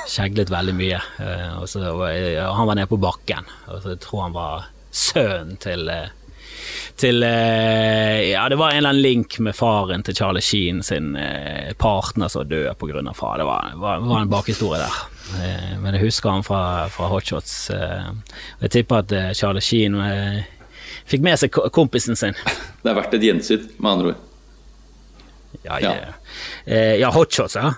Skjeglet 0.08 0.50
veldig 0.52 0.74
mye. 0.76 1.00
Eh, 1.22 1.52
og 1.60 1.68
så, 1.70 1.82
han 1.82 2.66
var 2.68 2.78
nede 2.78 2.90
på 2.90 3.00
bakken, 3.00 3.46
og 3.68 3.82
så 3.84 3.96
tror 4.00 4.26
han 4.28 4.36
var 4.36 4.68
sønnen 4.92 5.58
til 5.62 5.88
eh, 5.92 6.10
til 7.00 7.24
eh, 7.26 8.30
Ja, 8.30 8.44
det 8.48 8.58
var 8.60 8.70
en 8.70 8.82
eller 8.82 8.92
annen 8.92 9.02
link 9.02 9.38
med 9.42 9.56
faren 9.56 10.04
til 10.06 10.14
Charlie 10.14 10.44
Sheen 10.44 10.82
sin 10.86 11.16
partner 11.80 12.30
som 12.30 12.46
døde 12.48 12.74
pga. 12.78 13.02
far. 13.18 13.38
Det 13.40 13.48
var, 13.48 13.72
var, 13.82 14.04
var 14.06 14.22
en 14.22 14.30
bakhistorie 14.30 14.82
der. 14.82 15.00
Eh, 15.40 15.78
men 15.80 15.96
jeg 15.96 16.06
husker 16.06 16.30
han 16.30 16.44
fra, 16.46 16.88
fra 16.92 17.08
Hotshots. 17.12 17.54
og 17.70 18.66
jeg 18.66 18.74
tipper 18.76 19.02
at 19.02 19.14
eh, 19.16 19.30
Charlie 19.36 19.64
Sheen 19.64 19.96
fikk 21.08 21.24
med 21.24 21.40
seg 21.40 21.56
kompisen 21.74 22.18
sin. 22.18 22.36
Det 22.82 22.90
er 22.90 22.98
verdt 22.98 23.16
et 23.18 23.24
gjensyn, 23.28 23.64
med 23.78 23.90
andre 23.92 24.12
ord. 24.12 24.28
Ja, 25.62 25.78
ja. 25.78 25.94
ja 26.98 27.10
Hotshots, 27.14 27.56
ja. 27.60 27.74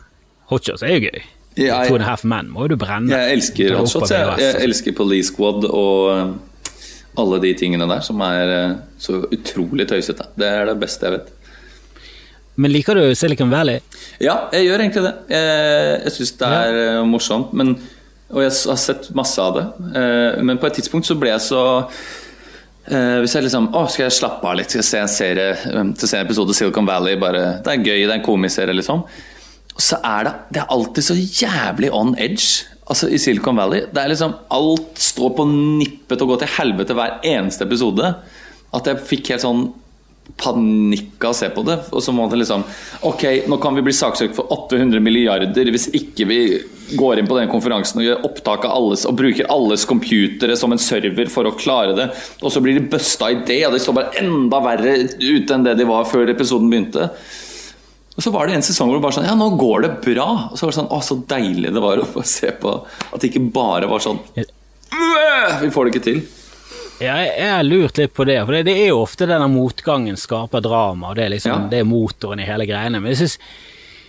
Hotshots 0.50 0.84
er 0.86 0.94
jo 0.94 1.08
gøy. 1.08 1.22
Ja, 1.54 1.82
jeg, 1.84 1.90
Two 1.90 1.98
and 1.98 2.02
a 2.02 2.08
Half 2.08 2.24
Men 2.26 2.48
må 2.50 2.64
jo 2.64 2.74
du 2.74 2.78
brenne. 2.80 3.12
Jeg 3.12 3.36
elsker 3.38 3.76
Hotshots. 3.78 4.10
Jeg, 4.14 4.34
jeg, 4.40 4.56
elsker 4.64 4.96
Police 4.96 5.30
Squad 5.30 5.68
og 5.68 6.38
alle 7.20 7.38
de 7.44 7.52
tingene 7.58 7.86
der 7.90 8.02
som 8.02 8.22
er 8.26 8.54
så 8.98 9.20
utrolig 9.28 9.86
tøysete. 9.90 10.26
Det 10.40 10.48
er 10.48 10.70
det 10.72 10.78
beste 10.80 11.06
jeg 11.06 11.18
vet. 11.18 11.34
Men 12.54 12.70
liker 12.70 12.94
du 12.94 13.14
Silicon 13.18 13.50
Valley? 13.50 13.80
Ja, 14.22 14.48
jeg 14.54 14.68
gjør 14.68 14.84
egentlig 14.84 15.02
det. 15.08 15.14
Jeg, 15.34 15.94
jeg 16.04 16.14
syns 16.16 16.34
det 16.38 16.50
er 16.58 16.76
ja. 16.76 16.84
Eh, 17.00 17.06
morsomt. 17.08 17.54
Men, 17.56 17.74
og 18.30 18.44
jeg 18.44 18.52
har 18.54 18.78
sett 18.80 19.08
masse 19.18 19.42
av 19.42 19.58
det. 19.58 19.64
Eh, 19.98 20.42
men 20.46 20.60
på 20.62 20.68
et 20.70 20.78
tidspunkt 20.78 21.08
så 21.08 21.16
ble 21.18 21.32
jeg 21.32 21.42
så 21.42 21.62
eh, 21.82 23.18
Hvis 23.24 23.34
jeg 23.36 23.46
liksom 23.48 23.70
Å, 23.74 23.84
skal 23.90 24.06
jeg 24.06 24.16
slappe 24.20 24.50
av 24.50 24.58
litt? 24.60 24.70
Skal 24.70 24.84
jeg 24.84 24.90
se 24.90 25.02
en 25.02 25.12
serie 25.12 25.92
Til 25.98 26.10
se 26.10 26.20
en 26.20 26.26
episode 26.26 26.54
Silicon 26.56 26.86
Valley? 26.88 27.18
Bare, 27.20 27.44
det 27.64 27.74
er 27.74 27.82
gøy, 27.82 28.04
det 28.04 28.12
er 28.12 28.18
en 28.20 28.26
komiserie, 28.26 28.76
liksom. 28.78 29.02
Og 29.74 29.82
så 29.82 29.98
er 30.06 30.28
det 30.28 30.36
Det 30.54 30.62
er 30.62 30.74
alltid 30.78 31.10
så 31.10 31.18
jævlig 31.18 31.90
on 31.90 32.14
edge. 32.22 32.70
Altså 32.86 33.10
I 33.10 33.18
Silicon 33.18 33.58
Valley 33.58 33.88
det 33.90 34.02
er 34.02 34.14
liksom 34.14 34.38
Alt 34.54 35.02
står 35.10 35.34
på 35.40 35.50
nippet 35.50 36.20
til 36.20 36.28
å 36.28 36.34
gå 36.34 36.42
til 36.44 36.54
helvete 36.60 36.94
hver 36.94 37.18
eneste 37.26 37.66
episode. 37.66 38.14
At 38.74 38.90
jeg 38.90 39.02
fikk 39.10 39.34
helt 39.34 39.42
sånn 39.42 39.72
panikk 40.40 41.22
av 41.24 41.34
å 41.34 41.36
se 41.36 41.48
på 41.52 41.62
det. 41.66 41.76
Og 41.92 42.02
så 42.02 42.12
må 42.14 42.26
det 42.30 42.40
liksom 42.40 42.64
Ok, 43.06 43.24
nå 43.50 43.58
kan 43.62 43.76
vi 43.76 43.84
bli 43.86 43.94
saksøkt 43.94 44.36
for 44.36 44.50
800 44.54 45.02
milliarder 45.04 45.70
hvis 45.72 45.90
ikke 45.94 46.26
vi 46.28 46.38
går 46.98 47.20
inn 47.20 47.28
på 47.28 47.36
den 47.38 47.50
konferansen 47.52 48.00
og 48.00 48.06
gjør 48.06 48.26
opptak 48.28 48.66
av 48.68 48.74
alles 48.76 49.06
og 49.08 49.16
bruker 49.16 49.48
alles 49.52 49.86
computere 49.88 50.56
som 50.60 50.74
en 50.74 50.82
server 50.82 51.30
for 51.32 51.48
å 51.48 51.54
klare 51.56 51.96
det. 51.96 52.10
Og 52.42 52.52
så 52.52 52.62
blir 52.64 52.76
de 52.78 52.88
busta 52.92 53.30
i 53.32 53.40
det, 53.46 53.62
og 53.68 53.76
de 53.76 53.80
står 53.82 53.98
bare 54.00 54.20
enda 54.20 54.60
verre 54.64 54.98
ute 55.20 55.56
enn 55.56 55.64
det 55.66 55.78
de 55.80 55.88
var 55.88 56.08
før 56.10 56.32
episoden 56.32 56.70
begynte. 56.72 57.08
Og 58.14 58.22
så 58.22 58.30
var 58.30 58.46
det 58.46 58.58
en 58.58 58.62
sesong 58.62 58.90
hvor 58.90 59.00
det 59.00 59.04
bare 59.04 59.16
sånn 59.16 59.26
Ja, 59.26 59.34
nå 59.38 59.48
går 59.58 59.86
det 59.86 59.92
bra. 60.04 60.28
Og 60.50 60.58
så 60.58 60.66
var 60.66 60.74
det 60.74 60.78
sånn 60.78 60.92
Å, 60.94 61.00
så 61.02 61.16
deilig 61.30 61.72
det 61.74 61.82
var 61.82 62.02
å 62.04 62.26
se 62.28 62.52
på 62.60 62.76
at 62.84 63.18
det 63.20 63.32
ikke 63.32 63.48
bare 63.54 63.90
var 63.90 64.04
sånn 64.04 64.20
Vi 64.38 65.70
får 65.74 65.88
det 65.88 65.94
ikke 65.94 66.04
til. 66.04 66.20
Ja, 67.04 67.16
jeg 67.26 67.50
har 67.50 67.62
lurt 67.66 67.98
litt 68.00 68.14
på 68.16 68.24
det, 68.28 68.38
for 68.46 68.56
det, 68.56 68.62
det 68.70 68.74
er 68.80 68.88
jo 68.92 69.02
ofte 69.04 69.26
denne 69.28 69.46
motgangen 69.52 70.16
skaper 70.20 70.62
drama, 70.64 71.10
og 71.12 71.18
det 71.18 71.26
er 71.26 71.32
liksom 71.36 71.52
Ja. 71.66 71.68
det 71.70 71.82
er 71.82 71.88
motoren 71.88 72.40
i 72.40 72.48
hele 72.48 72.66
greiene. 72.70 73.00
Men 73.02 73.12
jeg 73.12 73.22
synes 73.24 73.38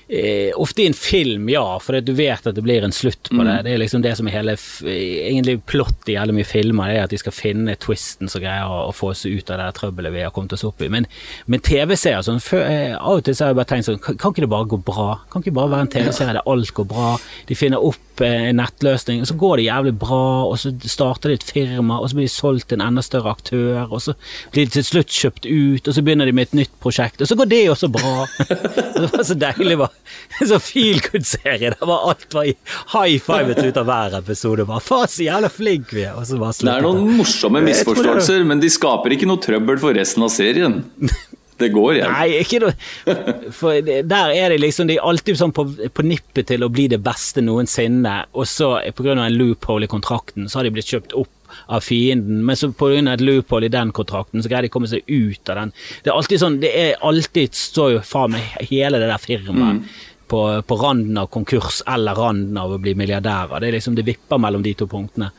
eh, 0.08 0.52
ofte 0.56 0.84
i 0.84 0.88
en 0.88 0.94
film, 0.94 1.50
ja, 1.50 1.64
for 1.82 2.00
du 2.02 2.14
vet 2.14 2.48
at 2.48 2.56
det 2.56 2.64
blir 2.64 2.86
en 2.86 2.94
slutt 2.94 3.30
på 3.30 3.44
det. 3.44 3.58
Det 3.66 3.74
er 3.74 3.82
liksom 3.82 4.04
det 4.06 4.16
som 4.18 4.28
er 4.30 4.38
hele 4.38 4.56
egentlig 4.86 5.58
plott 5.70 6.10
i 6.12 6.18
veldig 6.20 6.36
mye 6.38 6.48
filmer, 6.48 6.92
det 6.92 7.00
er 7.00 7.08
at 7.08 7.14
de 7.14 7.20
skal 7.22 7.36
finne 7.36 7.78
twisten 7.82 8.32
som 8.32 8.44
greier 8.44 8.70
å, 8.70 8.86
å 8.90 8.96
få 8.96 9.12
oss 9.14 9.26
ut 9.26 9.52
av 9.54 9.62
det 9.62 9.70
trøbbelet 9.80 10.14
vi 10.16 10.24
har 10.26 10.34
kommet 10.36 10.54
oss 10.56 10.66
opp 10.68 10.84
i. 10.86 10.90
Men, 10.94 11.10
men 11.52 11.64
TV-serier 11.66 12.26
sånn, 12.26 12.42
eh, 12.62 12.96
av 12.96 13.20
og 13.20 13.26
til 13.26 13.38
så 13.38 13.48
har 13.48 13.54
jeg 13.54 13.60
bare 13.62 13.72
tenkt 13.74 13.90
sånn, 13.90 14.02
kan, 14.04 14.20
kan 14.22 14.36
ikke 14.36 14.46
det 14.46 14.52
bare 14.54 14.70
gå 14.76 14.82
bra? 14.86 15.08
Kan 15.32 15.44
ikke 15.44 15.54
det 15.54 15.60
bare 15.60 15.74
være 15.74 15.88
en 15.88 15.94
TV-serie 15.98 16.38
der 16.38 16.52
alt 16.54 16.74
går 16.78 16.90
bra? 16.92 17.16
De 17.50 17.58
finner 17.58 17.90
opp 17.90 18.24
eh, 18.26 18.50
en 18.52 18.62
nettløsning, 18.62 19.24
og 19.24 19.32
så 19.32 19.40
går 19.42 19.58
det 19.58 19.68
jævlig 19.70 19.96
bra, 20.06 20.24
og 20.46 20.58
så 20.62 20.74
starter 20.86 21.34
de 21.34 21.40
et 21.40 21.50
firma, 21.50 22.00
og 22.00 22.12
så 22.12 22.20
blir 22.20 22.30
de 22.30 22.36
solgt 22.36 22.70
til 22.70 22.80
en 22.80 22.88
enda 22.90 23.06
større 23.06 23.34
aktør, 23.36 23.86
og 23.90 24.02
så 24.06 24.18
blir 24.54 24.70
de 24.70 24.78
til 24.78 24.88
slutt 24.88 25.14
kjøpt 25.14 25.50
ut, 25.50 25.88
og 25.88 25.98
så 25.98 26.06
begynner 26.06 26.30
de 26.30 26.36
med 26.36 26.50
et 26.50 26.60
nytt 26.62 26.76
prosjekt, 26.84 27.22
og 27.22 27.30
så 27.30 27.38
går 27.40 27.52
det 27.52 27.64
også 27.74 27.92
bra. 27.94 28.16
Det 28.96 29.10
var 29.12 29.24
så 29.28 29.36
deilig, 29.38 29.76
bare. 29.80 29.95
En 30.42 30.50
sånn 30.50 30.64
feel 30.64 31.00
good-serie 31.06 31.72
der 31.72 31.88
var 31.88 32.10
alt 32.12 32.26
var 32.36 32.48
high 32.48 33.22
five 33.24 33.56
ut 33.56 33.80
av 33.80 33.88
hver 33.88 34.18
episode. 34.20 34.66
Bare, 34.68 34.84
Faen, 34.84 35.12
så 35.12 35.24
jævla 35.26 35.52
flink 35.54 35.94
vi 35.96 36.04
er! 36.04 36.18
Og 36.20 36.28
så 36.28 36.40
bare 36.42 36.58
Det 36.60 36.74
er 36.74 36.86
noen 36.86 37.16
morsomme 37.22 37.64
misforståelser, 37.66 38.44
men 38.48 38.64
de 38.64 38.72
skaper 38.74 39.16
ikke 39.16 39.30
noe 39.30 39.42
trøbbel 39.44 39.80
for 39.82 39.96
resten 39.98 40.26
av 40.28 40.34
serien. 40.36 40.84
Det 41.56 41.70
går 41.72 41.94
igjen. 41.94 42.12
Nei, 42.12 42.42
ikke 42.44 42.58
noe 42.66 42.74
For 43.60 43.80
der 43.80 44.34
er 44.36 44.52
det 44.52 44.58
liksom 44.60 44.90
De 44.90 44.98
er 44.98 45.06
alltid 45.08 45.38
sånn 45.40 45.54
på, 45.56 45.64
på 45.88 46.04
nippet 46.04 46.50
til 46.52 46.66
å 46.66 46.72
bli 46.72 46.90
det 46.92 47.00
beste 47.06 47.44
noensinne, 47.46 48.18
og 48.36 48.50
så 48.50 48.74
pga. 48.98 49.16
en 49.16 49.38
loophole 49.40 49.88
i 49.88 49.92
kontrakten, 49.92 50.50
så 50.50 50.60
har 50.60 50.68
de 50.68 50.74
blitt 50.76 50.92
kjøpt 50.92 51.16
opp 51.16 51.32
av 51.68 51.82
fienden, 51.82 52.44
men 52.46 52.56
så 52.56 52.72
pga. 52.72 53.14
et 53.14 53.22
loophole 53.22 53.66
i 53.66 53.70
den 53.74 53.92
kontrakten, 53.92 54.42
så 54.44 54.50
greier 54.50 54.62
de 54.68 54.70
å 54.70 54.76
komme 54.76 54.88
seg 54.88 55.02
ut 55.08 55.50
av 55.50 55.56
den. 55.56 55.72
Det 56.04 56.12
er 56.12 56.16
alltid 56.16 56.40
sånn 56.40 56.60
Det 56.62 56.72
er 56.76 56.96
alltid 57.02 57.54
står 57.56 57.92
jo 57.94 58.00
faen 58.06 58.32
meg 58.32 58.68
hele 58.70 59.00
det 59.00 59.08
der 59.10 59.18
firmaet 59.22 59.82
på, 60.28 60.42
på 60.66 60.76
randen 60.82 61.18
av 61.22 61.28
konkurs 61.30 61.84
eller 61.88 62.16
randen 62.18 62.58
av 62.58 62.72
å 62.74 62.78
bli 62.82 62.96
milliardærer. 62.98 63.60
Det 63.62 63.68
er 63.68 63.78
liksom 63.78 63.96
Det 63.96 64.06
vipper 64.06 64.38
mellom 64.42 64.64
de 64.66 64.74
to 64.74 64.88
punktene. 64.88 65.32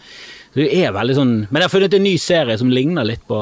Så 0.53 0.61
det 0.62 0.68
er 0.79 0.93
veldig 0.95 1.14
sånn 1.18 1.33
Men 1.51 1.61
jeg 1.61 1.66
har 1.68 1.72
funnet 1.74 1.95
en 1.99 2.03
ny 2.07 2.16
serie 2.18 2.59
som 2.59 2.70
ligner 2.70 3.05
litt 3.05 3.24
på, 3.29 3.41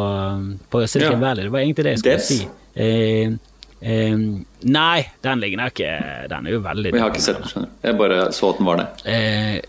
på 0.70 0.86
Silicon 0.88 1.20
Ja. 1.20 1.28
Valley. 1.28 1.44
Det 1.44 1.52
var 1.52 1.60
egentlig 1.60 1.84
det 1.84 1.92
jeg 1.96 1.98
skulle 1.98 2.16
Des. 2.16 2.28
si. 2.28 2.48
Eh, 2.74 3.36
eh, 3.80 4.16
nei, 4.64 5.04
den 5.22 5.40
ligner 5.44 5.70
ikke 5.70 5.92
Den 6.32 6.48
er 6.48 6.56
jo 6.56 6.64
veldig 6.64 6.90
Jeg 6.94 7.04
har 7.04 7.12
ikke 7.12 7.22
sett 7.28 7.54
den. 7.54 7.68
Jeg 7.84 7.98
bare 8.00 8.32
så 8.34 8.50
at 8.50 8.58
den 8.58 8.66
var 8.66 8.80
det. 8.82 8.88
Eh, 9.04 9.60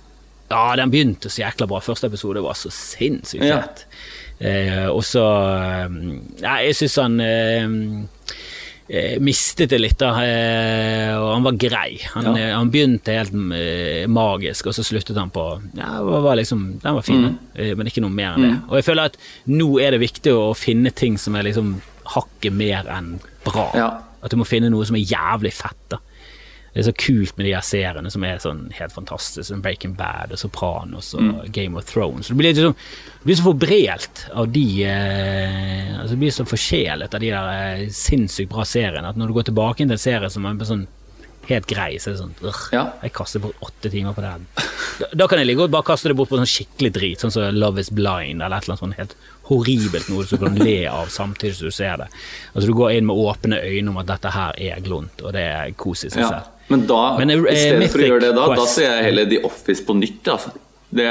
ja, 0.49 0.75
den 0.75 0.91
begynte 0.93 1.29
så 1.31 1.41
jækla 1.43 1.67
bra. 1.67 1.79
Første 1.81 2.07
episode 2.09 2.41
var 2.43 2.53
så 2.59 2.69
sinnssykt 2.71 3.45
Ja. 3.47 3.63
Eh, 4.39 4.87
og 4.91 5.01
så 5.07 5.23
Ja, 6.41 6.57
jeg 6.61 6.75
syns 6.75 6.95
han 6.99 7.19
eh, 7.23 7.69
eh, 8.89 9.15
mistet 9.23 9.69
det 9.71 9.79
litt, 9.81 9.97
da. 10.01 10.11
Eh, 10.21 11.13
og 11.17 11.29
han 11.37 11.43
var 11.47 11.57
grei. 11.59 11.99
Han, 12.13 12.25
Ja. 12.25 12.35
eh, 12.37 12.53
han 12.55 12.69
begynte 12.71 13.15
helt 13.15 13.33
eh, 13.55 14.05
magisk, 14.07 14.67
og 14.67 14.73
så 14.75 14.83
sluttet 14.83 15.17
han 15.17 15.31
på 15.31 15.45
Ja, 15.77 15.97
det 16.03 16.21
var 16.23 16.35
liksom, 16.35 16.79
den 16.83 16.93
var 16.93 17.01
fin, 17.01 17.21
Mm. 17.23 17.37
eh, 17.55 17.73
men 17.75 17.87
ikke 17.87 18.01
noe 18.01 18.11
mer 18.11 18.35
enn 18.35 18.41
det. 18.41 18.61
Og 18.69 18.75
jeg 18.77 18.85
føler 18.85 19.05
at 19.05 19.17
nå 19.47 19.79
er 19.81 19.91
det 19.91 20.01
viktig 20.01 20.31
å 20.33 20.53
finne 20.55 20.91
ting 20.93 21.17
som 21.17 21.35
er 21.35 21.43
liksom 21.43 21.81
hakket 22.05 22.53
mer 22.53 22.83
enn 22.87 23.19
bra. 23.43 23.71
Ja. 23.73 23.89
At 24.21 24.31
du 24.31 24.37
må 24.37 24.45
finne 24.45 24.69
noe 24.69 24.85
som 24.85 24.95
er 24.95 25.05
jævlig 25.05 25.53
fett. 25.53 25.77
da 25.89 25.97
det 26.75 26.81
er 26.81 26.87
så 26.89 26.93
kult 26.99 27.37
med 27.39 27.45
de 27.47 27.53
her 27.55 27.63
seriene 27.63 28.09
som 28.11 28.23
er 28.27 28.41
sånn 28.43 28.65
helt 28.75 28.91
fantastiske, 28.91 29.47
som 29.47 29.61
Breaking 29.63 29.93
Bad 29.95 30.33
og 30.35 30.41
Sopranos 30.41 31.13
og 31.15 31.21
Mm. 31.23 31.51
Game 31.55 31.79
of 31.79 31.85
Thrones. 31.87 32.27
Du 32.27 32.35
blir, 32.35 32.51
du 32.53 32.73
blir 33.23 33.35
så 33.39 33.45
forbrelt 33.47 34.25
av 34.35 34.49
de 34.51 34.65
eh, 34.83 35.95
altså 36.01 36.13
Du 36.15 36.19
blir 36.25 36.33
så 36.35 36.45
forsjelet 36.45 37.15
av 37.15 37.23
de 37.23 37.31
der 37.31 37.79
eh, 37.79 37.87
sinnssykt 37.95 38.51
bra 38.51 38.65
seriene 38.67 39.07
at 39.07 39.15
når 39.17 39.31
du 39.31 39.37
går 39.39 39.47
tilbake 39.49 39.81
til 39.85 39.95
en 39.95 40.01
serie 40.01 40.29
som 40.29 40.45
er 40.49 40.59
sånn 40.67 40.85
helt 41.45 41.67
grei, 41.69 41.91
så 42.01 42.09
er 42.09 42.15
det 42.15 42.21
sånn 42.23 42.35
«Ugh, 42.41 42.61
Ja. 42.73 42.83
Jeg 43.05 43.13
kaster 43.13 43.39
bort 43.43 43.59
åtte 43.61 43.91
timer 43.93 44.15
på 44.17 44.23
den. 44.25 44.47
Da, 44.99 45.09
da 45.13 45.27
kan 45.29 45.37
jeg 45.37 45.45
like 45.51 45.59
godt 45.61 45.71
bare 45.75 45.85
kaste 45.85 46.09
det 46.09 46.15
bort 46.17 46.31
på 46.31 46.39
sånn 46.39 46.49
skikkelig 46.49 46.91
drit, 46.95 47.21
sånn 47.21 47.31
som 47.35 47.53
Love 47.53 47.83
is 47.83 47.91
blind 47.93 48.41
eller 48.41 48.57
et 48.57 48.65
eller 48.65 48.73
annet 48.73 48.81
sånn 48.81 48.95
helt 48.97 49.13
horribelt 49.45 50.09
noe 50.09 50.25
som 50.25 50.39
du 50.41 50.45
kan 50.47 50.57
le 50.57 50.79
av 50.89 51.11
samtidig 51.13 51.53
som 51.59 51.69
du 51.69 51.75
ser 51.75 51.99
det. 52.01 52.07
Altså 52.55 52.65
Du 52.67 52.73
går 52.73 52.95
inn 52.97 53.05
med 53.05 53.15
åpne 53.21 53.61
øyne 53.61 53.93
om 53.93 54.01
at 54.01 54.09
dette 54.09 54.31
her 54.33 54.57
er 54.57 54.81
glunt, 54.81 55.21
og 55.21 55.33
det 55.37 55.45
er 55.45 55.71
kos 55.77 56.03
i 56.07 56.09
seg 56.09 56.25
selv. 56.33 56.51
Men 56.67 56.85
da, 56.89 57.01
Men, 57.19 57.29
uh, 57.29 57.47
i 57.51 57.57
stedet 57.57 57.89
for 57.93 58.01
å 58.01 58.07
gjøre 58.09 58.23
det 58.27 58.35
da, 58.37 58.45
da 58.57 58.67
ser 58.69 58.89
jeg 58.89 59.09
heller 59.09 59.27
The 59.29 59.41
Office 59.45 59.85
på 59.85 59.95
nytt. 59.97 60.29
Altså. 60.33 60.53
Det, 60.89 61.09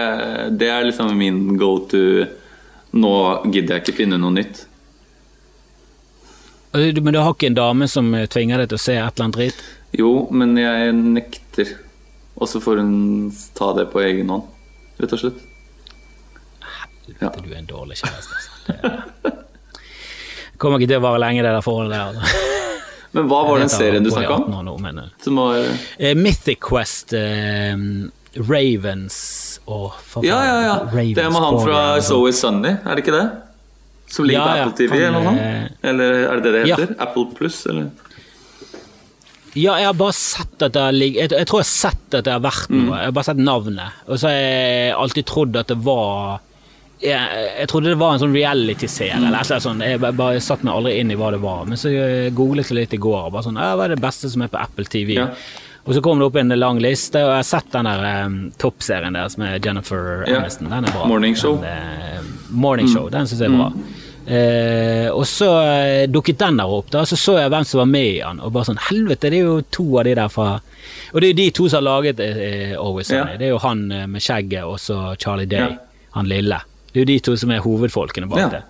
det 0.58 0.70
er 0.70 0.88
liksom 0.88 1.12
min 1.18 1.58
go 1.60 1.76
to 1.90 2.00
Nå 2.94 3.10
gidder 3.50 3.74
jeg 3.74 3.82
ikke 3.82 3.96
finne 4.04 4.20
noe 4.22 4.30
nytt. 4.30 4.60
Men 6.74 7.10
du 7.14 7.18
har 7.18 7.32
ikke 7.34 7.48
en 7.50 7.56
dame 7.58 7.88
som 7.90 8.06
eh, 8.14 8.28
tvinger 8.30 8.62
deg 8.62 8.70
til 8.70 8.78
å 8.78 8.82
se 8.84 8.94
et 8.94 9.02
eller 9.02 9.24
annet 9.24 9.38
dritt? 9.38 9.64
Jo, 9.98 10.12
men 10.34 10.54
jeg 10.58 10.94
nekter. 10.94 11.74
Og 12.38 12.50
så 12.50 12.62
får 12.62 12.82
hun 12.82 12.94
ta 13.54 13.72
det 13.78 13.88
på 13.90 14.02
egen 14.02 14.30
hånd, 14.30 14.46
rett 15.02 15.14
og 15.14 15.22
slett. 15.22 15.42
Ja. 17.20 17.30
Du 17.34 17.50
er 17.50 17.60
en 17.60 17.68
dårlig 17.70 18.00
kjæreste, 18.00 18.38
altså. 18.38 19.34
Det 20.54 20.58
kommer 20.62 20.78
ikke 20.80 20.94
til 20.94 21.02
å 21.02 21.06
vare 21.06 21.22
lenge, 21.22 21.44
det 21.46 21.54
der 21.54 21.66
forholdet 21.66 21.98
der. 21.98 22.43
Altså. 23.14 23.20
Men 23.20 23.28
hva 23.30 23.40
var 23.46 23.58
den 23.62 23.70
serien 23.70 24.02
du 24.02 24.10
snakka 24.10 24.34
om? 24.34 24.48
18 24.50 24.94
nå, 24.98 25.04
Som 25.22 25.36
var 25.38 25.58
uh, 25.62 26.14
Mythic 26.18 26.58
Quest, 26.60 27.14
Uh, 27.14 28.10
Ravens 28.34 29.60
og 29.70 29.92
oh, 30.16 30.24
Ja, 30.26 30.40
ja, 30.42 30.54
ja. 30.66 30.72
Ravens 30.90 31.14
Det 31.14 31.22
er 31.22 31.30
med 31.30 31.40
han 31.44 31.58
fra 31.62 31.82
Zoe 32.02 32.32
It's 32.32 32.40
Sunny, 32.42 32.72
er 32.82 32.96
det 32.98 33.04
ikke 33.04 33.14
det? 33.14 33.26
Som 34.10 34.26
ligger 34.26 34.40
Ja, 34.42 34.64
på 34.64 34.72
Apple 34.72 34.74
TV 34.88 34.96
eller 34.98 35.14
noe 35.14 35.28
sånt? 35.28 35.38
eh, 35.44 35.88
Eller 35.90 36.16
er 36.32 36.40
det 36.40 36.42
det 36.48 36.52
det 36.56 36.64
ja. 36.72 36.76
heter? 36.80 36.96
Apple 37.06 37.28
Pluss, 37.38 37.60
eller? 37.70 37.86
Ja, 39.54 39.76
jeg 39.78 39.86
har 39.86 39.94
bare 39.94 40.16
sett 40.18 40.64
at 40.66 40.72
det 40.74 40.82
har 40.82 40.94
ligget 40.96 41.20
jeg, 41.30 41.38
jeg 41.44 41.46
tror 41.46 41.60
jeg 41.62 41.68
har 41.68 41.70
sett 41.70 42.16
at 42.18 42.24
det 42.26 42.32
har 42.34 42.42
vært 42.42 42.70
Mm. 42.74 42.80
noe. 42.88 42.96
Jeg 42.98 43.06
har 43.06 43.12
bare 43.14 43.28
sett 43.28 43.38
navnet. 43.38 44.00
Og 44.10 44.18
så 44.18 44.26
har 44.26 44.34
jeg 44.34 44.94
alltid 44.98 45.26
trodd 45.30 45.56
at 45.60 45.68
det 45.70 45.76
var 45.86 46.40
Jeg, 47.02 47.42
jeg 47.58 47.68
trodde 47.68 47.90
det 47.90 47.98
var 48.00 48.14
en 48.14 48.22
sånn 48.22 48.34
reality-serie. 48.36 49.18
Mm. 49.18 49.26
eller 49.26 49.38
et 49.40 49.48
eller 49.48 49.56
annet 49.58 49.66
sånt. 49.66 49.84
Jeg 49.84 50.00
bare, 50.00 50.16
bare 50.16 50.40
satt 50.44 50.62
meg 50.64 50.72
aldri 50.74 50.94
inn 51.00 51.10
i 51.12 51.18
hva 51.20 51.32
det 51.34 51.42
var. 51.42 51.66
Men 51.68 51.80
så 51.80 51.92
eh, 51.92 52.30
googlet 52.32 52.70
jeg 52.70 52.78
litt 52.78 52.96
i 52.96 53.02
går. 53.02 53.26
og 53.26 53.34
bare 53.34 53.46
sånn, 53.48 53.60
Hva 53.60 53.86
er 53.88 53.94
det 53.96 54.02
beste 54.02 54.30
som 54.32 54.46
er 54.46 54.52
på 54.52 54.60
Apple 54.62 54.88
TV? 54.88 55.18
Ja. 55.18 55.28
Og 55.84 55.92
så 55.92 56.00
kom 56.00 56.18
det 56.18 56.24
opp 56.30 56.36
en 56.40 56.54
lang 56.56 56.78
liste, 56.80 57.20
og 57.20 57.28
jeg 57.28 57.42
har 57.42 57.44
sett 57.44 57.66
den 57.74 57.84
der 57.84 58.24
um, 58.24 58.38
toppserien 58.60 59.18
deres 59.18 59.36
med 59.40 59.66
Jennifer 59.66 60.24
Ja. 60.24 60.38
Aniston. 60.38 60.70
Den 60.72 60.88
er 60.88 60.94
bra. 60.94 61.04
Morning 61.10 61.36
Show. 61.36 61.58
Mm. 61.58 61.66
Den, 61.66 62.24
uh, 62.24 62.48
morning 62.48 62.88
Show, 62.88 63.10
den 63.12 63.28
syns 63.28 63.44
jeg 63.44 63.52
er 63.52 63.58
bra. 63.58 63.68
Eh, 64.24 65.10
og 65.12 65.26
så 65.28 65.50
uh, 65.60 66.06
dukket 66.08 66.38
den 66.40 66.56
der 66.56 66.70
opp, 66.72 66.88
da, 66.94 67.02
så 67.04 67.18
så 67.20 67.36
jeg 67.36 67.52
hvem 67.52 67.66
som 67.68 67.82
var 67.82 67.90
med 67.90 68.06
i 68.14 68.22
den, 68.22 68.40
og 68.40 68.54
bare 68.54 68.70
sånn 68.70 68.80
Helvete, 68.86 69.28
det 69.28 69.42
er 69.42 69.50
jo 69.50 69.58
to 69.68 69.84
av 70.00 70.06
de 70.08 70.14
der 70.16 70.30
fra 70.32 70.46
Og 71.12 71.18
det 71.20 71.26
er 71.26 71.34
jo 71.34 71.40
de 71.42 71.48
to 71.58 71.68
som 71.68 71.82
har 71.82 71.84
laget 71.90 72.22
uh, 72.24 72.78
Always 72.80 73.12
Sunny. 73.12 73.34
Ja. 73.34 73.40
Det 73.42 73.50
er 73.50 73.52
jo 73.52 73.60
han 73.66 73.84
med 74.14 74.24
skjegget 74.24 74.64
og 74.64 74.80
så 74.80 75.02
Charlie 75.20 75.50
Day, 75.50 75.76
han 76.16 76.32
lille. 76.32 76.64
Det 76.94 77.00
er 77.00 77.04
jo 77.04 77.10
de 77.10 77.18
to 77.26 77.34
som 77.36 77.50
er 77.50 77.60
hovedfolkene 77.64 78.28
bak 78.30 78.38
Ja. 78.38 78.48
det. 78.48 78.62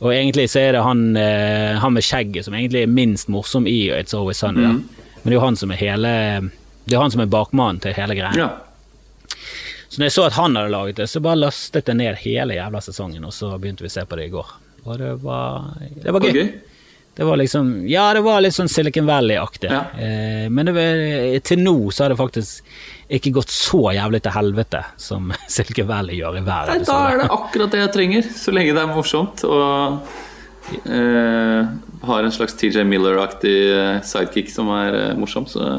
Og 0.00 0.10
egentlig 0.12 0.48
så 0.52 0.60
er 0.60 0.72
det 0.76 0.82
han, 0.84 1.16
eh, 1.16 1.78
han 1.80 1.92
med 1.92 2.02
skjegget 2.04 2.44
som 2.44 2.54
egentlig 2.56 2.82
er 2.82 2.86
minst 2.92 3.28
morsom 3.28 3.66
i 3.68 3.88
It's 3.92 4.14
Always 4.16 4.38
Sunny. 4.40 4.64
Mhm. 4.66 4.82
Men 5.22 5.24
det 5.24 5.32
er 5.32 5.38
jo 5.40 5.44
han 5.46 5.56
som 5.56 5.70
er 5.70 5.76
hele 5.76 6.50
Det 6.86 6.94
er 6.94 7.00
han 7.02 7.10
som 7.10 7.20
er 7.20 7.26
bakmannen 7.26 7.80
til 7.82 7.92
hele 7.92 8.14
greia. 8.14 8.32
Ja. 8.36 8.48
Så 9.88 9.98
når 9.98 10.04
jeg 10.06 10.12
så 10.12 10.26
at 10.26 10.32
han 10.36 10.54
hadde 10.54 10.70
laget 10.70 10.96
det, 11.00 11.08
så 11.10 11.20
bare 11.22 11.36
lastet 11.40 11.86
jeg 11.88 11.96
ned 11.98 12.16
hele 12.22 12.54
jævla 12.54 12.80
sesongen, 12.84 13.24
og 13.24 13.32
så 13.32 13.58
begynte 13.58 13.82
vi 13.82 13.88
å 13.90 13.90
se 13.90 14.04
på 14.06 14.16
det 14.16 14.26
i 14.28 14.30
går. 14.30 14.46
Og 14.86 14.98
det 14.98 15.22
var, 15.22 15.64
det 16.02 16.12
var 16.14 16.20
gøy. 16.20 16.32
gøy. 16.32 16.52
Det 17.16 17.24
var 17.24 17.36
liksom 17.40 17.88
Ja, 17.88 18.10
det 18.14 18.20
var 18.20 18.42
litt 18.44 18.54
sånn 18.54 18.68
Silicon 18.68 19.06
Valley-aktig. 19.08 19.70
Ja. 19.72 19.86
Eh, 19.96 20.50
men 20.52 20.68
det 20.68 20.74
var, 20.76 21.00
til 21.48 21.62
nå 21.64 21.76
så 21.90 22.04
har 22.04 22.12
det 22.12 22.18
faktisk 22.20 22.68
ikke 23.08 23.32
gått 23.38 23.52
så 23.54 23.80
jævlig 23.94 24.20
til 24.24 24.34
helvete 24.34 24.82
som 25.00 25.32
Silicon 25.48 25.88
Valley 25.88 26.20
gjør 26.20 26.40
i 26.40 26.44
hver 26.44 26.74
episode. 26.74 26.92
da 26.92 27.00
er 27.08 27.22
det 27.22 27.28
akkurat 27.38 27.72
det 27.72 27.82
jeg 27.84 27.92
trenger, 27.96 28.30
så 28.36 28.54
lenge 28.56 28.76
det 28.76 28.82
er 28.84 28.92
morsomt. 28.92 29.44
Og 29.48 30.84
eh, 30.92 31.74
har 32.10 32.28
en 32.28 32.36
slags 32.36 32.56
TJ 32.60 32.84
Miller-aktig 32.84 33.56
eh, 33.72 34.02
sidekick 34.04 34.52
som 34.52 34.68
er 34.76 35.00
eh, 35.00 35.14
morsom, 35.16 35.48
så 35.48 35.70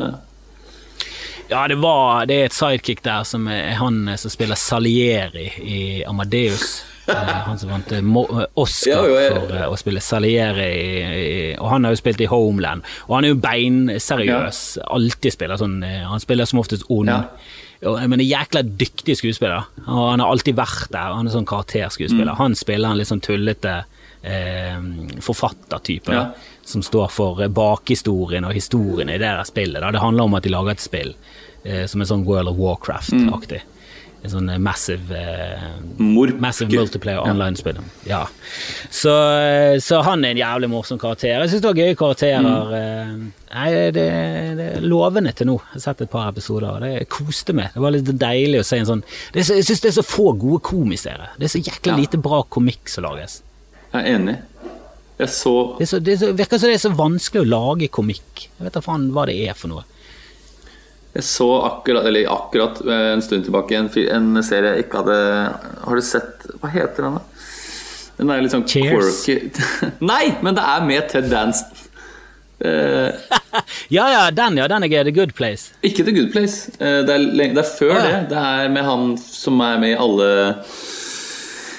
Ja, 1.47 1.67
det 1.67 1.77
var 1.79 2.25
Det 2.25 2.35
er 2.41 2.49
et 2.49 2.55
sidekick 2.57 3.03
der 3.05 3.23
som 3.23 3.45
er 3.47 3.77
han 3.79 4.09
som 4.17 4.33
spiller 4.33 4.57
Salieri 4.59 5.51
i 5.61 5.81
Amadeus. 6.03 6.81
Eh, 7.07 7.33
han 7.47 7.57
som 7.59 7.69
vant 7.71 7.91
eh, 7.95 7.99
eh, 7.99 8.45
Oscar 8.59 8.89
Ja, 8.91 9.19
jeg- 9.21 9.33
for 9.37 9.73
å 9.73 9.77
spille 9.79 10.01
Salieri, 10.03 11.55
og 11.57 11.69
han 11.71 11.83
har 11.87 11.93
jo 11.95 12.01
spilt 12.01 12.21
i 12.21 12.27
Homeland. 12.27 12.83
Og 13.07 13.15
han 13.15 13.25
er 13.25 13.29
jo 13.33 13.39
beinseriøs, 13.43 14.77
alltid 14.87 15.33
spiller 15.33 15.57
sånn 15.57 15.77
Han 15.83 16.19
spiller 16.19 16.45
som 16.45 16.59
oftest 16.59 16.83
ond. 16.89 17.07
Ja. 17.09 17.23
Men 18.07 18.19
en 18.19 18.25
jækla 18.25 18.63
dyktig 18.77 19.17
skuespiller. 19.19 19.67
Og 19.87 20.09
han 20.11 20.19
har 20.19 20.31
alltid 20.33 20.55
vært 20.57 20.89
der. 20.91 21.13
Han 21.13 21.27
er 21.27 21.31
sånn 21.35 21.45
karakterskuespiller. 21.45 22.33
Mm. 22.33 22.37
Han 22.39 22.55
spiller 22.57 22.89
en 22.91 22.97
litt 22.97 23.07
sånn 23.11 23.21
tullete 23.21 23.83
eh, 24.23 24.79
forfattertype. 25.21 26.13
Ja. 26.13 26.31
Som 26.65 26.81
står 26.83 27.11
for 27.13 27.43
bakhistorien 27.53 28.45
og 28.49 28.53
historien 28.57 29.09
i 29.13 29.19
det 29.21 29.29
der 29.29 29.43
spillet. 29.47 29.79
Da. 29.81 29.91
Det 29.93 30.01
handler 30.03 30.23
om 30.27 30.33
at 30.39 30.43
de 30.43 30.49
lager 30.53 30.73
et 30.73 30.83
spill 30.83 31.13
eh, 31.63 31.85
som 31.87 32.01
er 32.01 32.09
sånn 32.09 32.25
World 32.27 32.49
of 32.51 32.57
Warcraft-aktig. 32.57 33.61
En 34.27 34.31
sånn 34.33 34.49
eh, 34.51 34.57
massive 34.59 35.15
eh, 35.15 35.67
Massive 36.43 36.67
multiplayer 36.73 37.23
online-spill. 37.23 37.77
Ja. 38.09 38.25
Så, 38.91 39.13
eh, 39.39 39.77
så 39.83 40.01
han 40.03 40.25
er 40.27 40.33
en 40.35 40.41
jævlig 40.41 40.69
morsom 40.71 40.99
karakter. 40.99 41.31
Jeg 41.37 41.53
syns 41.53 41.63
det 41.63 41.69
var 41.69 41.79
gøye 41.79 41.95
karakterer. 42.01 42.43
Mm. 42.43 43.21
Nei, 43.47 43.67
det, 43.71 43.85
det 43.95 44.65
er 44.67 44.83
lovende 44.83 45.31
til 45.37 45.47
nå. 45.47 45.55
Jeg 45.69 45.77
har 45.79 45.85
sett 45.85 46.03
et 46.03 46.11
par 46.11 46.27
episoder, 46.33 46.67
og 46.75 46.83
det 46.83 47.07
koste 47.13 47.55
meg. 47.55 47.71
Det 47.71 47.83
var 47.85 47.95
litt 47.95 48.11
deilig 48.19 48.59
å 48.59 48.67
se 48.67 48.81
en 48.81 48.89
sånn 48.91 49.05
det 49.31 49.45
Jeg 49.47 49.63
syns 49.69 49.85
det 49.85 49.93
er 49.93 49.97
så 50.01 50.05
få 50.05 50.33
gode 50.35 50.59
komisere. 50.67 51.31
Det 51.39 51.47
er 51.47 51.55
så 51.55 51.63
jækla 51.63 51.95
Ja. 51.95 51.99
lite 52.03 52.19
bra 52.19 52.43
komikk 52.43 52.91
som 52.91 53.07
lages. 53.07 53.39
Jeg 53.93 54.01
er 54.03 54.15
enig. 54.17 54.37
Jeg 55.17 55.29
så 55.33 55.53
Det, 55.79 55.87
så, 55.89 55.99
det 56.03 56.19
så, 56.19 56.33
virker 56.37 56.59
som 56.59 56.69
det 56.69 56.75
er 56.77 56.83
så 56.83 56.91
vanskelig 56.93 57.45
å 57.45 57.49
lage 57.55 57.87
komikk. 57.89 58.49
Jeg 58.51 58.67
vet 58.67 58.75
da 58.75 58.83
faen 58.85 59.07
hva 59.15 59.23
det 59.31 59.39
er 59.47 59.55
for 59.57 59.71
noe. 59.71 59.87
Jeg 61.17 61.23
så 61.25 61.47
akkurat, 61.65 62.05
eller 62.05 62.29
akkurat 62.29 62.77
eh, 62.85 63.07
en 63.15 63.23
stund 63.25 63.47
tilbake 63.47 63.77
en, 63.77 63.89
en 63.89 64.43
serie 64.45 64.75
jeg 64.75 64.85
ikke 64.85 65.01
hadde 65.01 65.17
Har 65.87 65.97
du 65.97 66.05
sett 66.05 66.45
Hva 66.61 66.69
heter 66.69 67.07
den, 67.07 67.17
da? 67.17 67.43
Den 68.19 68.33
er 68.33 68.43
litt 68.43 68.53
sånn 68.53 68.65
Cheers. 68.69 69.23
quirky 69.25 69.89
Nei, 70.11 70.35
men 70.45 70.57
det 70.57 70.65
er 70.65 70.85
med 70.85 71.09
Ted 71.11 71.29
Danston. 71.31 71.83
Uh, 72.57 73.13
Ja 73.93 74.07
ja, 74.09 74.21
den 74.33 74.57
ja, 74.57 74.65
den 74.69 74.85
er. 74.87 75.03
The 75.05 75.13
Good 75.13 75.35
Place. 75.37 75.73
ikke 75.85 76.05
The 76.05 76.13
Good 76.15 76.31
Place. 76.33 76.71
Uh, 76.81 77.03
det, 77.05 77.13
er, 77.13 77.27
det 77.53 77.61
er 77.61 77.69
før 77.69 77.93
oh, 77.93 77.97
ja. 77.97 78.05
det. 78.05 78.21
Det 78.31 78.41
er 78.41 78.71
med 78.73 78.87
han 78.87 79.11
som 79.21 79.61
er 79.61 79.77
med 79.81 79.93
i 79.93 79.99
alle 80.01 80.29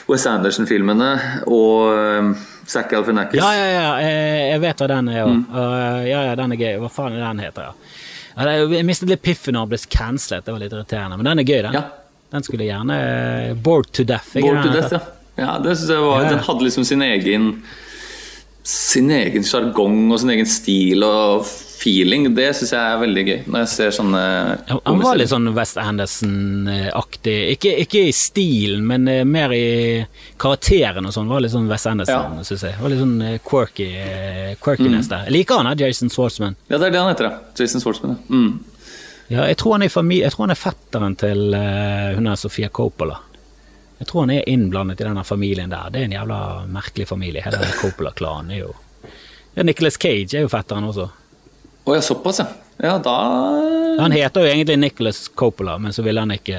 Wes 0.09 0.27
Anderson-filmene 0.31 1.11
og 1.51 1.91
uh, 1.91 2.47
Zac 2.71 2.91
Galifianakis. 2.91 3.43
Ja, 3.43 3.51
ja, 3.55 3.67
ja, 3.75 3.91
jeg, 4.07 4.45
jeg 4.53 4.63
vet 4.67 4.83
hva 4.83 4.91
den 4.95 5.11
er 5.15 5.25
òg. 5.25 5.35
Mm. 5.35 5.59
ja, 6.07 6.23
ja, 6.31 6.39
den 6.39 6.55
er 6.55 6.63
gøy. 6.63 6.79
Hva 6.85 6.93
faen 6.93 7.19
er 7.19 7.27
den 7.27 7.47
heter, 7.47 7.73
ja. 7.73 7.98
Jeg 8.47 8.87
mistet 8.87 9.11
litt 9.11 9.23
piffen 9.25 9.57
når 9.57 9.67
den 9.67 9.73
ble 9.73 9.79
cancelet, 9.91 10.45
det 10.47 10.55
var 10.55 10.63
litt 10.63 10.75
irriterende. 10.75 11.19
Men 11.19 11.31
den 11.31 11.43
er 11.43 11.49
gøy, 11.49 11.63
den. 11.67 11.79
Ja. 11.79 11.85
Den 12.29 12.45
skulle 12.45 12.67
gjerne 12.69 12.97
eh, 13.01 13.53
Bored 13.57 13.89
to 13.97 14.05
death. 14.07 14.35
Bored 14.37 14.63
to? 14.63 14.73
Death, 14.75 14.95
ja. 14.95 15.01
ja 15.41 15.55
det 15.65 15.79
synes 15.79 15.95
jeg 15.95 16.05
var. 16.05 16.27
Den 16.29 16.45
hadde 16.47 16.67
liksom 16.67 16.87
sin 16.89 17.05
egen 17.07 17.53
Sin 18.69 19.09
egen 19.15 19.47
sjargong 19.49 20.11
og 20.13 20.19
sin 20.21 20.35
egen 20.35 20.49
stil 20.49 21.05
og 21.07 21.47
feeling. 21.79 22.27
Det 22.37 22.49
syns 22.59 22.73
jeg 22.75 22.83
er 22.95 23.01
veldig 23.01 23.25
gøy. 23.29 23.39
Når 23.47 23.63
jeg 23.65 23.71
ser 23.75 23.95
sånne 23.97 24.23
Han 24.85 25.03
var 25.03 25.19
litt 25.21 25.31
sånn 25.31 25.49
West 25.57 25.79
Anderson-aktig. 25.81 27.37
Ikke, 27.55 27.75
ikke 27.85 28.05
i 28.09 28.15
stilen, 28.17 28.85
men 28.89 29.09
eh, 29.09 29.25
mer 29.29 29.55
i 29.57 29.67
karakteren 30.41 31.07
og 31.09 31.15
sånn. 31.15 31.31
Var 31.31 31.45
litt 31.45 31.55
sånn 31.55 31.71
West 31.71 31.87
Anderson, 31.91 32.39
Ja. 32.39 32.49
synes 32.49 32.67
jeg. 32.67 32.79
Var 32.83 32.95
litt 32.95 33.05
sånn 33.05 33.19
eh, 33.23 33.39
quirky, 33.45 33.89
quirkiness 34.61 34.89
quirkiness 34.89 35.09
der. 35.09 35.25
Jeg 35.29 35.33
liker 35.33 35.57
han, 35.63 35.71
da, 35.71 35.87
Jason 35.87 36.11
Swartzman. 36.11 36.57
Ja, 36.69 36.79
det 36.79 36.87
er 36.87 36.91
det 36.91 36.99
han 36.99 37.15
heter, 37.15 37.25
ja. 37.31 37.39
Jason 37.59 37.81
Swartzman, 37.81 38.17
Ja. 38.17 38.35
Mm. 38.35 38.59
Ja, 39.29 39.43
jeg 39.45 39.59
tror 39.61 39.77
jeg 39.79 39.91
tror 39.93 40.47
han 40.47 40.51
er 40.51 40.57
fetteren 40.57 41.15
til 41.21 41.53
uh, 41.53 42.15
hun 42.17 42.27
er 42.27 42.37
Sofia 42.41 42.71
Coppola. 42.73 43.19
Jeg 43.99 44.07
tror 44.09 44.23
han 44.25 44.31
er 44.31 44.49
innblandet 44.49 45.03
i 45.03 45.05
denne 45.05 45.25
familien 45.25 45.69
der. 45.69 45.91
Det 45.93 46.01
er 46.01 46.05
en 46.05 46.15
jævla 46.17 46.39
merkelig 46.67 47.07
familie. 47.11 47.43
Hele 47.45 47.59
Coppola-klanen 47.77 48.55
er 48.55 48.63
jo 48.63 48.75
Nicholas 49.59 49.99
Cage 49.99 50.39
er 50.39 50.45
jo 50.47 50.49
fetteren 50.49 50.87
også. 50.87 51.11
Å 51.89 51.95
ja, 51.97 52.05
såpass, 52.05 52.43
ja. 52.43 52.49
Ja, 52.79 52.99
da 52.99 53.17
Han 53.99 54.13
heter 54.13 54.45
jo 54.45 54.53
egentlig 54.53 54.79
Nicholas 54.79 55.29
Coppola, 55.29 55.79
men 55.79 55.93
så 55.93 56.03
ville 56.03 56.21
han 56.21 56.31
ikke 56.31 56.59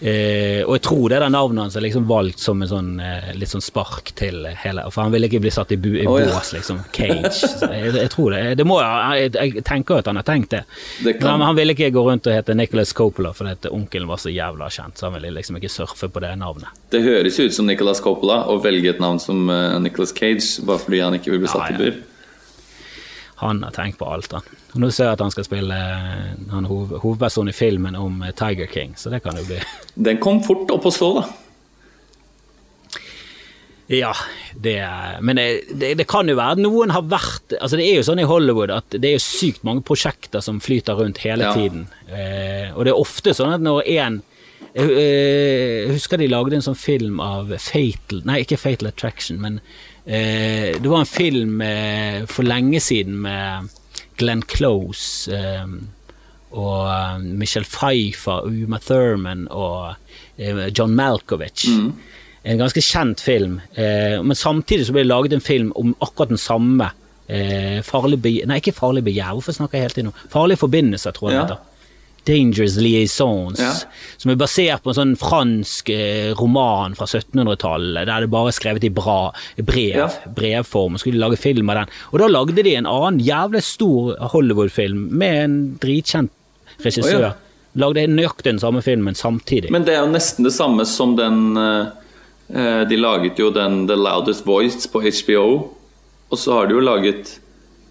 eh, 0.00 0.60
Og 0.62 0.76
jeg 0.76 0.82
tror 0.84 1.08
det 1.08 1.16
er 1.16 1.24
det 1.24 1.30
navnet 1.34 1.64
hans 1.64 1.78
er 1.78 1.82
liksom 1.82 2.04
valgt 2.06 2.42
som 2.44 2.60
en 2.62 2.70
sånn 2.70 2.90
eh, 3.02 3.30
litt 3.34 3.50
sånn 3.50 3.64
spark 3.64 4.12
til 4.18 4.44
hele 4.62 4.84
For 4.92 5.02
han 5.02 5.14
ville 5.14 5.26
ikke 5.30 5.40
bli 5.42 5.52
satt 5.54 5.72
i, 5.74 5.78
bu, 5.80 5.88
i 5.96 6.04
oh, 6.06 6.18
ja. 6.20 6.28
bås, 6.30 6.52
liksom. 6.54 6.84
Cage. 6.94 7.50
Jeg, 7.64 7.94
jeg 7.96 8.12
tror 8.12 8.36
det. 8.36 8.42
Det 8.60 8.66
må 8.68 8.76
jeg, 8.82 9.32
jeg 9.34 9.64
tenker 9.66 10.02
at 10.02 10.10
han 10.10 10.20
har 10.20 10.26
tenkt 10.28 10.52
det. 10.54 10.60
Det 11.02 11.16
Men 11.24 11.42
han 11.48 11.58
ville 11.58 11.74
ikke 11.74 11.90
gå 11.96 12.04
rundt 12.10 12.28
og 12.30 12.36
hete 12.36 12.54
Nicholas 12.58 12.94
Coppola 12.94 13.32
fordi 13.34 13.72
onkelen 13.74 14.06
var 14.10 14.22
så 14.22 14.30
jævla 14.30 14.68
kjent, 14.70 15.00
så 15.00 15.08
han 15.08 15.16
ville 15.16 15.32
liksom 15.34 15.58
ikke 15.58 15.72
surfe 15.72 16.10
på 16.12 16.22
det 16.22 16.34
navnet. 16.38 16.70
Det 16.92 17.02
høres 17.02 17.40
ut 17.40 17.56
som 17.56 17.66
Nicholas 17.66 18.04
Coppola 18.04 18.44
å 18.52 18.60
velge 18.62 18.92
et 18.92 19.02
navn 19.02 19.18
som 19.22 19.48
uh, 19.50 19.80
Nicholas 19.82 20.14
Cage 20.14 20.62
bare 20.68 20.84
fordi 20.84 21.02
han 21.02 21.18
ikke 21.18 21.34
vil 21.34 21.42
bli 21.42 21.50
satt 21.50 21.72
Ja, 21.72 21.74
i 21.74 21.82
bur. 21.82 21.98
Han 23.40 23.62
har 23.62 23.70
tenkt 23.76 23.98
på 24.00 24.06
alt, 24.10 24.32
han. 24.34 24.42
Og 24.74 24.80
nå 24.82 24.88
ser 24.90 25.04
jeg 25.10 25.12
at 25.18 25.20
han 25.22 25.30
skal 25.34 25.44
spille 25.46 25.74
eh, 25.74 26.30
han 26.50 26.64
hov, 26.66 26.96
hovedperson 27.04 27.48
i 27.50 27.54
filmen 27.54 27.94
om 27.98 28.22
eh, 28.26 28.32
Tiger 28.34 28.66
King, 28.72 28.96
så 28.98 29.10
det 29.14 29.20
kan 29.22 29.36
jo 29.38 29.44
bli 29.46 29.60
Den 30.08 30.18
kom 30.22 30.40
fort 30.46 30.70
opp 30.74 30.88
å 30.90 30.94
stå, 30.94 31.12
da. 31.20 31.26
Ja, 33.88 34.10
det 34.54 34.74
Men 35.24 35.36
det, 35.40 35.46
det, 35.80 35.94
det 35.96 36.04
kan 36.10 36.28
jo 36.28 36.34
være 36.36 36.58
at 36.58 36.60
noen 36.60 36.90
har 36.92 37.06
vært 37.08 37.54
Altså 37.56 37.78
Det 37.80 37.86
er 37.88 37.94
jo 37.96 38.04
sånn 38.04 38.20
i 38.20 38.26
Hollywood 38.28 38.68
at 38.74 38.92
det 39.00 39.08
er 39.08 39.14
jo 39.16 39.22
sykt 39.24 39.62
mange 39.64 39.80
prosjekter 39.88 40.42
som 40.44 40.58
flyter 40.60 40.98
rundt 41.00 41.22
hele 41.24 41.46
Ja. 41.48 41.54
tiden. 41.56 41.86
Eh, 42.10 42.68
og 42.74 42.84
det 42.84 42.92
er 42.92 43.00
ofte 43.00 43.32
sånn 43.36 43.54
at 43.56 43.64
når 43.64 43.86
en 43.94 44.18
jeg, 44.76 44.90
eh, 44.92 45.86
jeg 45.86 45.94
husker 45.94 46.20
de 46.20 46.28
lagde 46.28 46.58
en 46.58 46.66
sånn 46.66 46.76
film 46.76 47.22
av 47.24 47.48
Fatal 47.62 48.20
Nei, 48.28 48.42
ikke 48.44 48.58
Fatal 48.60 48.90
Attraction, 48.90 49.38
men 49.40 49.56
eh, 50.08 50.74
det 50.80 50.88
var 50.88 51.00
en 51.04 51.10
film 51.10 51.60
eh, 51.60 52.24
for 52.30 52.42
lenge 52.48 52.80
siden 52.80 53.20
med 53.22 53.68
Glenn 54.18 54.42
Close 54.48 55.28
eh, 55.34 55.66
og 56.56 56.88
eh, 56.88 57.18
Michelle 57.38 57.68
Pfeiffer, 57.68 58.46
Uma 58.48 58.80
Thurman 58.82 59.46
og 59.52 59.94
eh, 60.38 60.64
John 60.72 60.94
Malkovich. 60.96 61.66
En 62.48 62.60
ganske 62.62 62.80
kjent 62.80 63.20
film, 63.20 63.58
eh, 63.76 64.16
men 64.24 64.36
samtidig 64.38 64.86
så 64.88 64.94
ble 64.96 65.02
det 65.04 65.10
laget 65.12 65.34
en 65.36 65.44
film 65.44 65.72
om 65.76 65.94
akkurat 66.00 66.30
den 66.32 66.40
samme. 66.40 66.90
Eh, 67.28 67.82
farlig 67.84 68.16
be 68.24 68.30
Nei, 68.48 68.56
ikke 68.62 68.72
Farlig 68.72 69.02
begjær, 69.04 69.34
hvorfor 69.36 69.52
snakker 69.52 69.76
jeg 69.76 69.90
helt 69.90 69.98
inn 70.00 70.06
nå? 70.08 70.14
Farlige 70.32 70.62
forbindelser, 70.62 71.12
tror 71.12 71.28
jeg 71.30 71.36
Ja. 71.36 71.42
det 71.44 71.50
heter. 71.58 71.67
Dangerous 72.28 72.76
Liaisons, 72.76 73.58
Ja. 73.62 73.72
som 74.20 74.30
er 74.30 74.36
basert 74.36 74.82
på 74.84 74.92
en 74.92 74.98
sånn 74.98 75.16
fransk 75.18 75.88
eh, 75.94 76.30
roman 76.36 76.94
fra 76.98 77.06
1700-tallet, 77.08 78.04
der 78.06 78.20
det 78.26 78.30
bare 78.30 78.52
er 78.52 78.56
skrevet 78.58 78.84
i 78.84 78.92
bra, 78.92 79.32
brev, 79.56 79.96
Ja. 79.96 80.08
brevform, 80.36 80.98
skulle 81.00 81.18
lage 81.22 81.40
film 81.40 81.70
av 81.72 81.80
den. 81.82 81.92
Og 82.12 82.18
da 82.20 82.28
lagde 82.28 82.62
de 82.62 82.74
en 82.76 82.86
annen 82.86 83.20
jævlig 83.24 83.62
stor 83.64 84.16
Hollywood-film 84.34 85.08
med 85.10 85.44
en 85.44 85.58
dritkjent 85.80 86.30
regissør. 86.84 87.16
Oh, 87.16 87.20
ja. 87.30 87.32
Lagde 87.78 88.06
nøyaktig 88.10 88.52
den 88.52 88.58
samme 88.58 88.82
filmen 88.82 89.14
samtidig. 89.14 89.70
Men 89.70 89.84
det 89.84 89.94
er 89.94 90.04
jo 90.04 90.12
nesten 90.12 90.44
det 90.44 90.52
samme 90.56 90.84
som 90.88 91.16
den 91.18 91.56
eh, 91.56 91.86
eh, 92.54 92.84
De 92.88 92.96
laget 92.96 93.38
jo 93.38 93.50
den 93.54 93.86
The 93.86 93.94
Loudest 93.96 94.46
Voice 94.46 94.88
på 94.90 95.00
HBO. 95.04 95.44
Og 96.30 96.38
så 96.38 96.52
har 96.56 96.66
de 96.66 96.74
jo 96.74 96.80
laget 96.84 97.38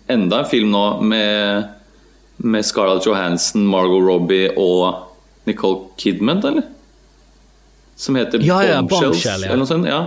enda 0.10 0.40
en 0.44 0.50
film 0.50 0.70
nå 0.72 1.02
med, 1.04 1.68
med 2.38 2.66
Scarlett 2.66 3.06
Johansson, 3.06 3.66
Margot 3.66 4.04
Robbie 4.04 4.52
og 4.58 5.48
Nicole 5.50 5.90
Kidman, 5.98 6.44
eller? 6.46 6.64
Som 7.98 8.16
heter 8.16 8.40
Ja, 8.46 8.62
ja, 8.64 8.82
Bombshells, 8.82 9.12
Bombshell, 9.12 9.42
ja. 9.42 9.52
eller 9.52 9.64
noe 9.64 9.70
sånt. 9.70 9.88
Ja. 9.90 10.02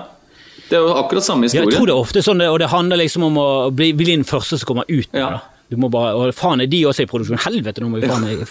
Det 0.70 0.78
er 0.78 0.84
jo 0.86 0.92
akkurat 0.94 1.26
samme 1.26 1.48
Ja, 1.50 1.64
jeg 1.64 1.74
tror 1.74 1.88
det 1.88 1.94
er 1.96 2.02
ofte 2.02 2.22
sånn, 2.22 2.42
og 2.46 2.60
det 2.62 2.68
handler 2.70 3.00
liksom 3.00 3.24
om 3.26 3.38
å 3.42 3.48
bli, 3.74 3.90
bli 3.98 4.12
den 4.12 4.26
første 4.28 4.60
som 4.60 4.70
kommer 4.70 4.86
ut. 4.86 5.08
Ja. 5.16 5.40
Du 5.70 5.78
må 5.78 5.90
bare, 5.90 6.14
og 6.14 6.34
faen 6.34 6.62
er 6.62 6.70
de 6.70 6.84
også 6.86 7.04
i 7.04 7.10
produksjon. 7.10 7.40
Helvete, 7.42 7.82
nå 7.82 7.90
må 7.90 8.02
vi 8.02 8.10
faen 8.10 8.26
meg 8.26 8.44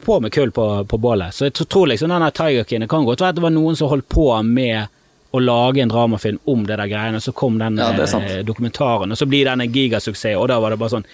på 0.00 0.16
med 0.22 0.32
kull 0.32 0.50
på, 0.54 0.66
på 0.90 0.98
bålet. 0.98 1.34
Så 1.34 1.48
jeg 1.48 1.54
tror 1.68 1.90
liksom 1.90 2.10
denne 2.10 2.30
Tiger 2.34 2.64
King 2.64 2.80
Det 2.84 2.88
kan 2.90 3.04
godt 3.04 3.20
være 3.20 3.34
at 3.34 3.38
det 3.38 3.44
var 3.44 3.54
noen 3.54 3.76
som 3.78 3.90
holdt 3.90 4.08
på 4.10 4.26
med 4.46 4.90
å 5.30 5.38
lage 5.38 5.78
en 5.78 5.90
dramafilm 5.92 6.40
om 6.50 6.64
det 6.66 6.74
der 6.80 6.88
greiene, 6.90 7.20
så 7.22 7.30
kom 7.32 7.58
den 7.60 7.76
Ja, 7.78 7.92
eh, 7.94 8.40
dokumentaren, 8.42 9.12
og 9.14 9.18
så 9.18 9.28
blir 9.30 9.44
den 9.46 9.60
en 9.62 9.70
gigasuksess, 9.72 10.34
og 10.36 10.48
da 10.50 10.56
var 10.58 10.70
det 10.74 10.78
bare 10.80 10.90
sånn 10.96 11.04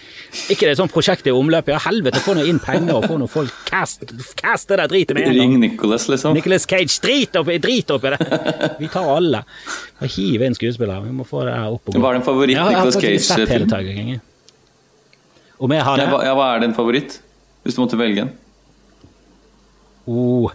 Ikke 0.49 0.65
det 0.65 0.71
er 0.71 0.79
sånn 0.79 0.89
prosjekt 0.89 1.27
i 1.29 1.33
omløpet, 1.35 1.75
ja 1.75 1.77
helvete, 1.85 2.23
få 2.25 2.33
nå 2.33 2.45
inn 2.49 2.57
penger 2.63 2.95
og 2.97 3.05
få 3.05 3.19
nå 3.21 3.27
folk 3.29 3.53
Cast, 3.69 4.07
cast 4.39 4.69
det 4.71 4.79
der 4.81 4.87
dritet 4.89 5.13
med 5.19 5.27
en 5.27 5.35
gang. 5.37 5.39
Ring 5.53 5.59
Nicholas, 5.61 6.07
liksom. 6.09 6.33
Nicholas 6.33 6.65
Cage, 6.65 6.97
drit 7.03 7.35
oppi, 7.37 7.59
drit 7.61 7.91
oppi 7.93 8.15
det! 8.15 8.19
Vi 8.81 8.87
tar 8.89 9.05
alle. 9.17 9.43
Bare 9.99 10.09
hiv 10.15 10.41
inn 10.47 10.55
skuespillere. 10.57 11.03
Vi 11.05 11.13
må 11.13 11.25
få 11.27 11.43
det 11.45 11.53
her 11.53 11.75
opp 11.77 11.85
og 11.85 11.93
gå. 11.93 12.01
Hva 12.01 12.09
er 12.15 12.17
din 12.17 12.25
favoritt 12.25 12.55
Ja, 12.57 12.65
jeg 12.71 12.79
har 12.79 12.89
faktisk 12.89 13.27
sett 13.27 13.45
hele 13.53 13.67
Cage-film? 13.67 13.69
Tiger 13.69 13.93
King. 14.01 14.21
Om 15.59 15.71
jeg 15.77 15.83
har 15.83 15.97
Ja, 16.01 16.05
det? 16.09 16.25
ja, 16.25 16.33
hva 16.37 16.49
er 16.55 16.65
din 16.65 16.73
favoritt? 16.77 17.19
Hvis 17.63 17.75
du 17.77 17.81
måtte 17.83 17.97
velge 18.01 18.25
en. 18.25 18.33
Oh. 20.07 20.49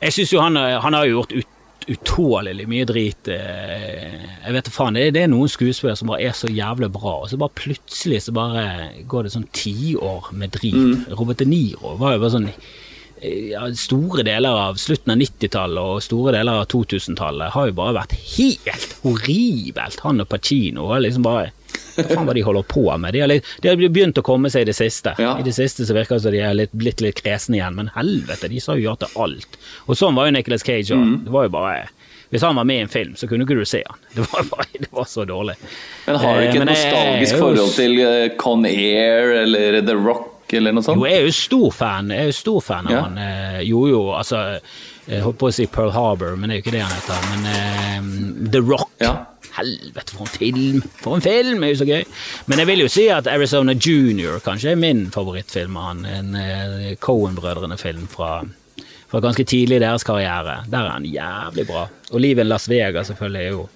Jeg 0.00 0.12
syns 0.14 0.32
jo 0.32 0.40
han, 0.40 0.56
han 0.56 0.94
har 0.94 1.08
gjort 1.10 1.32
ut, 1.34 1.46
utålelig 1.94 2.66
mye 2.68 2.86
drit. 2.88 3.28
eh, 3.32 4.18
Jeg 4.44 4.54
vet 4.56 4.64
da 4.68 4.72
faen. 4.74 4.94
Det, 4.98 5.06
det 5.16 5.22
er 5.24 5.30
noen 5.32 5.48
skuespillere 5.52 5.96
som 5.98 6.08
bare 6.12 6.26
er 6.28 6.36
så 6.36 6.50
jævlig 6.52 6.90
bra, 6.94 7.14
og 7.22 7.30
så 7.30 7.38
bare 7.40 7.54
plutselig 7.58 8.22
så 8.26 8.34
bare 8.36 8.66
går 9.08 9.24
det 9.28 9.32
sånn 9.34 9.48
tiår 9.56 10.32
med 10.32 10.52
drit. 10.56 10.74
Mm. 10.76 11.06
Robert 11.18 11.38
De 11.42 11.48
Niro 11.48 11.96
var 12.00 12.16
jo 12.16 12.22
bare 12.24 12.34
sånn 12.36 12.50
ja, 13.18 13.64
store 13.74 14.22
deler 14.22 14.54
av 14.68 14.76
slutten 14.78 15.10
av 15.10 15.18
90-tallet 15.18 15.82
og 15.82 16.02
store 16.04 16.36
deler 16.36 16.60
av 16.60 16.68
2000-tallet 16.70 17.50
har 17.56 17.66
jo 17.66 17.74
bare 17.80 17.96
vært 17.96 18.14
helt 18.36 18.92
horribelt. 19.02 19.98
Han 20.04 20.22
og 20.22 20.28
Pacino 20.30 20.86
har 20.92 21.02
liksom 21.02 21.24
bare 21.26 21.48
Hva 21.98 22.04
faen 22.14 22.26
hva 22.28 22.34
de 22.34 22.42
holder 22.46 22.62
på 22.70 22.84
med? 23.02 23.12
De 23.12 23.20
har, 23.20 23.28
litt, 23.30 23.44
de 23.62 23.68
har 23.72 23.76
begynt 23.76 24.18
å 24.20 24.22
komme 24.22 24.50
seg 24.50 24.62
i 24.62 24.68
det 24.70 24.76
siste. 24.78 25.14
Ja. 25.18 25.34
I 25.38 25.42
det 25.46 25.54
siste 25.56 25.84
så 25.88 25.94
virker 25.96 26.16
det 26.16 26.22
som 26.22 26.32
de 26.32 26.40
er 26.46 26.54
litt, 26.54 26.72
blitt 26.72 27.00
litt 27.04 27.20
kresne 27.24 27.58
igjen, 27.58 27.74
men 27.74 27.90
helvete, 27.96 28.48
de 28.52 28.60
sa 28.62 28.76
jo 28.78 28.84
ja 28.90 28.94
til 29.02 29.08
alt. 29.24 29.58
Og 29.86 29.98
sånn 29.98 30.14
var 30.18 30.28
jo 30.30 30.36
Nicolas 30.38 30.62
Cage 30.66 30.94
òg. 30.94 31.24
Det 31.26 31.34
var 31.34 31.48
jo 31.48 31.54
bare 31.58 31.88
hvis 32.28 32.42
han 32.44 32.58
var 32.60 32.66
med 32.68 32.76
i 32.76 32.80
en 32.84 32.90
film, 32.92 33.14
så 33.16 33.24
kunne 33.26 33.46
ikke 33.46 33.54
du 33.56 33.64
se 33.64 33.78
han. 33.88 33.96
Det 34.14 34.20
var, 34.28 34.44
bare, 34.50 34.66
det 34.84 34.88
var 34.92 35.06
så 35.08 35.24
dårlig. 35.24 35.54
Men 36.06 36.16
har 36.20 36.34
du 36.36 36.40
Eh, 36.42 36.48
ikke 36.50 36.58
et 36.58 36.64
men 36.66 36.68
jeg- 36.74 36.90
nostalgisk 36.92 37.32
jeg 37.32 37.40
forhold 37.40 37.72
til 37.78 37.94
eh, 38.04 38.28
Con 38.36 38.66
Air 38.68 39.32
eller 39.46 39.78
The 39.80 39.94
Rock 39.96 40.52
eller 40.52 40.72
noe 40.76 40.84
sånt? 40.84 41.00
Jo, 41.00 41.06
jeg 41.08 41.22
er 41.22 41.24
jo 41.24 41.32
stor 41.32 41.70
fan, 41.72 42.10
jeg 42.12 42.20
er 42.20 42.28
jo 42.28 42.36
stor 42.36 42.60
fan 42.66 42.86
av 42.86 42.92
Ja. 42.92 43.00
han. 43.06 43.18
Eh, 43.18 43.62
Jo, 43.68 43.86
jo, 43.88 44.02
altså 44.12 44.60
Jeg 45.08 45.22
holdt 45.24 45.38
på 45.40 45.48
å 45.48 45.52
si 45.56 45.64
Pearl 45.72 45.90
Harbor, 45.96 46.36
men 46.36 46.50
det 46.50 46.58
er 46.58 46.60
jo 46.60 46.64
ikke 46.66 46.76
det 46.76 46.84
han 46.84 46.92
heter. 46.92 47.20
Men 47.32 48.02
um, 48.04 48.50
The 48.52 48.60
Rock. 48.60 48.90
Ja. 49.00 49.14
Helvete, 49.58 50.14
for 50.14 50.24
en 50.24 50.32
film! 50.38 50.82
For 51.02 51.18
en 51.18 51.24
film! 51.24 51.62
er 51.66 51.72
jo 51.74 51.80
så 51.82 51.88
gøy. 51.88 52.04
Men 52.46 52.62
jeg 52.62 52.70
vil 52.70 52.84
jo 52.84 52.88
si 52.92 53.08
at 53.12 53.26
Arizona 53.30 53.74
Junior 53.74 54.38
kanskje 54.44 54.72
er 54.72 54.80
min 54.80 55.06
favorittfilm 55.14 55.76
av 55.76 55.88
han. 55.90 56.04
En 56.06 56.34
eh, 56.38 56.92
Cohen-brødrene-film 57.02 58.06
fra, 58.12 58.36
fra 59.10 59.20
ganske 59.24 59.44
tidlig 59.44 59.80
i 59.80 59.84
deres 59.84 60.06
karriere. 60.06 60.60
Der 60.70 60.84
er 60.86 60.94
han 60.96 61.04
jævlig 61.08 61.66
bra. 61.68 61.86
Og 62.12 62.22
Livet 62.22 62.46
i 62.46 62.48
Las 62.48 62.68
Vegas 62.70 63.10
selvfølgelig 63.12 63.42
er 63.44 63.50
jo 63.56 63.66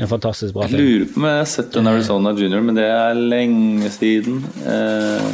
en 0.00 0.08
fantastisk 0.08 0.54
bra 0.56 0.64
film. 0.66 0.80
Jeg 0.80 0.88
lurer 1.00 1.08
på 1.12 1.20
om 1.20 1.28
jeg 1.28 1.38
har 1.42 1.48
sett 1.52 1.76
en 1.76 1.90
Arizona 1.92 2.30
Junior, 2.32 2.62
men 2.64 2.78
det 2.80 2.86
er 2.88 3.14
lenge 3.20 3.90
siden. 3.92 4.40
Eh, 4.64 5.30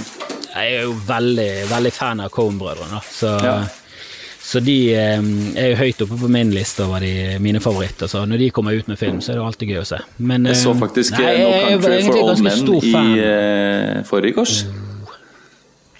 Jeg 0.56 0.72
er 0.78 0.86
jo 0.88 0.94
veldig, 1.06 1.50
veldig 1.70 1.90
fan 1.92 2.20
av 2.24 2.30
Coen-brødrene, 2.32 3.02
så, 3.12 3.34
Ja. 3.44 3.58
Så 4.46 4.60
de 4.62 4.74
eh, 4.94 5.24
er 5.58 5.72
jo 5.72 5.78
høyt 5.80 6.02
oppe 6.04 6.16
på 6.20 6.28
min 6.30 6.52
liste 6.54 6.84
over 6.84 7.02
de, 7.02 7.34
mine 7.42 7.58
favoritter. 7.62 8.06
Så 8.10 8.22
når 8.30 8.44
de 8.44 8.50
kommer 8.54 8.76
ut 8.78 8.86
med 8.86 8.98
film, 9.00 9.18
så 9.24 9.32
er 9.32 9.40
det 9.40 9.46
alltid 9.46 9.72
gøy 9.72 9.80
å 9.80 9.88
se. 9.88 9.98
Men, 10.22 10.46
jeg 10.46 10.60
så 10.60 10.70
eh, 10.70 10.82
faktisk 10.84 11.16
nei, 11.18 11.32
eh, 11.32 11.40
No 11.42 11.48
Country 11.64 12.04
for 12.06 12.28
ganske 12.30 12.44
Men 12.46 13.10
i 13.10 13.24
eh, 13.24 14.04
forrige 14.06 14.36
kors. 14.36 14.60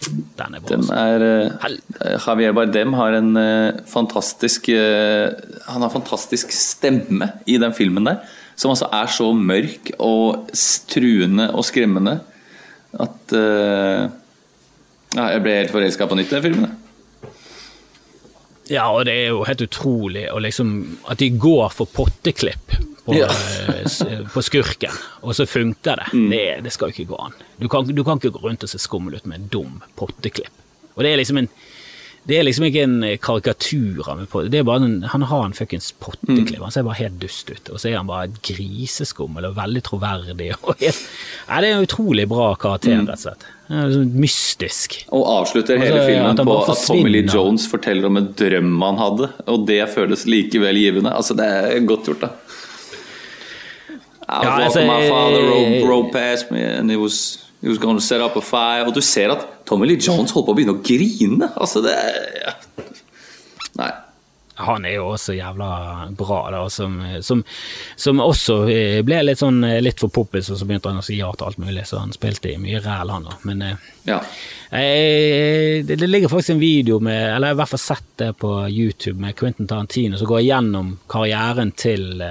Den 0.06 0.54
er 0.54 0.62
bra. 0.62 0.68
Den 0.70 0.84
altså. 0.84 0.94
er 0.94 1.26
eh, 1.26 2.14
Javier 2.22 2.54
Bardem 2.54 2.94
har 3.00 3.18
en 3.18 3.34
eh, 3.40 3.82
fantastisk 3.90 4.70
Han 4.70 5.82
har 5.82 5.90
fantastisk 5.90 6.54
stemme 6.54 7.32
i 7.50 7.58
den 7.58 7.74
filmen 7.74 8.06
der. 8.06 8.22
Som 8.54 8.70
altså 8.76 8.86
er 8.94 9.10
så 9.10 9.26
mørk 9.34 9.90
og 9.98 10.54
truende 10.94 11.50
og 11.50 11.66
skremmende 11.66 12.20
at 12.96 13.34
ja, 13.34 15.26
Jeg 15.34 15.42
ble 15.44 15.58
helt 15.58 15.74
forelska 15.74 16.06
på 16.08 16.16
nytt 16.16 16.30
i 16.30 16.36
den 16.38 16.46
filmen. 16.46 16.82
Ja, 18.68 18.88
og 18.90 19.04
det 19.06 19.12
er 19.14 19.28
jo 19.30 19.44
helt 19.46 19.62
utrolig 19.62 20.24
liksom, 20.42 20.98
at 21.08 21.18
de 21.22 21.30
går 21.38 21.68
for 21.72 21.86
potteklipp 21.86 22.74
på, 23.06 23.14
Ja. 23.14 23.28
eh, 23.30 24.24
på 24.32 24.42
skurken, 24.42 24.90
og 25.22 25.34
så 25.38 25.46
funker 25.46 25.96
det. 26.02 26.08
Mm. 26.12 26.30
Det, 26.32 26.42
det 26.64 26.72
skal 26.74 26.90
jo 26.90 26.96
ikke 26.96 27.12
gå 27.14 27.20
an. 27.28 27.36
Du 27.62 27.68
kan, 27.68 27.86
du 27.86 28.02
kan 28.04 28.18
ikke 28.18 28.32
gå 28.34 28.42
rundt 28.42 28.64
og 28.66 28.72
se 28.72 28.78
skummel 28.82 29.14
ut 29.14 29.26
med 29.30 29.38
en 29.40 29.48
dum 29.52 29.82
potteklipp. 29.96 30.50
Og 30.96 31.04
det 31.04 31.12
er 31.12 31.16
liksom 31.22 31.38
en 31.44 31.48
det 32.26 32.40
er 32.40 32.42
liksom 32.42 32.64
ikke 32.66 32.82
en 32.82 32.94
karikatur 33.22 34.08
av 34.10 34.18
en. 34.18 34.50
Det 34.50 34.58
er 34.58 34.64
bare 34.66 34.82
en, 34.82 35.02
han 35.12 35.22
har 35.30 35.44
en 35.46 35.52
fuckings 35.54 35.92
potteklipp. 36.02 36.58
Han 36.58 36.72
ser 36.74 36.82
bare 36.82 36.98
helt 36.98 37.20
dust 37.22 37.52
ut. 37.54 37.68
Og 37.70 37.78
så 37.78 37.92
er 37.92 38.00
han 38.00 38.08
bare 38.08 38.32
griseskummel 38.42 39.46
og 39.46 39.54
veldig 39.54 39.82
troverdig. 39.86 40.48
Og 40.66 40.74
helt, 40.80 41.04
nei, 41.46 41.60
det 41.62 41.68
er 41.70 41.76
en 41.76 41.86
utrolig 41.86 42.26
bra 42.26 42.48
karakter, 42.58 42.96
Mm. 42.98 43.06
rett 43.06 43.20
og 43.20 43.22
slett. 43.28 43.46
Sånn 43.66 44.12
mystisk. 44.22 45.00
Og 45.10 45.24
avslutter 45.26 45.80
hele 45.80 45.98
Altså, 45.98 46.10
filmen 46.12 46.38
på 46.38 46.56
at 46.62 46.82
Tommy 46.86 47.10
Lee. 47.10 47.26
Jones 47.26 47.64
forteller 47.70 48.06
om 48.06 48.20
en 48.20 48.28
drøm 48.38 48.76
han 48.84 49.00
hadde, 49.00 49.30
og 49.50 49.64
det 49.66 49.80
føles 49.90 50.22
likevel 50.30 50.78
givende. 50.78 51.10
Altså, 51.10 51.34
det 51.38 51.48
er 51.50 51.80
godt 51.88 52.06
gjort, 52.12 52.28
da. 52.28 52.30
I 54.26 54.38
was 54.38 54.44
Ja, 54.44 54.54
altså, 54.66 54.80
my 54.86 55.00
father 55.08 55.42
Rope 55.46 55.66
rode, 55.66 55.90
rode 55.90 56.12
past 56.12 56.50
me 56.50 56.62
and 56.62 56.90
he 56.90 56.96
was, 56.96 57.44
he 57.62 57.68
was 57.68 57.78
going 57.78 57.98
to 57.98 58.02
set 58.02 58.20
up 58.20 58.36
a 58.36 58.40
fire. 58.40 58.86
Og 58.86 58.94
du 58.94 59.00
ser 59.00 59.30
at 59.34 59.46
Tommy 59.66 59.86
Lee 59.86 59.98
Jones 59.98 60.30
holder 60.34 60.46
på 60.46 60.54
å 60.54 60.58
begynne 60.58 60.74
å 60.78 60.82
grine. 60.82 61.50
Altså, 61.56 61.82
det 61.82 61.94
er 61.94 62.18
ja. 62.46 62.56
Nei. 63.78 63.90
Han 64.58 64.86
er 64.88 64.94
jo 64.96 65.10
også 65.12 65.34
jævla 65.36 65.68
bra, 66.16 66.38
da, 66.50 66.62
som, 66.72 66.94
som, 67.20 67.42
som 67.96 68.20
også 68.24 68.54
eh, 68.72 69.02
ble 69.04 69.18
litt 69.26 69.42
sånn 69.42 69.60
eh, 69.68 69.82
litt 69.84 70.00
for 70.00 70.12
poppis, 70.12 70.48
og 70.48 70.56
så 70.56 70.68
begynte 70.68 70.88
han 70.88 71.02
å 71.02 71.04
si 71.04 71.18
ja 71.18 71.28
til 71.36 71.50
alt 71.50 71.60
mulig, 71.60 71.84
så 71.84 72.00
han 72.00 72.14
spilte 72.16 72.54
i 72.54 72.60
mye 72.62 72.80
ræl, 72.80 73.12
han 73.12 73.28
da. 73.28 73.36
Men 73.44 73.62
eh, 73.66 73.90
Ja. 74.08 74.22
eh, 74.70 75.84
det, 75.84 75.98
det 76.00 76.08
ligger 76.08 76.32
faktisk 76.32 76.54
en 76.54 76.62
video 76.62 77.00
med, 77.04 77.20
eller 77.34 77.50
jeg 77.50 77.52
har 77.52 77.58
i 77.58 77.60
hvert 77.60 77.74
fall 77.74 77.84
sett 77.84 78.08
det 78.22 78.32
på 78.40 78.54
YouTube, 78.72 79.20
med 79.20 79.36
Quentin 79.36 79.68
Tarantino 79.68 80.16
som 80.16 80.30
går 80.32 80.46
gjennom 80.46 80.96
karrieren 81.10 81.74
til 81.76 82.24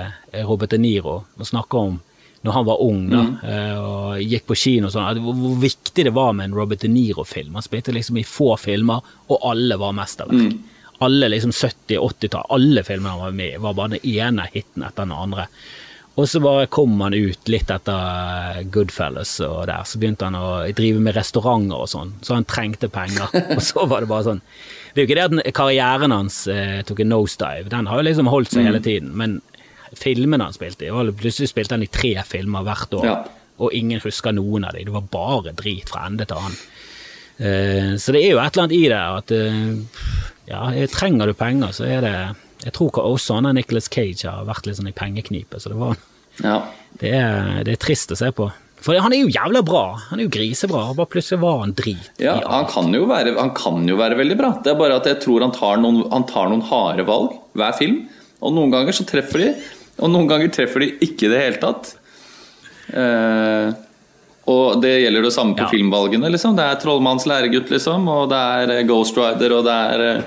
Robert 0.47 0.73
De 0.73 0.81
Niro 0.81 1.19
og 1.21 1.45
snakker 1.45 1.89
om 1.91 1.99
når 2.45 2.53
han 2.53 2.65
var 2.65 2.81
ung 2.85 3.05
da, 3.09 3.21
mm. 3.25 3.77
og 3.81 4.19
gikk 4.21 4.43
på 4.51 4.57
kino 4.61 4.89
og 4.89 4.93
sånn, 4.93 5.21
hvor, 5.25 5.55
viktig 5.61 6.03
det 6.05 6.13
var 6.13 6.33
med 6.37 6.51
en 6.51 6.57
Robert 6.57 6.83
De 6.83 6.89
Niro-film. 6.93 7.55
Han 7.57 7.65
spilte 7.65 7.93
liksom 7.95 8.19
i 8.21 8.25
få 8.27 8.51
filmer, 8.61 9.01
og 9.33 9.47
alle 9.49 9.79
var 9.81 9.95
mesterverk. 9.97 10.53
Alle 11.03 11.27
liksom 11.33 11.51
70-, 11.51 11.97
80-tall, 11.99 12.45
alle 12.55 12.83
filmene 12.87 13.09
han 13.15 13.19
var 13.25 13.31
med 13.35 13.53
i, 13.55 13.57
var 13.59 13.73
bare 13.75 13.97
den 13.97 14.05
ene 14.15 14.45
hiten 14.53 14.83
etter 14.87 15.03
den 15.03 15.11
andre. 15.11 15.47
Og 16.15 16.29
så 16.31 16.39
bare 16.39 16.69
kom 16.71 16.93
han 17.03 17.11
ut 17.13 17.49
litt 17.51 17.67
etter 17.73 18.61
Goodfellas, 18.71 19.33
og 19.43 19.65
der 19.67 19.83
så 19.83 19.99
begynte 19.99 20.29
han 20.29 20.37
å 20.39 20.61
drive 20.77 21.01
med 21.03 21.17
restauranter 21.17 21.75
og 21.83 21.89
sånn, 21.91 22.13
så 22.23 22.37
han 22.37 22.45
trengte 22.47 22.87
penger. 22.87 23.27
Og 23.57 23.59
så 23.61 23.83
var 23.91 24.05
det 24.05 24.07
bare 24.13 24.23
sånn 24.29 24.39
Det 24.93 25.01
er 25.01 25.03
jo 25.03 25.09
ikke 25.09 25.17
det 25.19 25.41
at 25.43 25.57
karrieren 25.57 26.15
hans 26.15 26.37
eh, 26.47 26.79
tok 26.87 27.01
en 27.03 27.11
nosedive, 27.11 27.67
den 27.73 27.89
har 27.91 27.99
jo 27.99 28.05
liksom 28.07 28.31
holdt 28.31 28.53
seg 28.55 28.69
hele 28.69 28.79
tiden, 28.85 29.11
men 29.19 29.41
filmene 29.99 30.47
han 30.47 30.55
spilte 30.55 30.87
i, 30.87 30.93
var- 30.95 31.11
plutselig 31.19 31.51
spilte 31.51 31.75
han 31.75 31.83
i 31.83 31.91
tre 31.91 32.13
filmer 32.27 32.63
hvert 32.63 32.95
år, 32.95 33.09
Ja. 33.11 33.17
og 33.59 33.75
ingen 33.75 33.99
husker 34.03 34.31
noen 34.35 34.63
av 34.69 34.73
dem. 34.79 34.87
Det 34.87 34.95
var 34.95 35.11
bare 35.11 35.51
drit 35.59 35.91
fra 35.91 36.07
ende 36.07 36.23
til 36.31 36.39
annen. 36.39 36.57
Eh, 37.43 37.91
Så 37.99 38.15
det 38.15 38.23
er 38.23 38.31
jo 38.31 38.39
et 38.39 38.55
eller 38.55 38.63
annet 38.63 38.79
i 38.79 38.87
det 38.87 39.03
at 39.03 39.35
eh, 39.35 40.31
ja, 40.49 40.65
trenger 40.93 41.31
du 41.31 41.37
penger, 41.37 41.71
så 41.73 41.87
er 41.89 42.03
det 42.05 42.17
Jeg 42.65 42.73
tror 42.73 42.91
ikke 42.91 43.05
også 43.05 43.39
han 43.39 43.55
Nicholas 43.57 43.89
Cage 43.91 44.29
har 44.29 44.45
vært 44.47 44.65
litt 44.65 44.77
sånn 44.79 44.89
i 44.89 44.95
pengeknipe, 44.95 45.59
så 45.59 45.69
det 45.69 45.79
var 45.79 45.97
ja. 46.41 46.59
det 47.01 47.11
er, 47.13 47.63
det 47.67 47.75
er 47.75 47.81
trist 47.81 48.13
å 48.13 48.17
se 48.19 48.31
på. 48.35 48.47
For 48.85 48.97
han 49.01 49.13
er 49.15 49.23
jo 49.23 49.31
jævla 49.33 49.63
bra. 49.65 49.83
Han 50.11 50.19
er 50.19 50.27
jo 50.27 50.33
grisebra. 50.35 50.83
og 50.91 50.99
Bare 50.99 51.09
plutselig 51.09 51.41
var 51.41 51.61
han 51.63 51.73
drit. 51.77 52.09
Ja, 52.21 52.35
han 52.45 52.67
kan, 52.69 52.91
være, 53.09 53.33
han 53.39 53.53
kan 53.57 53.85
jo 53.89 53.97
være 53.97 54.19
veldig 54.19 54.37
bra. 54.37 54.51
Det 54.61 54.73
er 54.73 54.77
bare 54.77 54.99
at 54.99 55.07
jeg 55.09 55.21
tror 55.23 55.45
han 55.45 55.55
tar 55.55 55.79
noen, 55.81 56.03
han 56.11 56.27
tar 56.29 56.51
noen 56.51 56.61
harde 56.69 57.05
valg 57.07 57.33
hver 57.57 57.73
film. 57.79 58.03
Og 58.45 58.53
noen 58.53 58.73
ganger 58.73 58.93
så 58.93 59.07
treffer 59.09 59.41
de, 59.41 59.47
og 59.97 60.11
noen 60.13 60.29
ganger 60.29 60.51
treffer 60.53 60.83
de 60.83 60.91
ikke 61.07 61.25
i 61.25 61.31
det 61.31 61.41
hele 61.41 61.61
tatt. 61.63 61.95
Eh, 62.93 63.73
og 64.47 64.81
det 64.81 64.91
gjelder 65.01 65.23
det 65.25 65.33
samme 65.33 65.55
på 65.57 65.63
Ja. 65.65 65.69
filmvalgene. 65.71 66.29
liksom 66.31 66.55
Det 66.55 66.63
er 66.65 66.75
'Trollmannens 66.81 67.25
læregutt', 67.25 67.69
liksom, 67.71 68.07
og 68.07 68.29
det 68.29 68.37
er 68.37 68.69
eh, 68.79 68.83
'Ghost 68.85 69.15
Rider', 69.17 69.51
og 69.57 69.63
det 69.65 69.73
er 69.73 70.03
eh, 70.17 70.21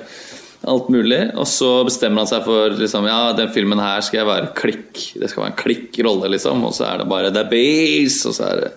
alt 0.66 0.88
mulig. 0.90 1.20
Og 1.36 1.46
så 1.46 1.84
bestemmer 1.86 2.18
han 2.24 2.26
seg 2.26 2.44
for 2.44 2.70
liksom, 2.70 3.06
ja, 3.06 3.32
den 3.32 3.48
filmen 3.54 3.78
her 3.78 4.00
skal 4.00 4.18
jeg 4.18 4.26
være 4.26 4.54
klikk. 4.54 5.14
Det 5.20 5.30
skal 5.30 5.44
være 5.44 5.52
en 5.52 5.62
klikk-rolle, 5.62 6.28
liksom. 6.34 6.64
Og 6.64 6.72
så 6.74 6.84
er 6.92 6.98
det 6.98 7.08
bare 7.08 7.30
'The 7.30 7.44
Base', 7.44 8.26
og 8.26 8.34
så 8.34 8.52
er 8.52 8.60
det 8.60 8.72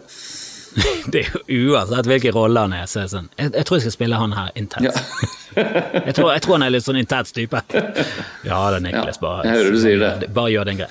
Det 1.11 1.25
er 1.25 1.31
jo 1.49 1.73
uansett 1.73 2.05
hvilken 2.07 2.31
rolle 2.33 2.59
han 2.59 2.73
er. 2.73 2.85
Så 2.87 3.01
er 3.03 3.07
sånn, 3.11 3.29
jeg, 3.37 3.51
jeg 3.53 3.65
tror 3.65 3.75
jeg 3.75 3.81
skal 3.81 3.91
spille 3.97 4.15
han 4.15 4.31
her 4.31 4.51
intens. 4.55 4.85
Ja. 4.85 5.63
jeg, 6.05 6.13
tror, 6.15 6.31
jeg 6.31 6.41
tror 6.45 6.53
han 6.59 6.63
er 6.63 6.69
litt 6.69 6.85
sånn 6.85 6.97
intens 7.01 7.31
type. 7.35 7.59
Ja 8.45 8.71
da, 8.71 8.79
Niklas. 8.79 9.17
Ja, 9.17 9.21
Bare, 9.21 9.43
jeg 9.45 9.57
hører 9.57 9.71
du 9.71 9.79
sier 9.81 9.99
det. 9.99 10.29
Bare 10.33 10.51
gjør 10.53 10.65
din 10.71 10.77
greie. 10.77 10.89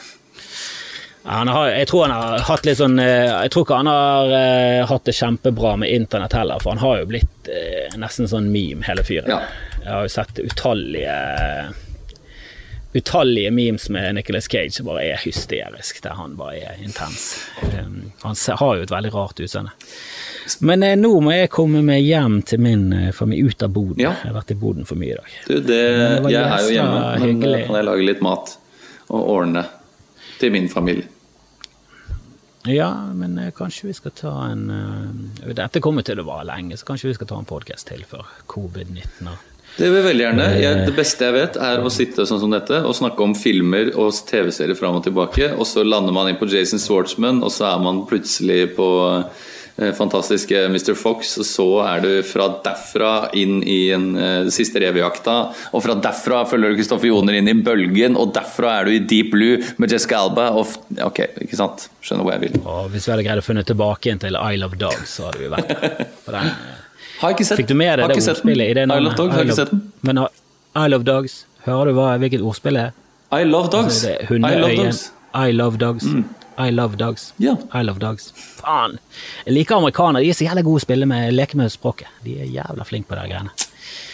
Har, 1.22 1.68
jeg 1.68 1.86
tror 1.88 2.06
han 2.06 2.14
har 2.16 2.44
hatt 2.48 2.64
litt 2.64 2.78
sånn 2.78 2.96
eh, 2.98 3.28
Jeg 3.28 3.50
tror 3.52 3.66
ikke 3.66 3.76
han 3.82 3.90
har 3.90 4.30
uh, 4.32 4.86
hatt 4.88 5.04
det 5.04 5.12
kjempebra 5.18 5.74
med 5.82 5.92
internett 5.92 6.32
heller, 6.32 6.62
for 6.62 6.72
han 6.72 6.80
har 6.80 7.02
jo 7.02 7.10
blitt 7.10 7.50
uh, 7.52 7.98
nesten 8.00 8.28
sånn 8.30 8.48
meme, 8.48 8.80
hele 8.86 9.04
fyren. 9.04 9.28
Ja. 9.28 9.42
Jeg 9.82 9.92
har 9.92 10.08
jo 10.08 10.12
sett 10.16 10.40
utallige 10.40 11.16
Utallige 12.90 13.52
memes 13.54 13.84
med 13.94 14.16
Nicholas 14.16 14.48
Cage 14.50 14.72
som 14.74 14.88
bare 14.88 15.04
er 15.12 15.20
hysterisk, 15.22 16.00
der 16.02 16.16
han 16.18 16.32
bare 16.34 16.56
er 16.72 16.80
intens. 16.82 17.36
Um, 17.62 18.08
han 18.24 18.34
har 18.58 18.80
jo 18.80 18.86
et 18.88 18.90
veldig 18.90 19.12
rart 19.14 19.38
utseende. 19.44 19.76
Men 20.66 20.82
eh, 20.82 20.96
nå 20.98 21.12
må 21.22 21.36
jeg 21.36 21.52
komme 21.54 21.84
meg 21.86 22.02
hjem 22.02 22.40
til 22.42 22.64
min 22.64 22.88
familie, 23.14 23.46
ut 23.46 23.62
av 23.62 23.70
boden. 23.76 24.02
Ja. 24.02 24.16
Jeg 24.24 24.32
har 24.32 24.40
vært 24.40 24.50
i 24.50 24.58
boden 24.58 24.88
for 24.90 24.98
mye 24.98 25.14
i 25.14 25.20
dag. 25.20 25.36
Du, 25.46 25.54
det, 25.68 25.78
det 26.26 26.34
jeg 26.34 26.42
er 26.42 26.64
jo 26.66 26.74
hjemme, 26.80 27.04
men 27.04 27.28
hyggelig. 27.28 27.62
kan 27.68 27.78
jeg 27.78 27.88
lage 27.92 28.08
litt 28.10 28.26
mat 28.26 28.56
og 29.06 29.30
ordne 29.36 29.68
til 30.41 30.53
min 30.55 30.68
familie. 30.72 31.09
Ja, 32.68 32.91
men 33.14 33.38
eh, 33.38 33.53
kanskje 33.57 33.88
vi 33.88 33.95
skal 33.97 34.12
ta 34.12 34.32
en 34.51 34.66
eh, 34.70 35.53
Dette 35.57 35.80
kommer 35.80 36.05
til 36.05 36.20
å 36.20 36.26
vare 36.26 36.45
lenge, 36.51 36.76
så 36.76 36.91
kanskje 36.91 37.09
vi 37.09 37.16
skal 37.16 37.30
ta 37.30 37.38
en 37.41 37.49
podkast 37.49 37.88
til 37.88 38.03
før 38.09 38.26
covid-19 38.53 39.30
Det 39.78 39.86
vil 39.86 39.97
jeg 39.97 40.05
veldig 40.05 40.26
gjerne. 40.26 40.49
Jeg, 40.61 40.82
det 40.91 40.97
beste 40.99 41.24
jeg 41.24 41.36
vet, 41.38 41.57
er 41.57 41.80
å 41.80 41.93
sitte 41.95 42.26
sånn 42.28 42.43
som 42.43 42.53
dette 42.53 42.82
og 42.84 42.97
snakke 42.99 43.24
om 43.24 43.32
filmer 43.38 43.95
og 43.95 44.12
TV-serier 44.28 44.76
fram 44.76 44.99
og 44.99 45.07
tilbake, 45.07 45.55
og 45.57 45.64
så 45.70 45.86
lander 45.86 46.12
man 46.12 46.28
inn 46.28 46.41
på 46.41 46.51
Jason 46.53 46.82
Swartzman, 46.82 47.41
og 47.41 47.55
så 47.55 47.70
er 47.70 47.80
man 47.86 48.05
plutselig 48.11 48.74
på 48.76 48.91
eh, 49.09 49.49
fantastiske 49.97 50.62
Mr. 50.68 50.95
Fox, 50.99 51.35
så 51.47 51.66
er 51.87 52.03
du 52.05 52.11
fra 52.26 52.49
derfra 52.64 53.12
inn 53.39 53.61
i 53.62 53.91
en 53.95 54.07
uh, 54.16 54.51
siste 54.53 54.83
revejakta. 54.83 55.37
Og 55.72 55.85
fra 55.85 55.97
derfra 56.01 56.43
følger 56.51 56.74
du 56.74 56.81
Kristoffer 56.81 57.11
Joner 57.11 57.39
inn 57.39 57.51
i 57.51 57.57
Bølgen, 57.57 58.18
og 58.20 58.35
derfra 58.37 58.78
er 58.81 58.89
du 58.89 58.97
i 58.97 59.03
Deep 59.12 59.33
Blue 59.35 59.61
med 59.83 59.93
Jessica 59.93 60.22
Alba. 60.24 60.51
Og, 60.61 60.74
ok, 61.07 61.22
ikke 61.47 61.61
sant? 61.61 61.89
Skjønner 62.05 62.26
hvor 62.26 62.37
jeg 62.37 62.45
vil. 62.47 62.61
Og 62.64 62.91
hvis 62.95 63.09
vi 63.09 63.14
hadde 63.14 63.26
greid 63.28 63.43
å 63.43 63.47
funne 63.47 63.66
tilbake 63.66 64.11
igjen 64.11 64.24
til 64.26 64.39
I 64.41 64.57
Love 64.61 64.81
Dogs, 64.81 65.16
så 65.18 65.28
hadde 65.28 65.45
vi 65.45 65.53
vært 65.53 65.74
der. 65.76 66.51
Har 67.20 67.35
ikke 67.35 67.45
sett 67.45 67.59
Fikk 67.61 67.68
du 67.68 67.76
med 67.76 67.99
deg 68.01 68.09
det 68.09 68.22
ordspillet 68.33 68.70
i 68.70 68.76
det 68.78 68.85
Isle 68.89 69.11
of 69.11 69.16
Dogs, 69.18 69.35
har 69.37 69.45
ikke 69.45 69.57
sett 69.59 69.72
den. 69.74 69.83
Men 70.09 70.22
Isle 70.24 70.89
Love 70.95 71.05
Dogs, 71.05 71.35
hører 71.66 71.91
du 71.91 71.99
hva, 71.99 72.11
hvilket 72.22 72.41
ordspill 72.41 72.78
det 72.78 72.87
er? 72.89 72.95
I 73.37 73.45
Love 73.45 73.68
Dogs. 73.74 74.05
Altså, 74.09 74.39
I 74.41 74.55
Love. 74.57 74.76
Dogs. 74.78 75.03
I 75.35 75.53
love 75.53 75.78
dogs. 75.78 76.05
I 76.61 76.70
love 76.74 76.98
dogs. 77.00 77.32
Ja. 77.40 77.56
I 77.74 77.82
love 77.86 78.02
dogs. 78.02 78.32
Faen! 78.61 78.98
Jeg 79.46 79.54
liker 79.54 79.78
amerikanere. 79.80 80.24
De 80.24 80.32
er 80.32 80.36
så 80.36 80.44
jævla 80.44 80.64
gode 80.66 80.82
å 80.82 80.84
spille 80.84 81.08
med 81.08 81.32
leke 81.32 81.58
med 81.61 81.72
språket. 81.72 82.11
De 82.26 82.36
er 82.42 82.50
jævla 82.52 82.86
flinke 82.88 83.08
på 83.11 83.18
de 83.18 83.28
greiene. 83.30 83.69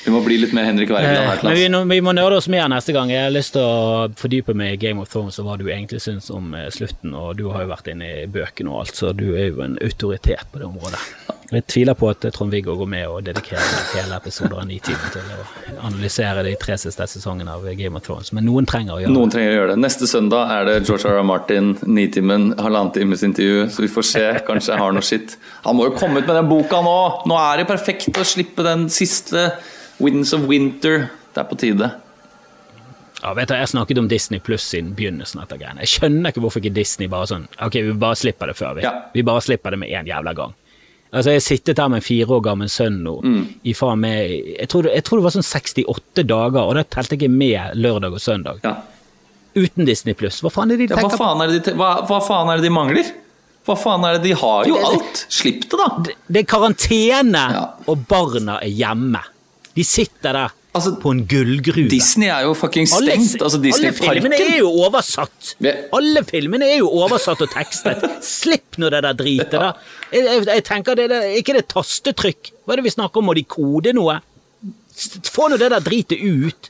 Vi 0.07 0.13
må 0.15 0.21
bli 0.23 0.37
litt 0.39 0.53
mer 0.55 0.69
Henrik 0.69 0.93
Wergeland 0.95 1.17
her 1.19 1.33
Eh, 1.35 1.41
til 1.41 1.49
Men 1.73 1.89
vi, 1.91 1.97
vi 1.97 2.03
må 2.07 2.13
nerde 2.15 2.39
oss 2.39 2.47
mer 2.53 2.69
neste 2.71 2.95
gang. 2.95 3.11
Jeg 3.11 3.27
har 3.27 3.33
lyst 3.35 3.57
til 3.57 3.65
å 3.67 4.07
fordype 4.15 4.55
meg 4.55 4.77
i 4.77 4.81
Game 4.87 5.03
of 5.03 5.11
Thrones 5.11 5.41
og 5.43 5.49
hva 5.49 5.57
du 5.59 5.67
egentlig 5.67 5.99
syns 6.05 6.31
om 6.31 6.55
eh, 6.55 6.69
slutten. 6.71 7.11
Og 7.19 7.35
du 7.41 7.49
har 7.51 7.65
jo 7.65 7.73
vært 7.73 7.91
inne 7.91 8.13
i 8.23 8.27
bøkene 8.31 8.71
og 8.71 8.85
alt, 8.85 8.95
så 8.95 9.11
du 9.17 9.33
er 9.35 9.51
jo 9.51 9.65
en 9.67 9.75
autoritet 9.83 10.47
på 10.53 10.63
det 10.63 10.69
området. 10.69 11.03
Jeg 11.51 11.63
tviler 11.71 11.95
på 11.99 12.09
at 12.11 12.25
eh, 12.27 12.33
Trond-Viggo 12.35 12.75
går 12.79 12.89
med 12.91 13.05
og 13.11 13.27
dedikerer 13.27 13.83
hele 13.97 14.17
episoder 14.19 14.63
av 14.63 14.67
Nitimen 14.71 15.13
til 15.15 15.27
å 15.35 15.43
analysere 15.89 16.43
de 16.47 16.55
tre 16.63 16.79
siste 16.81 17.07
sesongene 17.11 17.55
av 17.55 17.67
Game 17.79 17.99
of 17.99 18.07
Thrones, 18.07 18.33
men 18.35 18.47
noen 18.47 18.67
trenger 18.67 18.97
å 18.97 19.01
gjøre 19.03 19.11
det. 19.11 19.19
Noen 19.19 19.35
trenger 19.35 19.53
å 19.53 19.57
gjøre 19.59 19.75
det. 19.75 19.79
Neste 19.85 20.11
søndag 20.11 20.55
er 20.55 20.67
det 20.71 20.77
George 20.87 21.11
R. 21.11 21.21
R. 21.21 21.27
Martin, 21.27 21.73
nitimen, 21.87 22.53
halvannen 22.63 22.95
times 22.95 23.27
intervju, 23.27 23.67
så 23.75 23.87
vi 23.87 23.91
får 23.91 24.09
se. 24.11 24.27
Kanskje 24.47 24.75
jeg 24.75 24.83
har 24.83 24.95
noe 24.95 25.07
skitt. 25.07 25.37
Han 25.67 25.79
må 25.79 25.91
jo 25.91 25.97
komme 25.99 26.23
ut 26.23 26.27
med 26.27 26.39
den 26.39 26.51
boka 26.51 26.83
nå! 26.83 26.99
Nå 27.27 27.39
er 27.43 27.63
det 27.63 27.71
perfekt 27.71 28.23
å 28.23 28.27
slippe 28.27 28.67
den 28.67 28.87
siste 28.93 29.51
Winds 29.99 30.33
of 30.37 30.47
Winter. 30.51 31.09
Det 31.35 31.41
er 31.43 31.49
på 31.51 31.57
tide. 31.61 31.91
Ja, 33.23 33.33
vet 33.35 33.49
du, 33.49 33.55
Jeg 33.57 33.69
snakket 33.69 33.99
om 33.99 34.09
Disney 34.09 34.39
Pluss 34.45 34.63
siden 34.69 34.93
begynnelsen 34.97 35.41
av 35.41 35.49
greiene. 35.49 35.81
Jeg 35.85 35.89
skjønner 35.97 36.31
ikke 36.33 36.43
hvorfor 36.45 36.61
ikke 36.63 36.75
Disney 36.77 37.09
bare 37.09 37.27
sånn 37.31 37.47
Ok, 37.65 37.79
vi 37.81 37.93
bare 37.97 38.17
slipper 38.21 38.47
det 38.53 38.57
før, 38.59 38.75
vi. 38.77 38.83
Ja. 38.85 38.93
Vi 39.15 39.23
bare 39.27 39.41
slipper 39.45 39.73
det 39.73 39.79
med 39.81 39.89
én 39.91 40.07
jævla 40.11 40.35
gang. 40.37 40.53
Altså, 41.13 41.31
Jeg 41.33 41.41
har 41.41 41.45
sittet 41.47 41.79
her 41.81 41.89
med 41.89 42.03
en 42.03 42.07
fire 42.07 42.27
år 42.37 42.43
gammel 42.45 42.69
sønn 42.69 42.99
nå. 43.05 43.15
Mm. 43.25 43.43
I 43.65 43.73
faen 43.79 44.01
med, 44.03 44.31
jeg, 44.59 44.69
tror, 44.69 44.89
jeg 44.93 45.05
tror 45.07 45.19
det 45.23 45.25
var 45.25 45.35
sånn 45.39 45.47
68 45.49 46.25
dager, 46.29 46.61
og 46.67 46.75
da 46.77 46.83
telte 46.83 47.17
jeg 47.21 47.31
med 47.33 47.77
lørdag 47.79 48.13
og 48.13 48.21
søndag. 48.21 48.61
Ja. 48.67 48.75
Uten 49.57 49.87
Disney 49.89 50.13
Pluss. 50.19 50.43
Hva 50.45 50.51
faen 50.53 50.71
er 50.75 50.77
det 50.77 50.91
de 50.91 50.95
Ja, 50.99 51.01
hva, 51.07 51.17
faen 51.17 51.41
er 51.47 51.55
det 51.55 51.63
de, 51.71 51.73
hva, 51.79 51.95
hva 52.11 52.19
faen 52.27 52.51
er 52.53 52.61
det 52.61 52.67
de 52.69 52.75
mangler? 52.75 53.15
Hva 53.67 53.79
faen 53.81 54.05
er 54.05 54.19
det 54.19 54.27
de 54.29 54.35
har 54.43 54.69
jo 54.69 54.77
alt? 54.91 55.23
Slipp 55.33 55.65
det, 55.71 55.79
da! 55.81 55.89
Det- 56.05 56.17
Det 56.29 56.43
er 56.43 56.51
karantene, 56.53 57.47
Ja. 57.55 57.65
og 57.89 58.05
barna 58.07 58.59
er 58.63 58.69
hjemme. 58.69 59.23
De 59.77 59.85
sitter 59.85 60.33
der 60.37 60.55
Altså, 60.77 60.93
på 61.01 61.09
en 61.15 61.23
gullgruve. 61.25 61.89
Disney 61.89 62.29
er 62.29 62.43
jo 62.45 62.53
fucking 62.53 62.85
Alle, 62.99 63.15
stengt. 63.17 63.43
Altså 63.47 63.61
alle 63.65 63.93
filmene 63.97 64.37
er 64.45 64.59
jo 64.59 64.69
oversatt! 64.85 65.55
Alle 65.97 66.23
filmene 66.29 66.69
er 66.69 66.83
jo 66.83 66.91
oversatt 67.01 67.41
og 67.47 67.49
tekstet. 67.55 68.05
Slipp 68.25 68.77
nå 68.83 68.91
det 68.93 69.01
der 69.07 69.17
dritet, 69.17 69.55
da. 69.57 69.71
Jeg, 70.13 70.27
jeg, 70.29 70.43
jeg 70.51 70.65
tenker 70.69 70.99
det 70.99 71.07
der, 71.15 71.31
Ikke 71.39 71.57
det 71.57 71.65
tastetrykk. 71.73 72.53
Hva 72.65 72.75
er 72.77 72.83
det 72.83 72.89
vi 72.91 72.93
snakker 72.93 73.23
om? 73.23 73.31
Må 73.31 73.37
de 73.39 73.47
kode 73.49 73.95
noe? 73.97 74.19
Få 75.33 75.49
nå 75.49 75.57
det 75.61 75.71
der 75.73 75.87
dritet 75.87 76.21
ut. 76.21 76.69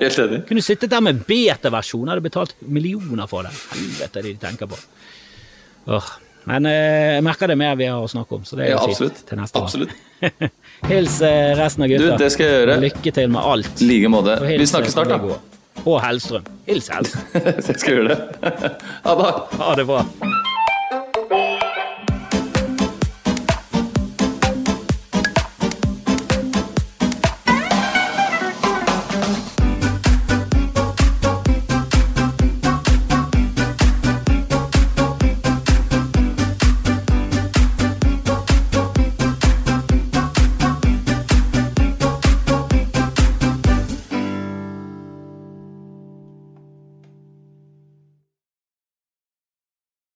Helt 0.00 0.18
enig. 0.24 0.42
Kunne 0.48 0.64
sittet 0.64 0.90
der 0.90 1.04
med 1.04 1.22
beta-versjon, 1.28 2.10
hadde 2.10 2.24
betalt 2.24 2.56
millioner 2.66 3.30
for 3.30 3.46
det. 3.46 3.54
Helvete, 3.76 4.24
det 4.24 4.34
de 4.34 4.42
tenker 4.42 4.70
på. 4.70 4.80
Åh. 5.94 6.10
Men 6.48 6.66
eh, 6.66 7.16
jeg 7.18 7.24
merker 7.26 7.50
det 7.52 7.56
mer 7.60 7.74
vi 7.76 7.86
har 7.90 8.00
å 8.00 8.08
snakke 8.08 8.38
om, 8.38 8.44
så 8.48 8.56
det 8.56 8.64
er 8.66 8.70
Ja, 8.72 8.78
jo 8.80 8.90
absolutt. 8.94 9.18
fint 9.20 9.28
til 9.28 9.38
neste 9.42 9.60
gang. 9.60 10.50
Hils 10.90 11.20
eh, 11.26 11.52
resten 11.58 11.84
av 11.84 11.88
Du, 11.92 11.96
gutta. 11.98 12.16
det 12.22 12.30
skal 12.32 12.46
jeg 12.46 12.58
gjøre. 12.62 12.78
Lykke 12.86 13.12
til 13.20 13.28
med 13.36 13.40
alt. 13.52 13.72
I 13.84 13.88
like 13.90 14.08
måte. 14.12 14.38
Vi 14.48 14.66
snakkes 14.66 14.96
snart, 14.96 15.12
da. 15.12 15.38
Og 15.84 16.00
Hellstrøm. 16.04 16.44
Hils 16.66 16.88
Hellstrøm. 16.92 17.24
Jeg 17.70 17.78
skal 17.80 17.94
gjøre 17.94 18.08
det. 18.14 18.18
Ha 19.04 19.14
det. 19.20 19.30
Ha 19.60 19.74
det 19.78 19.86
bra. 19.88 20.04